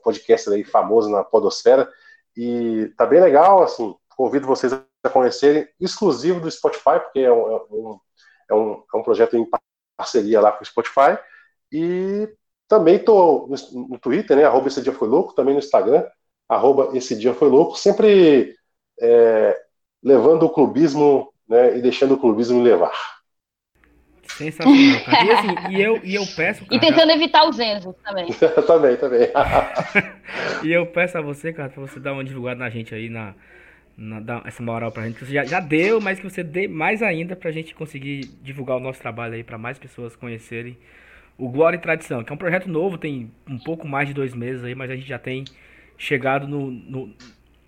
[0.52, 1.90] aí famoso na podosfera,
[2.36, 7.52] e tá bem legal, assim, convido vocês a conhecerem, exclusivo do Spotify, porque é um,
[7.52, 8.00] é um,
[8.50, 9.48] é um, é um projeto em
[9.96, 11.18] parceria lá com o Spotify,
[11.72, 12.28] e
[12.68, 14.44] também estou no, no, Twitter, né?
[14.44, 16.04] Arroba esse dia foi louco, também no Instagram,
[16.48, 18.54] arroba esse dia foi louco, sempre
[19.00, 19.58] é,
[20.02, 22.92] levando o clubismo né, e deixando o clubismo me levar.
[24.36, 25.24] Sensacional, cara.
[25.24, 26.64] E, assim, e, eu, e eu peço.
[26.64, 28.28] Cara, e tentando evitar os Enzo também.
[28.66, 29.28] também, também.
[30.62, 33.34] e eu peço a você, cara, pra você dar uma divulgada na gente aí, na,
[33.96, 35.24] na, dar essa moral pra gente.
[35.24, 38.80] Você já, já deu, mas que você dê mais ainda pra gente conseguir divulgar o
[38.80, 40.78] nosso trabalho aí, pra mais pessoas conhecerem
[41.38, 44.34] o Glória e Tradição, que é um projeto novo, tem um pouco mais de dois
[44.34, 45.44] meses aí, mas a gente já tem
[45.96, 47.14] chegado no, no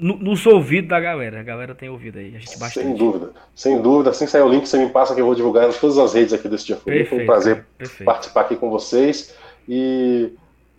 [0.00, 1.40] no, nos ouvidos da galera.
[1.40, 2.34] A galera tem ouvido aí.
[2.34, 2.86] A gente bastante.
[2.86, 4.10] Sem dúvida, sem dúvida.
[4.10, 6.32] Assim sair o link, você me passa que eu vou divulgar em todas as redes
[6.32, 6.76] aqui desse dia.
[6.76, 8.06] Foi um prazer perfeito.
[8.06, 9.36] participar aqui com vocês.
[9.68, 10.32] E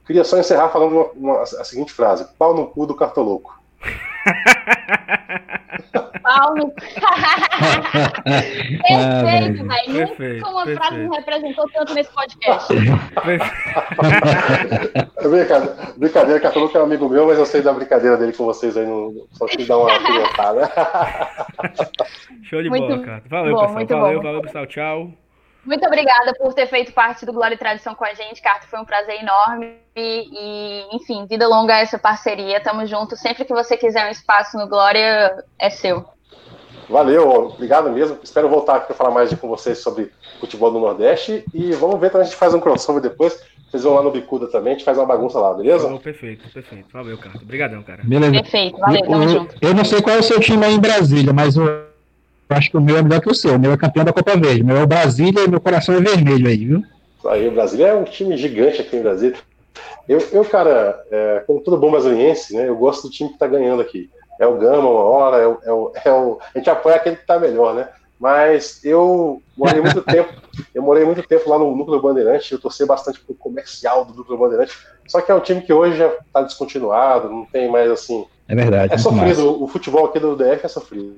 [0.07, 3.60] queria só encerrar falando uma, uma, a seguinte frase: pau no cu do cartoloco.
[6.21, 6.71] Pau no.
[8.87, 10.07] perfeito, velho.
[10.07, 10.79] Nunca uma perfeito.
[10.79, 12.73] frase me representou tanto nesse podcast.
[15.23, 18.33] brincadeira, brincadeira, que falou que é um amigo meu, mas eu sei da brincadeira dele
[18.33, 19.27] com vocês aí, no...
[19.31, 20.71] só que dar uma pimentada.
[22.43, 23.23] Show de muito bola, cara.
[23.27, 24.01] Valeu, bom, pessoal.
[24.01, 24.23] Valeu, bom.
[24.23, 24.67] valeu, pessoal.
[24.67, 25.20] Tchau.
[25.65, 28.67] Muito obrigada por ter feito parte do Glória e Tradição com a gente, Carto.
[28.67, 29.75] Foi um prazer enorme.
[29.95, 32.59] E, enfim, vida longa essa parceria.
[32.59, 33.15] Tamo junto.
[33.15, 36.03] Sempre que você quiser um espaço no Glória, é seu.
[36.89, 38.19] Valeu, obrigado mesmo.
[38.23, 41.45] Espero voltar aqui para falar mais com vocês sobre futebol do Nordeste.
[41.53, 43.41] E vamos ver para a gente faz um crossover depois.
[43.69, 45.87] Vocês vão lá no Bicuda também, a gente faz uma bagunça lá, beleza?
[45.87, 46.87] Oh, perfeito, perfeito.
[46.91, 47.37] Valeu, cara.
[47.41, 48.01] Obrigadão, cara.
[48.03, 48.33] Beleza.
[48.33, 49.55] Perfeito, valeu, tamo eu, junto.
[49.61, 51.63] Eu não sei qual é o seu time aí em Brasília, mas o
[52.51, 53.55] eu acho que o meu é melhor que o seu.
[53.55, 54.61] O meu é campeão da Copa Verde.
[54.61, 56.83] O meu é o Brasília e meu coração é vermelho aí, viu?
[57.25, 59.37] Aí, o Brasília é um time gigante aqui em Brasília.
[60.07, 63.47] Eu, eu cara, é, como todo bom brasiliense, né, eu gosto do time que tá
[63.47, 64.09] ganhando aqui.
[64.39, 67.15] É o Gama uma hora, é o, é o, é o a gente apoia aquele
[67.15, 67.87] que tá melhor, né?
[68.19, 70.33] Mas eu morei muito tempo,
[70.73, 74.37] eu morei muito tempo lá no Núcleo Bandeirante, eu torci bastante pro comercial do Núcleo
[74.37, 78.25] Bandeirante, só que é um time que hoje já tá descontinuado, não tem mais assim.
[78.47, 78.93] É verdade.
[78.93, 81.15] É sofrido, o futebol aqui do DF é sofrido.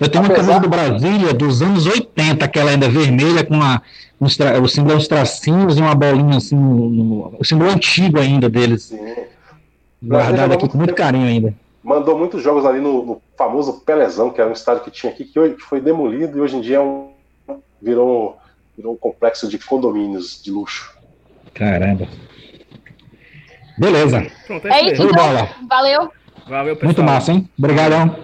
[0.00, 3.82] Eu tenho uma camisa do Brasília dos anos 80, aquela ainda vermelha, com uma,
[4.20, 4.26] um,
[4.62, 8.84] o símbolo dos tracinhos e uma bolinha assim, no, no, o símbolo antigo ainda deles.
[8.84, 9.14] Sim.
[10.02, 11.54] Guardado aqui com muito carinho ainda.
[11.82, 15.24] Mandou muitos jogos ali no, no, famoso Pelezão, que era um estádio que tinha aqui,
[15.24, 17.10] que, hoje, foi demolido e hoje em dia é um,
[17.80, 18.38] virou,
[18.76, 20.94] virou um complexo de condomínios de luxo.
[21.54, 22.06] Caramba.
[23.78, 24.26] Beleza.
[24.46, 25.48] Pronto, é, é isso, então.
[25.68, 26.12] Valeu.
[26.46, 26.84] Valeu, pessoal.
[26.84, 27.48] Muito massa, hein?
[27.58, 28.16] Obrigadão.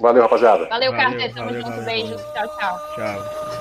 [0.00, 0.66] Valeu, rapaziada.
[0.68, 1.32] Valeu, Carter.
[1.34, 1.70] Tamo valeu, junto.
[1.70, 2.16] Valeu, Beijo.
[2.32, 2.80] Tchau, tchau.
[2.96, 3.59] Tchau.